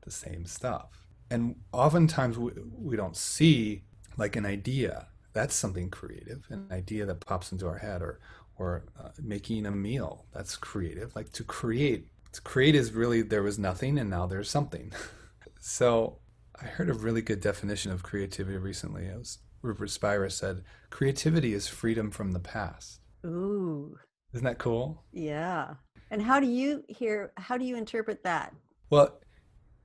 the 0.03 0.11
same 0.11 0.45
stuff, 0.45 1.07
and 1.31 1.57
oftentimes 1.73 2.39
we, 2.39 2.53
we 2.79 2.97
don't 2.97 3.17
see 3.17 3.83
like 4.17 4.37
an 4.37 4.47
idea. 4.47 5.09
That's 5.33 5.55
something 5.55 5.91
creative, 5.91 6.47
an 6.51 6.69
idea 6.71 7.07
that 7.07 7.21
pops 7.27 7.53
into 7.53 7.67
our 7.67 7.79
head, 7.79 8.03
or 8.03 8.21
or 8.57 8.85
uh, 8.99 9.09
making 9.23 9.67
a 9.67 9.71
meal. 9.71 10.27
That's 10.33 10.57
creative. 10.57 11.15
Like 11.17 11.33
to 11.33 11.45
create, 11.45 12.07
to 12.33 12.41
create 12.43 12.75
is 12.75 12.93
really 12.93 13.23
there 13.23 13.43
was 13.43 13.59
nothing 13.59 13.99
and 13.99 14.11
now 14.11 14.27
there's 14.27 14.51
something. 14.51 14.93
so 15.61 16.19
I 16.61 16.67
heard 16.67 16.91
a 16.91 16.95
really 16.95 17.23
good 17.23 17.41
definition 17.41 17.93
of 17.93 18.03
creativity 18.03 18.59
recently. 18.59 19.07
It 19.07 19.19
was 19.19 19.39
Rupert 19.65 19.91
Spira 19.91 20.31
said, 20.31 20.63
"Creativity 20.91 21.55
is 21.55 21.67
freedom 21.67 22.11
from 22.11 22.33
the 22.33 22.39
past." 22.39 23.01
Ooh, 23.25 23.99
isn't 24.33 24.45
that 24.45 24.59
cool? 24.59 25.05
Yeah. 25.11 25.75
And 26.11 26.23
how 26.23 26.39
do 26.39 26.47
you 26.47 26.85
hear? 26.89 27.33
How 27.37 27.57
do 27.57 27.65
you 27.65 27.77
interpret 27.77 28.23
that? 28.25 28.55
Well, 28.91 29.21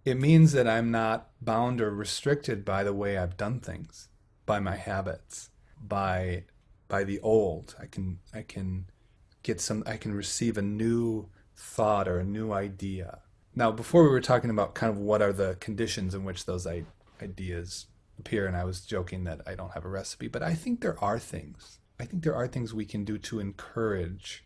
it 0.06 0.20
means 0.20 0.52
that 0.52 0.68
I'm 0.68 0.92
not 0.92 1.32
bound 1.42 1.82
or 1.82 1.92
restricted 1.92 2.66
by 2.66 2.84
the 2.84 2.94
way 2.94 3.18
I've 3.18 3.38
done 3.38 3.60
things, 3.62 4.10
by 4.46 4.60
my 4.60 4.76
habits, 4.76 5.50
by 5.82 6.44
by 6.90 7.04
the 7.06 7.20
old. 7.22 7.76
I 7.80 7.86
can 7.86 8.20
I 8.34 8.42
can 8.42 8.88
get 9.44 9.62
some 9.62 9.84
I 9.88 9.96
can 9.96 10.14
receive 10.14 10.58
a 10.58 10.62
new 10.62 11.30
thought 11.56 12.08
or 12.08 12.20
a 12.20 12.26
new 12.26 12.52
idea. 12.52 13.22
Now, 13.56 13.72
before 13.72 14.04
we 14.04 14.10
were 14.10 14.22
talking 14.22 14.50
about 14.50 14.76
kind 14.76 14.92
of 14.92 15.00
what 15.00 15.22
are 15.22 15.34
the 15.34 15.56
conditions 15.60 16.14
in 16.14 16.24
which 16.24 16.46
those 16.46 16.68
ideas 17.22 17.88
appear, 18.20 18.46
and 18.46 18.56
I 18.56 18.64
was 18.64 18.82
joking 18.82 19.24
that 19.24 19.42
I 19.48 19.56
don't 19.56 19.74
have 19.74 19.86
a 19.86 19.90
recipe, 19.90 20.28
but 20.28 20.44
I 20.44 20.54
think 20.54 20.82
there 20.82 21.02
are 21.04 21.20
things. 21.20 21.80
I 22.00 22.06
think 22.06 22.24
there 22.24 22.36
are 22.36 22.48
things 22.48 22.74
we 22.74 22.86
can 22.86 23.04
do 23.04 23.18
to 23.18 23.40
encourage 23.40 24.46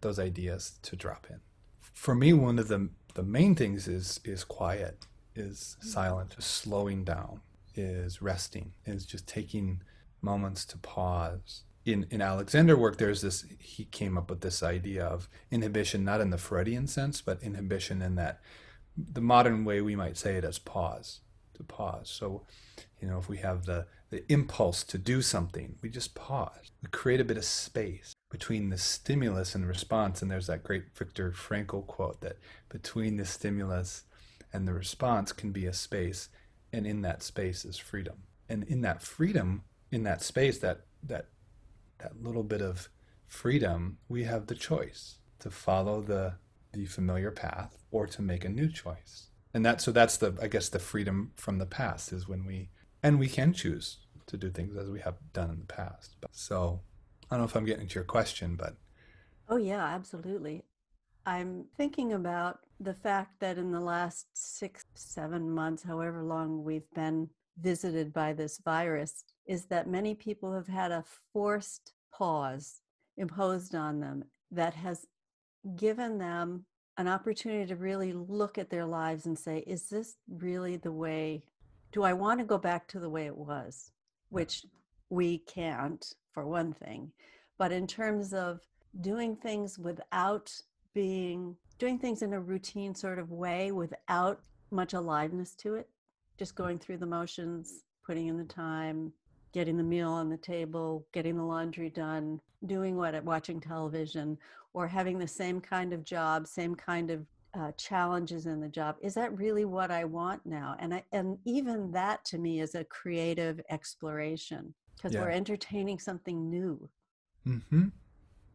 those 0.00 0.18
ideas 0.18 0.78
to 0.82 0.96
drop 0.96 1.26
in. 1.30 1.40
For 1.80 2.14
me, 2.14 2.32
one 2.32 2.58
of 2.58 2.68
the 2.68 2.90
the 3.14 3.22
main 3.22 3.54
things 3.54 3.86
is 3.86 4.20
is 4.24 4.44
quiet, 4.44 5.06
is 5.34 5.76
silent, 5.80 6.34
is 6.38 6.44
slowing 6.44 7.04
down, 7.04 7.40
is 7.74 8.20
resting, 8.20 8.72
is 8.84 9.06
just 9.06 9.26
taking 9.26 9.82
moments 10.20 10.64
to 10.66 10.78
pause. 10.78 11.62
In 11.84 12.06
in 12.10 12.20
Alexander 12.20 12.76
work, 12.76 12.98
there's 12.98 13.22
this 13.22 13.44
he 13.58 13.84
came 13.84 14.18
up 14.18 14.30
with 14.30 14.40
this 14.40 14.62
idea 14.62 15.04
of 15.04 15.28
inhibition, 15.50 16.04
not 16.04 16.20
in 16.20 16.30
the 16.30 16.38
Freudian 16.38 16.86
sense, 16.86 17.20
but 17.20 17.42
inhibition 17.42 18.02
in 18.02 18.16
that 18.16 18.40
the 18.96 19.20
modern 19.20 19.64
way 19.64 19.80
we 19.80 19.96
might 19.96 20.16
say 20.16 20.36
it 20.36 20.44
as 20.44 20.58
pause, 20.58 21.20
to 21.54 21.64
pause. 21.64 22.08
So, 22.08 22.42
you 23.00 23.08
know, 23.08 23.18
if 23.18 23.28
we 23.28 23.38
have 23.38 23.66
the 23.66 23.86
the 24.10 24.30
impulse 24.32 24.84
to 24.84 24.98
do 24.98 25.20
something, 25.22 25.76
we 25.82 25.88
just 25.88 26.14
pause. 26.14 26.70
We 26.82 26.88
create 26.90 27.20
a 27.20 27.24
bit 27.24 27.36
of 27.36 27.44
space 27.44 28.14
between 28.30 28.70
the 28.70 28.78
stimulus 28.78 29.54
and 29.54 29.64
the 29.64 29.68
response. 29.68 30.22
And 30.22 30.30
there's 30.30 30.46
that 30.46 30.62
great 30.62 30.96
Viktor 30.96 31.32
Frankl 31.32 31.86
quote 31.86 32.20
that 32.20 32.38
between 32.68 33.16
the 33.16 33.24
stimulus 33.24 34.04
and 34.52 34.68
the 34.68 34.72
response 34.72 35.32
can 35.32 35.50
be 35.50 35.66
a 35.66 35.72
space, 35.72 36.28
and 36.72 36.86
in 36.86 37.02
that 37.02 37.22
space 37.22 37.64
is 37.64 37.76
freedom. 37.76 38.22
And 38.48 38.62
in 38.64 38.82
that 38.82 39.02
freedom, 39.02 39.64
in 39.90 40.04
that 40.04 40.22
space, 40.22 40.58
that 40.58 40.82
that 41.02 41.26
that 41.98 42.22
little 42.22 42.44
bit 42.44 42.62
of 42.62 42.88
freedom, 43.26 43.98
we 44.08 44.24
have 44.24 44.46
the 44.46 44.54
choice 44.54 45.18
to 45.40 45.50
follow 45.50 46.00
the 46.00 46.34
the 46.72 46.86
familiar 46.86 47.30
path 47.30 47.84
or 47.90 48.06
to 48.06 48.22
make 48.22 48.44
a 48.44 48.48
new 48.48 48.68
choice. 48.68 49.28
And 49.52 49.64
that 49.64 49.80
so 49.80 49.92
that's 49.92 50.16
the 50.16 50.36
I 50.40 50.48
guess 50.48 50.68
the 50.68 50.78
freedom 50.78 51.32
from 51.36 51.58
the 51.58 51.66
past 51.66 52.12
is 52.12 52.28
when 52.28 52.44
we 52.44 52.70
and 53.04 53.18
we 53.18 53.28
can 53.28 53.52
choose 53.52 53.98
to 54.26 54.38
do 54.38 54.50
things 54.50 54.76
as 54.76 54.90
we 54.90 54.98
have 54.98 55.16
done 55.34 55.50
in 55.50 55.60
the 55.60 55.66
past. 55.66 56.16
So 56.32 56.80
I 57.30 57.34
don't 57.34 57.40
know 57.40 57.44
if 57.44 57.54
I'm 57.54 57.66
getting 57.66 57.86
to 57.86 57.94
your 57.94 58.04
question, 58.04 58.56
but. 58.56 58.76
Oh, 59.48 59.58
yeah, 59.58 59.84
absolutely. 59.84 60.64
I'm 61.26 61.66
thinking 61.76 62.14
about 62.14 62.60
the 62.80 62.94
fact 62.94 63.40
that 63.40 63.58
in 63.58 63.70
the 63.70 63.80
last 63.80 64.26
six, 64.32 64.86
seven 64.94 65.50
months, 65.50 65.82
however 65.82 66.22
long 66.22 66.64
we've 66.64 66.90
been 66.94 67.28
visited 67.60 68.12
by 68.12 68.32
this 68.32 68.58
virus, 68.64 69.24
is 69.46 69.66
that 69.66 69.86
many 69.86 70.14
people 70.14 70.54
have 70.54 70.66
had 70.66 70.90
a 70.90 71.04
forced 71.32 71.92
pause 72.12 72.80
imposed 73.18 73.74
on 73.74 74.00
them 74.00 74.24
that 74.50 74.72
has 74.72 75.06
given 75.76 76.16
them 76.18 76.64
an 76.96 77.08
opportunity 77.08 77.66
to 77.66 77.76
really 77.76 78.14
look 78.14 78.56
at 78.56 78.70
their 78.70 78.86
lives 78.86 79.26
and 79.26 79.38
say, 79.38 79.58
is 79.66 79.90
this 79.90 80.16
really 80.28 80.76
the 80.76 80.92
way? 80.92 81.42
Do 81.94 82.02
I 82.02 82.12
want 82.12 82.40
to 82.40 82.44
go 82.44 82.58
back 82.58 82.86
to 82.88 83.00
the 83.00 83.08
way 83.08 83.24
it 83.24 83.36
was? 83.36 83.92
which 84.34 84.66
we 85.10 85.38
can't, 85.38 86.04
for 86.32 86.44
one 86.44 86.72
thing. 86.72 87.12
But 87.56 87.70
in 87.70 87.86
terms 87.86 88.34
of 88.34 88.60
doing 89.00 89.36
things 89.36 89.78
without 89.78 90.52
being, 90.92 91.56
doing 91.78 92.00
things 92.00 92.22
in 92.22 92.32
a 92.32 92.40
routine 92.40 92.96
sort 92.96 93.20
of 93.20 93.30
way 93.30 93.70
without 93.70 94.40
much 94.72 94.92
aliveness 94.92 95.54
to 95.56 95.74
it, 95.74 95.88
just 96.36 96.56
going 96.56 96.80
through 96.80 96.96
the 96.96 97.06
motions, 97.06 97.84
putting 98.04 98.26
in 98.26 98.36
the 98.36 98.44
time, 98.44 99.12
getting 99.52 99.76
the 99.76 99.84
meal 99.84 100.10
on 100.10 100.28
the 100.28 100.36
table, 100.36 101.06
getting 101.12 101.36
the 101.36 101.44
laundry 101.44 101.90
done, 101.90 102.40
doing 102.66 102.96
what, 102.96 103.22
watching 103.22 103.60
television, 103.60 104.36
or 104.72 104.88
having 104.88 105.16
the 105.16 105.28
same 105.28 105.60
kind 105.60 105.92
of 105.92 106.04
job, 106.04 106.48
same 106.48 106.74
kind 106.74 107.12
of 107.12 107.24
uh, 107.58 107.72
challenges 107.76 108.46
in 108.46 108.60
the 108.60 108.68
job 108.68 108.96
is 109.00 109.14
that 109.14 109.36
really 109.36 109.64
what 109.64 109.90
i 109.90 110.04
want 110.04 110.44
now? 110.44 110.76
And 110.78 110.94
i 110.94 111.04
and 111.12 111.38
even 111.44 111.92
that 111.92 112.24
to 112.26 112.38
me 112.38 112.60
is 112.60 112.74
a 112.74 112.84
creative 112.84 113.60
exploration 113.70 114.74
because 114.96 115.14
yeah. 115.14 115.20
we're 115.20 115.30
entertaining 115.30 115.98
something 115.98 116.48
new. 116.48 116.88
Mm-hmm. 117.46 117.88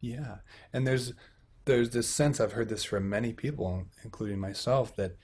Yeah. 0.00 0.36
And 0.72 0.86
there's 0.86 1.12
there's 1.64 1.90
this 1.90 2.08
sense 2.08 2.40
i've 2.40 2.52
heard 2.52 2.68
this 2.68 2.84
from 2.84 3.08
many 3.08 3.32
people 3.32 3.86
including 4.02 4.38
myself 4.38 4.96
that 4.96 5.16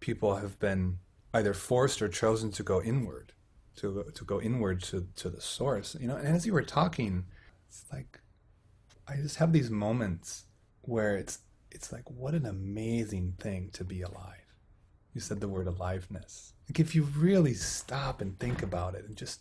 people 0.00 0.36
have 0.36 0.58
been 0.58 0.98
either 1.32 1.54
forced 1.54 2.00
or 2.02 2.08
chosen 2.08 2.50
to 2.50 2.62
go 2.62 2.82
inward 2.82 3.32
to 3.76 4.04
to 4.14 4.24
go 4.24 4.40
inward 4.40 4.82
to 4.82 5.06
to 5.16 5.28
the 5.28 5.40
source 5.40 5.96
you 6.00 6.08
know? 6.08 6.16
And 6.16 6.28
as 6.28 6.46
you 6.46 6.52
were 6.52 6.62
talking 6.62 7.26
it's 7.68 7.84
like 7.92 8.20
i 9.06 9.16
just 9.16 9.36
have 9.36 9.52
these 9.52 9.70
moments 9.70 10.46
where 10.82 11.16
it's 11.16 11.38
it's 11.74 11.92
like 11.92 12.08
what 12.10 12.34
an 12.34 12.46
amazing 12.46 13.34
thing 13.38 13.70
to 13.74 13.84
be 13.84 14.00
alive. 14.00 14.46
You 15.12 15.20
said 15.20 15.40
the 15.40 15.48
word 15.48 15.66
aliveness. 15.66 16.54
Like 16.68 16.80
if 16.80 16.94
you 16.94 17.02
really 17.02 17.54
stop 17.54 18.20
and 18.20 18.38
think 18.38 18.62
about 18.62 18.94
it 18.94 19.04
and 19.06 19.16
just 19.16 19.40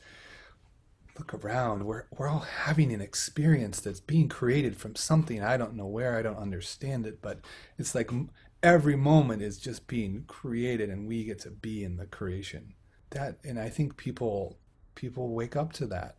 look 1.18 1.34
around, 1.34 1.86
we're 1.86 2.06
we're 2.12 2.28
all 2.28 2.40
having 2.66 2.92
an 2.92 3.02
experience 3.02 3.80
that's 3.80 4.00
being 4.00 4.28
created 4.28 4.76
from 4.76 4.96
something 4.96 5.42
I 5.42 5.58
don't 5.58 5.76
know 5.76 5.88
where, 5.88 6.18
I 6.18 6.24
don't 6.24 6.38
understand 6.38 7.06
it, 7.06 7.22
but 7.22 7.40
it's 7.78 7.96
like 7.96 8.12
every 8.62 8.96
moment 8.96 9.42
is 9.42 9.58
just 9.60 9.88
being 9.88 10.26
created 10.28 10.90
and 10.90 11.08
we 11.08 11.24
get 11.24 11.40
to 11.40 11.52
be 11.52 11.84
in 11.84 11.98
the 11.98 12.08
creation. 12.08 12.74
That 13.12 13.38
and 13.44 13.60
I 13.60 13.70
think 13.70 13.96
people 13.96 14.58
people 14.96 15.30
wake 15.30 15.56
up 15.56 15.72
to 15.74 15.86
that 15.88 16.18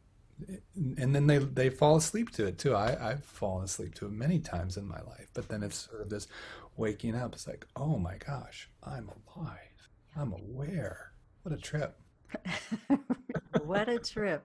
and 0.77 1.15
then 1.15 1.27
they 1.27 1.39
they 1.39 1.71
fall 1.71 1.97
asleep 1.97 2.31
to 2.33 2.47
it 2.47 2.59
too. 2.59 2.75
I 2.75 3.11
I've 3.11 3.25
fallen 3.25 3.65
asleep 3.65 3.95
to 3.97 4.07
it 4.07 4.13
many 4.13 4.39
times 4.39 4.77
in 4.77 4.87
my 4.87 5.01
life, 5.03 5.29
but 5.35 5.49
then 5.49 5.63
it's 5.63 5.89
sort 5.89 6.03
of 6.03 6.11
this 6.11 6.27
waking 6.77 7.15
up. 7.15 7.35
It's 7.35 7.47
like, 7.47 7.67
oh 7.77 7.99
my 7.99 8.17
gosh, 8.17 8.69
I'm 8.83 9.11
alive. 9.37 9.89
I'm 10.17 10.33
aware. 10.33 11.13
What 11.43 11.55
a 11.55 11.61
trip. 11.61 11.99
what 13.65 13.89
a 13.89 13.99
trip. 13.99 14.45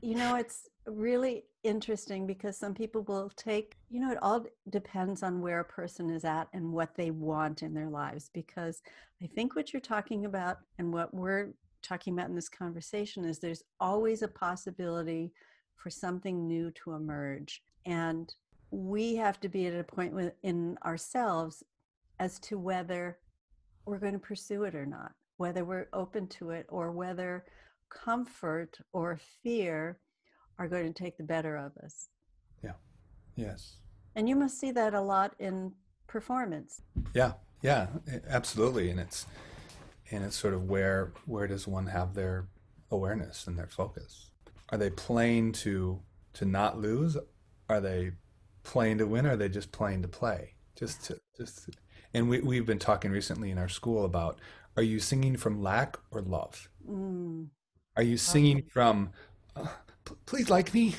You 0.00 0.16
know, 0.16 0.36
it's 0.36 0.68
really 0.86 1.44
interesting 1.62 2.26
because 2.26 2.56
some 2.56 2.74
people 2.74 3.02
will 3.02 3.30
take, 3.36 3.76
you 3.90 4.00
know, 4.00 4.10
it 4.10 4.18
all 4.22 4.44
depends 4.70 5.22
on 5.22 5.40
where 5.40 5.60
a 5.60 5.64
person 5.64 6.10
is 6.10 6.24
at 6.24 6.48
and 6.52 6.72
what 6.72 6.94
they 6.96 7.10
want 7.10 7.62
in 7.62 7.74
their 7.74 7.88
lives. 7.88 8.30
Because 8.32 8.82
I 9.22 9.26
think 9.26 9.54
what 9.54 9.72
you're 9.72 9.80
talking 9.80 10.24
about 10.24 10.58
and 10.78 10.92
what 10.92 11.12
we're 11.12 11.50
talking 11.82 12.14
about 12.14 12.28
in 12.28 12.34
this 12.34 12.48
conversation 12.48 13.24
is 13.24 13.38
there's 13.38 13.62
always 13.80 14.22
a 14.22 14.28
possibility 14.28 15.32
for 15.76 15.90
something 15.90 16.46
new 16.46 16.70
to 16.72 16.92
emerge. 16.92 17.62
And 17.86 18.32
we 18.70 19.16
have 19.16 19.40
to 19.40 19.48
be 19.48 19.66
at 19.66 19.74
a 19.74 19.84
point 19.84 20.14
in 20.42 20.78
ourselves 20.84 21.62
as 22.18 22.38
to 22.40 22.58
whether 22.58 23.18
we're 23.86 23.98
going 23.98 24.12
to 24.12 24.18
pursue 24.18 24.64
it 24.64 24.74
or 24.74 24.86
not, 24.86 25.12
whether 25.38 25.64
we're 25.64 25.88
open 25.92 26.26
to 26.28 26.50
it 26.50 26.66
or 26.68 26.92
whether 26.92 27.44
comfort 27.88 28.78
or 28.92 29.18
fear 29.42 29.98
are 30.58 30.68
going 30.68 30.92
to 30.92 31.02
take 31.02 31.16
the 31.16 31.24
better 31.24 31.56
of 31.56 31.72
us. 31.82 32.08
Yeah. 32.62 32.74
Yes. 33.34 33.78
And 34.14 34.28
you 34.28 34.36
must 34.36 34.60
see 34.60 34.70
that 34.72 34.94
a 34.94 35.00
lot 35.00 35.34
in 35.38 35.72
performance. 36.06 36.82
Yeah. 37.14 37.32
Yeah, 37.62 37.88
absolutely. 38.28 38.90
And 38.90 38.98
it's 38.98 39.26
and 40.10 40.24
it's 40.24 40.36
sort 40.36 40.54
of 40.54 40.64
where 40.64 41.12
where 41.26 41.46
does 41.46 41.66
one 41.66 41.86
have 41.86 42.14
their 42.14 42.48
awareness 42.90 43.46
and 43.46 43.58
their 43.58 43.68
focus? 43.68 44.30
Are 44.70 44.78
they 44.78 44.90
playing 44.90 45.52
to 45.52 46.00
to 46.34 46.44
not 46.44 46.78
lose? 46.78 47.16
Are 47.68 47.80
they 47.80 48.12
playing 48.62 48.98
to 48.98 49.06
win 49.06 49.26
or 49.26 49.32
are 49.32 49.36
they 49.36 49.48
just 49.48 49.72
playing 49.72 50.02
to 50.02 50.08
play? 50.08 50.54
Just 50.76 51.04
to 51.06 51.20
just 51.36 51.64
to, 51.64 51.72
and 52.14 52.28
we, 52.28 52.40
we've 52.40 52.66
been 52.66 52.78
talking 52.78 53.10
recently 53.10 53.50
in 53.50 53.58
our 53.58 53.68
school 53.68 54.04
about 54.04 54.40
are 54.76 54.82
you 54.82 55.00
singing 55.00 55.36
from 55.36 55.62
lack 55.62 55.96
or 56.10 56.22
love? 56.22 56.68
Mm. 56.88 57.48
are 57.96 58.02
you 58.02 58.16
singing 58.16 58.62
from 58.72 59.10
uh, 59.54 59.66
please 60.24 60.48
like 60.48 60.72
me 60.72 60.94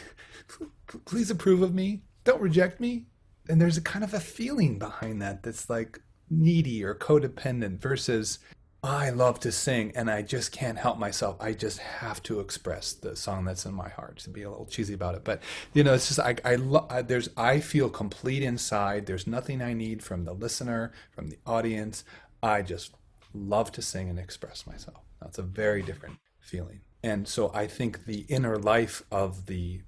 please 1.06 1.32
approve 1.32 1.64
of 1.64 1.74
me 1.74 2.04
don't 2.24 2.42
reject 2.42 2.80
me? 2.80 3.06
And 3.50 3.60
there's 3.60 3.78
a 3.78 3.82
kind 3.82 4.04
of 4.04 4.14
a 4.14 4.20
feeling 4.20 4.78
behind 4.78 5.22
that 5.22 5.44
that's 5.44 5.70
like 5.70 6.00
needy 6.30 6.84
or 6.84 6.96
codependent 6.96 7.80
versus 7.80 8.40
I 8.84 9.12
love 9.12 9.40
to 9.42 9.52
sing 9.52 9.92
and 9.96 10.10
I 10.10 10.24
just 10.24 10.52
can't 10.52 10.78
help 10.80 10.98
myself. 10.98 11.38
I 11.40 11.54
just 11.54 11.78
have 11.78 12.22
to 12.24 12.40
express 12.40 12.94
the 12.94 13.16
song 13.16 13.46
that's 13.46 13.66
in 13.66 13.76
my 13.76 13.90
heart 13.90 14.18
to 14.20 14.32
be 14.32 14.42
a 14.42 14.50
little 14.50 14.66
cheesy 14.66 14.96
about 14.96 15.14
it. 15.14 15.24
But 15.24 15.44
you 15.74 15.84
know, 15.84 15.94
it's 15.94 16.08
just 16.08 16.20
I 16.20 16.36
I, 16.44 16.56
lo- 16.56 16.88
I 16.90 17.04
there's 17.04 17.30
I 17.38 17.60
feel 17.60 17.90
complete 17.90 18.42
inside. 18.42 19.06
There's 19.06 19.28
nothing 19.28 19.62
I 19.62 19.74
need 19.74 20.02
from 20.02 20.26
the 20.26 20.34
listener, 20.34 20.92
from 21.12 21.30
the 21.30 21.38
audience. 21.46 22.04
I 22.42 22.64
just 22.64 22.96
love 23.36 23.72
to 23.74 23.84
sing 23.84 24.10
and 24.10 24.18
express 24.18 24.66
myself. 24.66 25.04
That's 25.22 25.38
a 25.38 25.44
very 25.44 25.84
different 25.84 26.18
feeling. 26.40 26.82
And 27.04 27.28
so 27.28 27.52
I 27.54 27.68
think 27.68 28.06
the 28.06 28.22
inner 28.30 28.58
life 28.58 29.04
of 29.12 29.46
the 29.46 29.82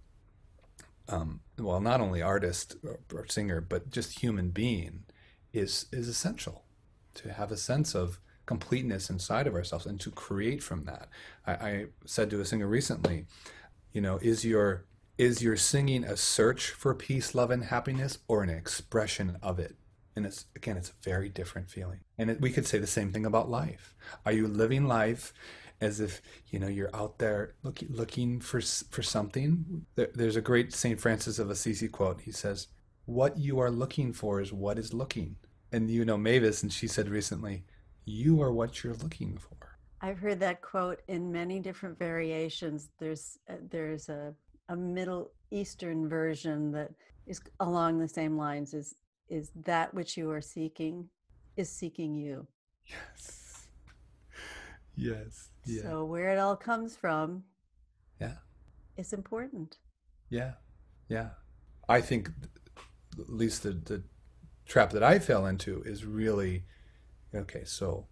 um, 1.09 1.41
well, 1.57 1.81
not 1.81 2.01
only 2.01 2.21
artist 2.21 2.75
or, 2.83 2.99
or 3.13 3.27
singer, 3.27 3.61
but 3.61 3.89
just 3.91 4.19
human 4.19 4.49
being 4.49 5.03
is 5.51 5.87
is 5.91 6.07
essential 6.07 6.63
to 7.15 7.33
have 7.33 7.51
a 7.51 7.57
sense 7.57 7.93
of 7.95 8.19
completeness 8.45 9.09
inside 9.09 9.47
of 9.47 9.55
ourselves 9.55 9.85
and 9.85 9.99
to 9.99 10.11
create 10.11 10.61
from 10.61 10.83
that. 10.83 11.07
I, 11.45 11.53
I 11.53 11.85
said 12.05 12.29
to 12.29 12.41
a 12.41 12.45
singer 12.45 12.67
recently, 12.67 13.25
you 13.91 14.01
know, 14.01 14.19
is 14.21 14.43
your 14.43 14.85
is 15.17 15.43
your 15.43 15.55
singing 15.55 16.03
a 16.03 16.17
search 16.17 16.71
for 16.71 16.95
peace, 16.95 17.35
love, 17.35 17.51
and 17.51 17.65
happiness, 17.65 18.17
or 18.27 18.41
an 18.41 18.49
expression 18.49 19.37
of 19.43 19.59
it? 19.59 19.75
And 20.15 20.25
it's 20.25 20.45
again, 20.55 20.77
it's 20.77 20.89
a 20.89 21.03
very 21.03 21.29
different 21.29 21.69
feeling. 21.69 21.99
And 22.17 22.29
it, 22.31 22.41
we 22.41 22.51
could 22.51 22.65
say 22.65 22.79
the 22.79 22.87
same 22.87 23.11
thing 23.11 23.25
about 23.25 23.49
life. 23.49 23.95
Are 24.25 24.31
you 24.31 24.47
living 24.47 24.87
life 24.87 25.33
as 25.83 25.99
if 25.99 26.21
you 26.49 26.59
know 26.59 26.67
you're 26.67 26.95
out 26.95 27.19
there 27.19 27.55
looking 27.61 27.89
looking 27.91 28.39
for 28.39 28.61
for 28.61 29.03
something. 29.03 29.85
There, 29.95 30.09
there's 30.13 30.37
a 30.37 30.41
great 30.41 30.73
Saint 30.73 30.99
Francis 30.99 31.39
of 31.39 31.49
Assisi 31.49 31.87
quote. 31.89 32.21
He 32.21 32.31
says, 32.31 32.67
"What 33.05 33.37
you 33.37 33.59
are 33.59 33.69
looking 33.69 34.13
for 34.13 34.39
is 34.41 34.53
what 34.53 34.79
is 34.79 34.93
looking." 34.93 35.35
And 35.71 35.89
you 35.89 36.05
know 36.05 36.17
Mavis, 36.17 36.63
and 36.63 36.71
she 36.71 36.87
said 36.87 37.09
recently, 37.09 37.65
"You 38.05 38.41
are 38.41 38.51
what 38.51 38.83
you're 38.83 38.95
looking 38.95 39.37
for." 39.37 39.77
I've 40.01 40.19
heard 40.19 40.39
that 40.41 40.61
quote 40.61 41.01
in 41.07 41.31
many 41.31 41.59
different 41.59 41.97
variations. 41.97 42.89
There's 42.99 43.37
uh, 43.49 43.55
there's 43.69 44.09
a 44.09 44.33
a 44.69 44.75
Middle 44.75 45.31
Eastern 45.51 46.09
version 46.09 46.71
that 46.71 46.91
is 47.27 47.41
along 47.59 47.99
the 47.99 48.07
same 48.07 48.37
lines. 48.37 48.73
Is 48.73 48.95
is 49.29 49.51
that 49.65 49.93
which 49.93 50.17
you 50.17 50.29
are 50.31 50.41
seeking 50.41 51.09
is 51.55 51.69
seeking 51.69 52.15
you. 52.15 52.47
Yes. 52.85 53.67
Yes. 54.95 55.49
Yeah. 55.65 55.83
So 55.83 56.05
where 56.05 56.29
it 56.29 56.39
all 56.39 56.55
comes 56.55 56.95
from, 56.95 57.43
yeah, 58.19 58.35
It's 58.97 59.13
important. 59.13 59.77
Yeah. 60.29 60.53
Yeah. 61.09 61.29
I 61.89 62.01
think 62.01 62.29
at 63.19 63.29
least 63.29 63.63
the 63.63 63.71
the 63.71 64.03
trap 64.65 64.91
that 64.91 65.03
I 65.03 65.19
fell 65.19 65.45
into 65.45 65.81
is 65.83 66.05
really 66.05 66.65
okay, 67.33 67.63
so 67.65 68.07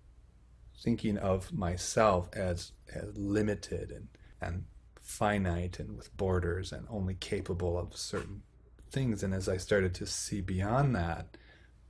thinking 0.78 1.18
of 1.18 1.54
myself 1.54 2.30
as 2.34 2.72
as 2.94 3.16
limited 3.18 3.92
and 3.92 4.08
and 4.42 4.66
finite 5.00 5.80
and 5.80 5.98
with 5.98 6.16
borders 6.18 6.72
and 6.72 6.88
only 6.90 7.14
capable 7.16 7.78
of 7.78 7.96
certain 7.96 8.42
things 8.90 9.24
and 9.24 9.34
as 9.34 9.48
I 9.50 9.58
started 9.58 9.94
to 9.96 10.06
see 10.06 10.42
beyond 10.42 10.96
that 10.96 11.38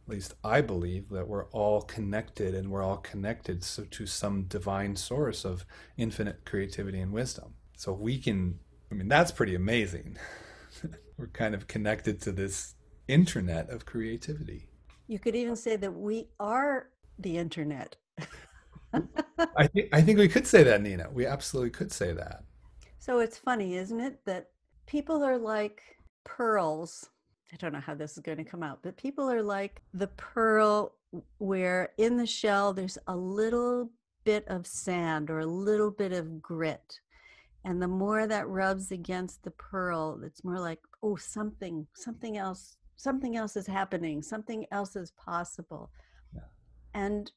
at 0.06 0.10
least 0.12 0.34
I 0.44 0.62
believe 0.62 1.10
that 1.10 1.28
we're 1.28 1.46
all 1.48 1.82
connected 1.82 2.56
and 2.56 2.70
we're 2.70 2.84
all 2.84 2.98
connected 2.98 3.64
so 3.64 3.84
to 3.84 4.06
some 4.06 4.44
divine 4.44 4.96
source 4.96 5.46
of 5.46 5.66
infinite 5.98 6.44
creativity 6.44 7.00
and 7.00 7.12
wisdom. 7.12 7.54
So 7.78 7.94
we 7.94 8.18
can, 8.18 8.60
I 8.92 8.96
mean, 8.96 9.08
that's 9.08 9.32
pretty 9.32 9.56
amazing. 9.56 10.18
we're 11.18 11.28
kind 11.28 11.54
of 11.54 11.68
connected 11.68 12.20
to 12.22 12.32
this 12.32 12.76
internet 13.08 13.70
of 13.70 13.86
creativity. 13.86 14.68
You 15.08 15.20
could 15.20 15.36
even 15.36 15.56
say 15.56 15.76
that 15.76 15.94
we 15.94 16.28
are 16.40 16.88
the 17.22 17.38
internet. 17.38 17.96
I 19.58 19.68
think 19.68 19.90
I 19.94 20.02
think 20.02 20.20
we 20.20 20.28
could 20.28 20.46
say 20.46 20.64
that, 20.64 20.82
Nina. 20.82 21.10
We 21.12 21.26
absolutely 21.26 21.72
could 21.72 21.92
say 21.92 22.12
that. 22.14 22.44
So 23.00 23.20
it's 23.20 23.38
funny, 23.38 23.76
isn't 23.76 24.00
it, 24.00 24.26
that 24.26 24.50
people 24.86 25.24
are 25.24 25.38
like 25.38 25.82
pearls 26.24 27.10
I 27.54 27.58
don't 27.58 27.74
know 27.74 27.82
how 27.82 27.96
this 27.96 28.14
is 28.14 28.20
going 28.20 28.38
to 28.38 28.44
come 28.44 28.64
out, 28.64 28.80
but 28.82 28.96
people 28.96 29.30
are 29.30 29.44
like 29.44 29.82
the 29.94 30.08
pearl 30.08 30.96
where 31.40 31.90
in 31.98 32.16
the 32.16 32.26
shell 32.26 32.74
there's 32.74 32.98
a 33.08 33.16
little 33.16 33.90
bit 34.24 34.48
of 34.48 34.66
sand 34.66 35.30
or 35.30 35.40
a 35.40 35.46
little 35.46 35.92
bit 35.92 36.14
of 36.14 36.42
grit. 36.42 37.00
And 37.66 37.82
the 37.82 37.88
more 37.88 38.26
that 38.26 38.48
rubs 38.48 38.92
against 38.92 39.44
the 39.44 39.52
pearl, 39.52 40.20
it's 40.24 40.44
more 40.44 40.60
like, 40.60 40.80
oh, 41.04 41.18
something, 41.18 41.86
something 41.94 42.38
else, 42.38 42.78
something 42.96 43.36
else 43.36 43.56
is 43.56 43.68
happening, 43.68 44.22
something 44.22 44.66
else 44.72 44.96
is 44.96 45.12
possible. 45.12 45.92
And 46.94 47.32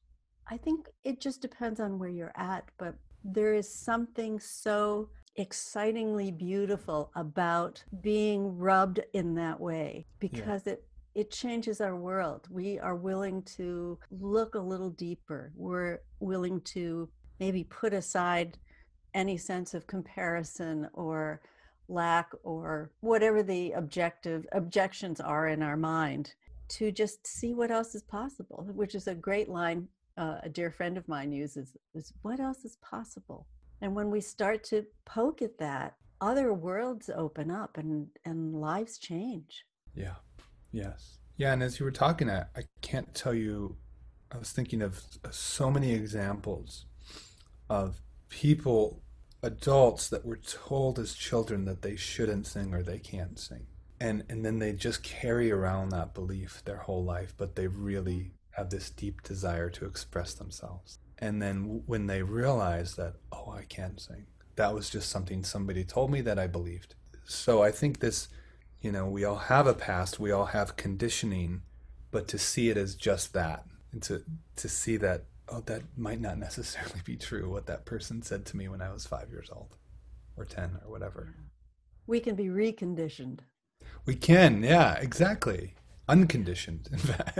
I 0.49 0.57
think 0.57 0.87
it 1.03 1.19
just 1.21 1.41
depends 1.41 1.79
on 1.79 1.97
where 1.97 2.09
you're 2.09 2.33
at, 2.35 2.65
but 2.77 2.95
there 3.23 3.53
is 3.53 3.73
something 3.73 4.39
so 4.39 5.09
excitingly 5.37 6.31
beautiful 6.31 7.11
about 7.15 7.83
being 8.01 8.57
rubbed 8.57 9.01
in 9.13 9.35
that 9.35 9.59
way 9.59 10.05
because 10.19 10.63
yeah. 10.65 10.73
it 10.73 10.83
it 11.15 11.31
changes 11.31 11.79
our 11.79 11.95
world. 11.95 12.45
We 12.51 12.77
are 12.77 12.95
willing 12.95 13.41
to 13.55 13.97
look 14.11 14.55
a 14.55 14.59
little 14.59 14.89
deeper. 14.89 15.53
We're 15.55 15.99
willing 16.19 16.59
to 16.73 17.09
maybe 17.39 17.63
put 17.63 17.93
aside 17.93 18.57
any 19.13 19.37
sense 19.37 19.73
of 19.73 19.87
comparison 19.87 20.89
or 20.91 21.41
lack 21.87 22.31
or 22.43 22.91
whatever 22.99 23.43
the 23.43 23.71
objective 23.71 24.45
objections 24.51 25.21
are 25.21 25.47
in 25.47 25.63
our 25.63 25.77
mind 25.77 26.33
to 26.67 26.91
just 26.91 27.25
see 27.27 27.53
what 27.53 27.71
else 27.71 27.95
is 27.95 28.03
possible, 28.03 28.67
which 28.73 28.95
is 28.95 29.07
a 29.07 29.15
great 29.15 29.49
line 29.49 29.87
uh, 30.17 30.37
a 30.43 30.49
dear 30.49 30.71
friend 30.71 30.97
of 30.97 31.05
mine 31.09 31.33
uses 31.33 31.75
is 31.93 32.13
what 32.21 32.39
else 32.39 32.63
is 32.63 32.77
possible 32.77 33.45
and 33.81 33.95
when 33.95 34.09
we 34.09 34.21
start 34.21 34.63
to 34.65 34.85
poke 35.05 35.41
at 35.41 35.57
that, 35.59 35.95
other 36.21 36.53
worlds 36.53 37.09
open 37.13 37.51
up 37.51 37.77
and, 37.77 38.07
and 38.23 38.59
lives 38.59 38.97
change. 38.97 39.65
Yeah. 39.93 40.15
Yes. 40.71 41.19
Yeah. 41.37 41.53
And 41.53 41.61
as 41.61 41.79
you 41.79 41.85
were 41.85 41.91
talking, 41.91 42.29
I, 42.29 42.45
I 42.55 42.63
can't 42.81 43.13
tell 43.13 43.33
you, 43.33 43.77
I 44.31 44.37
was 44.37 44.51
thinking 44.51 44.81
of 44.81 45.01
so 45.31 45.69
many 45.69 45.93
examples 45.93 46.85
of 47.69 48.01
people, 48.29 49.01
adults 49.43 50.09
that 50.09 50.25
were 50.25 50.37
told 50.37 50.97
as 50.97 51.13
children 51.13 51.65
that 51.65 51.81
they 51.81 51.95
shouldn't 51.95 52.47
sing 52.47 52.73
or 52.73 52.81
they 52.81 52.99
can't 52.99 53.37
sing. 53.37 53.67
And, 53.99 54.23
and 54.29 54.45
then 54.45 54.59
they 54.59 54.73
just 54.73 55.03
carry 55.03 55.51
around 55.51 55.89
that 55.89 56.13
belief 56.13 56.61
their 56.65 56.77
whole 56.77 57.03
life, 57.03 57.33
but 57.37 57.55
they 57.55 57.67
really 57.67 58.31
have 58.51 58.69
this 58.69 58.89
deep 58.89 59.21
desire 59.23 59.69
to 59.69 59.85
express 59.85 60.33
themselves. 60.33 60.99
And 61.19 61.41
then 61.41 61.83
when 61.85 62.07
they 62.07 62.23
realize 62.23 62.95
that 62.95 63.13
oh 63.31 63.51
i 63.51 63.63
can't 63.63 63.99
sing 63.99 64.25
that 64.55 64.73
was 64.73 64.89
just 64.89 65.09
something 65.09 65.43
somebody 65.43 65.83
told 65.83 66.11
me 66.11 66.21
that 66.21 66.39
i 66.39 66.47
believed. 66.47 66.95
So 67.25 67.61
i 67.63 67.71
think 67.71 67.99
this 67.99 68.27
you 68.81 68.91
know 68.91 69.07
we 69.07 69.23
all 69.25 69.37
have 69.37 69.67
a 69.67 69.73
past 69.73 70.19
we 70.19 70.31
all 70.31 70.47
have 70.47 70.75
conditioning 70.75 71.61
but 72.11 72.27
to 72.29 72.37
see 72.37 72.69
it 72.69 72.77
as 72.77 72.95
just 72.95 73.33
that 73.33 73.65
and 73.91 74.01
to 74.03 74.23
to 74.55 74.69
see 74.69 74.97
that 74.97 75.23
oh 75.49 75.61
that 75.65 75.81
might 75.97 76.21
not 76.21 76.37
necessarily 76.47 77.01
be 77.03 77.15
true 77.17 77.49
what 77.49 77.65
that 77.65 77.85
person 77.85 78.21
said 78.21 78.45
to 78.45 78.57
me 78.57 78.67
when 78.67 78.81
i 78.81 78.91
was 78.91 79.05
5 79.05 79.29
years 79.29 79.49
old 79.51 79.75
or 80.37 80.43
10 80.45 80.79
or 80.83 80.91
whatever. 80.91 81.33
We 82.07 82.19
can 82.19 82.35
be 82.35 82.45
reconditioned 82.45 83.39
we 84.05 84.15
can 84.15 84.63
yeah 84.63 84.93
exactly 84.95 85.75
unconditioned 86.07 86.87
in 86.91 86.97
fact 86.97 87.39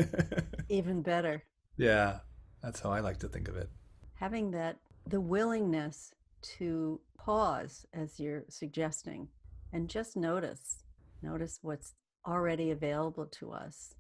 even 0.70 1.01
better 1.01 1.43
yeah 1.78 2.20
that's 2.66 2.80
how 2.80 2.89
I 2.89 2.99
like 2.99 3.20
to 3.20 3.28
think 3.28 3.47
of 3.47 3.55
it. 3.57 3.70
Having 4.16 4.49
that, 4.51 4.78
the 5.05 5.22
willingness 5.22 6.11
to 6.57 6.99
pause, 7.16 7.86
as 7.93 8.20
you're 8.20 8.43
suggesting, 8.49 9.28
and 9.72 9.88
just 9.88 10.18
notice, 10.18 10.78
notice 11.22 11.59
what's 11.61 11.93
already 12.26 12.72
available 12.72 13.28
to 13.28 13.51
us. 13.51 13.93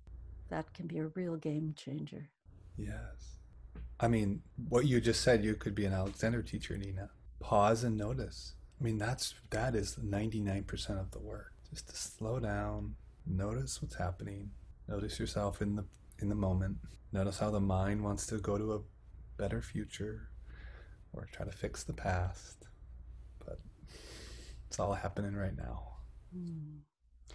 That 0.49 0.73
can 0.73 0.87
be 0.87 0.97
a 0.97 1.09
real 1.09 1.35
game 1.35 1.75
changer. 1.77 2.31
Yes. 2.75 3.37
I 3.99 4.07
mean, 4.07 4.41
what 4.67 4.87
you 4.87 4.99
just 4.99 5.21
said, 5.21 5.45
you 5.45 5.53
could 5.53 5.75
be 5.75 5.85
an 5.85 5.93
Alexander 5.93 6.41
teacher, 6.41 6.75
Nina. 6.75 7.11
Pause 7.39 7.83
and 7.83 7.97
notice. 7.97 8.55
I 8.81 8.83
mean, 8.83 8.97
that's 8.97 9.35
that 9.51 9.75
is 9.75 9.97
99% 10.03 10.99
of 10.99 11.11
the 11.11 11.19
work. 11.19 11.53
Just 11.75 11.89
to 11.89 11.95
slow 11.97 12.39
down, 12.39 12.95
notice 13.27 13.81
what's 13.81 13.95
happening, 13.95 14.49
notice 14.87 15.19
yourself 15.19 15.61
in 15.61 15.75
the 15.75 15.83
in 16.19 16.29
the 16.29 16.35
moment. 16.35 16.77
Notice 17.11 17.39
how 17.39 17.51
the 17.51 17.59
mind 17.59 18.01
wants 18.01 18.25
to 18.27 18.37
go 18.37 18.57
to 18.57 18.75
a 18.75 18.79
better 19.37 19.61
future 19.61 20.29
or 21.11 21.27
try 21.33 21.45
to 21.45 21.51
fix 21.51 21.83
the 21.83 21.91
past. 21.91 22.67
But 23.45 23.59
it's 24.67 24.79
all 24.79 24.93
happening 24.93 25.35
right 25.35 25.57
now. 25.57 25.83
Mm. 26.33 26.77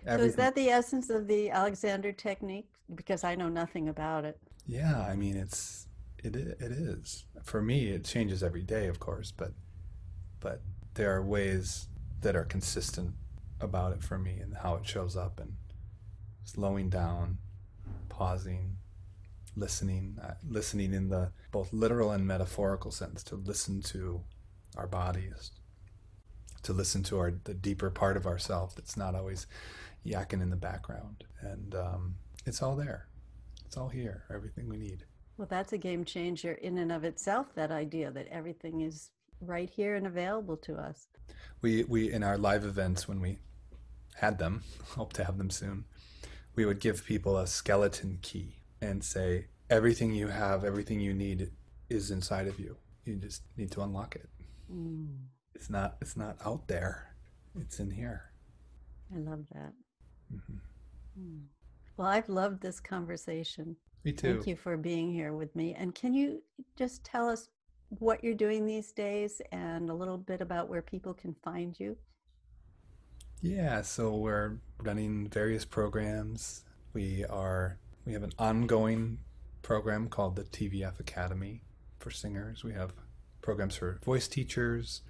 So 0.06 0.24
is 0.24 0.36
that 0.36 0.54
the 0.54 0.70
essence 0.70 1.10
of 1.10 1.28
the 1.28 1.50
Alexander 1.50 2.10
technique? 2.10 2.70
Because 2.94 3.24
I 3.24 3.34
know 3.34 3.50
nothing 3.50 3.90
about 3.90 4.24
it. 4.24 4.40
Yeah, 4.66 5.02
I 5.02 5.16
mean 5.16 5.36
it's 5.36 5.86
it 6.24 6.34
it 6.34 6.72
is. 6.72 7.26
For 7.44 7.60
me 7.60 7.88
it 7.88 8.06
changes 8.06 8.42
every 8.42 8.62
day, 8.62 8.86
of 8.86 9.00
course, 9.00 9.34
but 9.36 9.52
but 10.40 10.62
there 10.94 11.14
are 11.14 11.22
ways 11.22 11.88
that 12.22 12.34
are 12.34 12.44
consistent 12.44 13.12
about 13.60 13.92
it 13.92 14.02
for 14.02 14.18
me 14.18 14.38
and 14.38 14.56
how 14.56 14.74
it 14.76 14.86
shows 14.86 15.16
up 15.16 15.40
and 15.40 15.54
slowing 16.44 16.88
down, 16.88 17.38
pausing, 18.08 18.76
listening, 19.56 20.16
uh, 20.22 20.34
listening 20.48 20.92
in 20.92 21.08
the 21.08 21.32
both 21.52 21.72
literal 21.72 22.12
and 22.12 22.26
metaphorical 22.26 22.90
sense, 22.90 23.22
to 23.24 23.36
listen 23.36 23.82
to 23.82 24.22
our 24.76 24.86
bodies, 24.86 25.52
to 26.62 26.72
listen 26.72 27.02
to 27.04 27.18
our 27.18 27.32
the 27.44 27.54
deeper 27.54 27.90
part 27.90 28.16
of 28.16 28.26
ourself 28.26 28.74
that's 28.74 28.96
not 28.96 29.14
always 29.14 29.46
yakking 30.06 30.42
in 30.42 30.50
the 30.50 30.56
background, 30.56 31.24
and 31.40 31.74
um, 31.74 32.14
it's 32.46 32.62
all 32.62 32.76
there, 32.76 33.08
it's 33.66 33.76
all 33.76 33.88
here, 33.88 34.24
everything 34.32 34.68
we 34.68 34.76
need. 34.76 35.04
Well, 35.36 35.48
that's 35.50 35.72
a 35.72 35.78
game 35.78 36.04
changer 36.04 36.52
in 36.52 36.78
and 36.78 36.92
of 36.92 37.04
itself. 37.04 37.54
That 37.54 37.70
idea 37.70 38.10
that 38.10 38.28
everything 38.28 38.82
is 38.82 39.10
right 39.40 39.70
here 39.70 39.94
and 39.94 40.06
available 40.06 40.56
to 40.58 40.76
us. 40.76 41.08
We 41.62 41.84
we 41.84 42.12
in 42.12 42.22
our 42.22 42.38
live 42.38 42.64
events 42.64 43.08
when 43.08 43.20
we 43.20 43.38
had 44.16 44.38
them, 44.38 44.62
hope 44.96 45.12
to 45.14 45.24
have 45.24 45.38
them 45.38 45.50
soon. 45.50 45.84
We 46.54 46.64
would 46.64 46.80
give 46.80 47.04
people 47.04 47.36
a 47.36 47.46
skeleton 47.46 48.18
key 48.22 48.56
and 48.80 49.04
say 49.04 49.46
everything 49.68 50.14
you 50.14 50.28
have, 50.28 50.64
everything 50.64 51.00
you 51.00 51.14
need 51.14 51.50
is 51.88 52.10
inside 52.10 52.46
of 52.46 52.58
you. 52.58 52.76
You 53.04 53.16
just 53.16 53.42
need 53.56 53.70
to 53.72 53.82
unlock 53.82 54.16
it. 54.16 54.28
Mm. 54.72 55.16
It's 55.54 55.70
not 55.70 55.96
it's 56.00 56.16
not 56.16 56.36
out 56.44 56.68
there. 56.68 57.14
It's 57.58 57.80
in 57.80 57.90
here. 57.90 58.30
I 59.14 59.18
love 59.18 59.44
that. 59.52 59.72
Mm-hmm. 60.32 60.58
Mm. 61.20 61.42
Well, 61.96 62.08
I've 62.08 62.28
loved 62.28 62.62
this 62.62 62.80
conversation. 62.80 63.76
Me 64.04 64.12
too. 64.12 64.34
Thank 64.34 64.46
you 64.46 64.56
for 64.56 64.76
being 64.76 65.12
here 65.12 65.32
with 65.34 65.54
me. 65.54 65.74
And 65.74 65.94
can 65.94 66.14
you 66.14 66.42
just 66.76 67.04
tell 67.04 67.28
us 67.28 67.48
what 67.98 68.22
you're 68.22 68.34
doing 68.34 68.64
these 68.64 68.92
days 68.92 69.42
and 69.52 69.90
a 69.90 69.94
little 69.94 70.16
bit 70.16 70.40
about 70.40 70.68
where 70.68 70.82
people 70.82 71.12
can 71.12 71.34
find 71.44 71.78
you? 71.78 71.96
Yeah, 73.42 73.80
so 73.82 74.14
we're 74.16 74.58
running 74.82 75.28
various 75.28 75.64
programs. 75.64 76.64
We 76.92 77.24
are 77.24 77.78
we 78.04 78.12
have 78.12 78.22
an 78.22 78.32
ongoing 78.38 79.18
program 79.62 80.08
called 80.08 80.36
the 80.36 80.44
TVF 80.44 81.00
Academy 81.00 81.62
for 81.98 82.10
singers. 82.10 82.62
We 82.64 82.74
have 82.74 82.92
programs 83.40 83.76
for 83.76 83.98
voice 84.04 84.28
teachers. 84.28 85.00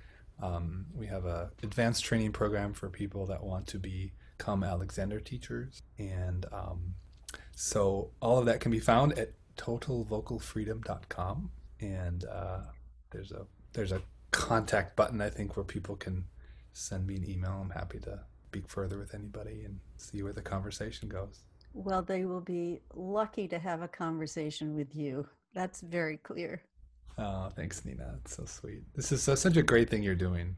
Um, 0.41 0.87
we 0.95 1.07
have 1.09 1.27
a 1.27 1.51
advanced 1.63 2.05
training 2.05 2.33
program 2.33 2.73
for 2.73 2.89
people 2.89 3.27
that 3.27 3.43
want 3.43 3.67
to 3.69 3.79
become 3.79 4.63
Alexander 4.63 5.19
teachers, 5.19 5.83
and 5.99 6.47
um, 6.53 6.95
so 7.57 8.13
all 8.21 8.39
of 8.39 8.47
that 8.47 8.61
can 8.61 8.71
be 8.71 8.81
found 8.81 9.19
at 9.19 9.33
totalvocalfreedom.com. 9.57 11.51
And 11.81 12.25
uh, 12.25 12.61
there's 13.11 13.33
a 13.33 13.47
there's 13.73 13.93
a 13.93 14.03
contact 14.31 14.95
button 14.95 15.21
I 15.21 15.31
think 15.31 15.57
where 15.57 15.65
people 15.65 15.97
can 15.97 16.25
send 16.73 17.07
me 17.07 17.17
an 17.17 17.29
email. 17.29 17.61
I'm 17.63 17.71
happy 17.71 17.99
to 18.01 18.21
speak 18.47 18.69
further 18.69 18.99
with 18.99 19.15
anybody 19.15 19.63
and 19.65 19.79
see 19.97 20.23
where 20.23 20.33
the 20.33 20.43
conversation 20.43 21.09
goes. 21.09 21.45
Well, 21.73 22.03
they 22.03 22.25
will 22.25 22.41
be 22.41 22.81
lucky 22.95 23.47
to 23.49 23.59
have 23.59 23.83
a 23.83 23.89
conversation 23.89 24.75
with 24.75 24.95
you. 24.95 25.27
That's 25.55 25.81
very 25.81 26.17
clear. 26.17 26.63
Oh, 27.17 27.51
thanks, 27.55 27.85
Nina. 27.85 28.19
It's 28.25 28.37
so 28.37 28.45
sweet. 28.45 28.83
This 28.95 29.13
is 29.13 29.23
so, 29.23 29.35
such 29.35 29.57
a 29.57 29.63
great 29.63 29.89
thing 29.89 30.03
you're 30.03 30.15
doing. 30.15 30.57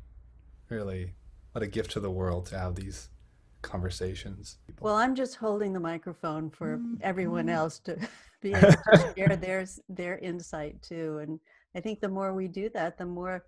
Really, 0.68 1.12
what 1.52 1.62
a 1.62 1.66
gift 1.66 1.90
to 1.92 2.00
the 2.00 2.10
world 2.10 2.46
to 2.46 2.58
have 2.58 2.74
these 2.74 3.10
conversations. 3.62 4.58
Well, 4.80 4.94
I'm 4.94 5.14
just 5.14 5.36
holding 5.36 5.72
the 5.72 5.80
microphone 5.80 6.50
for 6.50 6.78
mm-hmm. 6.78 6.94
everyone 7.02 7.46
mm-hmm. 7.46 7.56
else 7.56 7.78
to 7.80 7.98
be 8.40 8.54
able 8.54 8.72
to 8.72 9.14
share 9.16 9.36
their 9.36 9.66
their 9.88 10.18
insight 10.18 10.80
too. 10.82 11.18
And 11.18 11.40
I 11.74 11.80
think 11.80 12.00
the 12.00 12.08
more 12.08 12.32
we 12.32 12.48
do 12.48 12.68
that, 12.70 12.96
the 12.96 13.06
more 13.06 13.44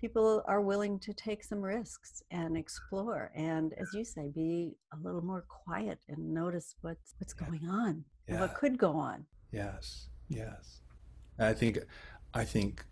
people 0.00 0.42
are 0.46 0.60
willing 0.60 0.98
to 1.00 1.12
take 1.14 1.42
some 1.42 1.60
risks 1.60 2.22
and 2.30 2.56
explore 2.56 3.30
and 3.34 3.72
as 3.74 3.88
you 3.94 4.04
say 4.04 4.28
be 4.34 4.76
a 4.92 4.96
little 5.02 5.22
more 5.24 5.44
quiet 5.48 5.98
and 6.08 6.18
notice 6.34 6.74
what's 6.82 7.14
what's 7.18 7.34
Yeah. 7.40 7.46
going 7.46 7.68
on 7.68 8.04
Yeah. 8.28 8.40
what 8.40 8.54
could 8.54 8.78
go 8.78 8.92
on 8.92 9.26
Yes, 9.52 10.08
yes. 10.28 10.80
I 11.38 11.52
think, 11.54 11.78
I 12.34 12.44
think 12.44 12.84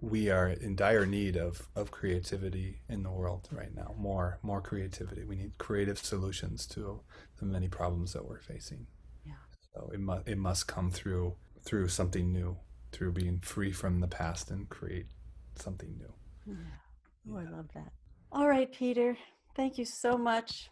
we 0.00 0.30
are 0.30 0.48
in 0.48 0.76
dire 0.76 1.04
need 1.04 1.36
of 1.36 1.68
of 1.74 1.90
creativity 1.90 2.80
in 2.88 3.02
the 3.02 3.10
world 3.10 3.48
right 3.52 3.74
now. 3.74 3.94
More, 3.98 4.38
more 4.42 4.62
creativity. 4.62 5.24
We 5.24 5.36
need 5.36 5.58
creative 5.58 5.98
solutions 5.98 6.66
to 6.68 7.02
the 7.38 7.44
many 7.44 7.68
problems 7.68 8.12
that 8.14 8.24
we're 8.26 8.40
facing. 8.40 8.86
Yeah. 9.26 9.32
So 9.74 9.90
it 9.92 10.00
must 10.00 10.28
it 10.28 10.38
must 10.38 10.66
come 10.68 10.90
through 10.90 11.36
through 11.66 11.88
something 11.88 12.32
new, 12.32 12.56
through 12.92 13.12
being 13.12 13.40
free 13.40 13.72
from 13.72 14.00
the 14.00 14.08
past 14.08 14.50
and 14.50 14.68
create 14.68 15.08
something 15.56 15.98
new. 15.98 16.14
Yeah. 16.50 17.32
oh 17.32 17.38
i 17.38 17.44
love 17.56 17.68
that 17.74 17.92
all 18.32 18.48
right 18.48 18.72
peter 18.72 19.16
thank 19.56 19.78
you 19.78 19.84
so 19.84 20.16
much 20.18 20.70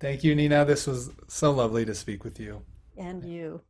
Thank 0.00 0.22
you, 0.22 0.36
Nina. 0.36 0.64
This 0.64 0.86
was 0.86 1.10
so 1.26 1.50
lovely 1.50 1.84
to 1.84 1.92
speak 1.92 2.22
with 2.22 2.38
you. 2.38 2.62
and 2.96 3.24
you 3.24 3.60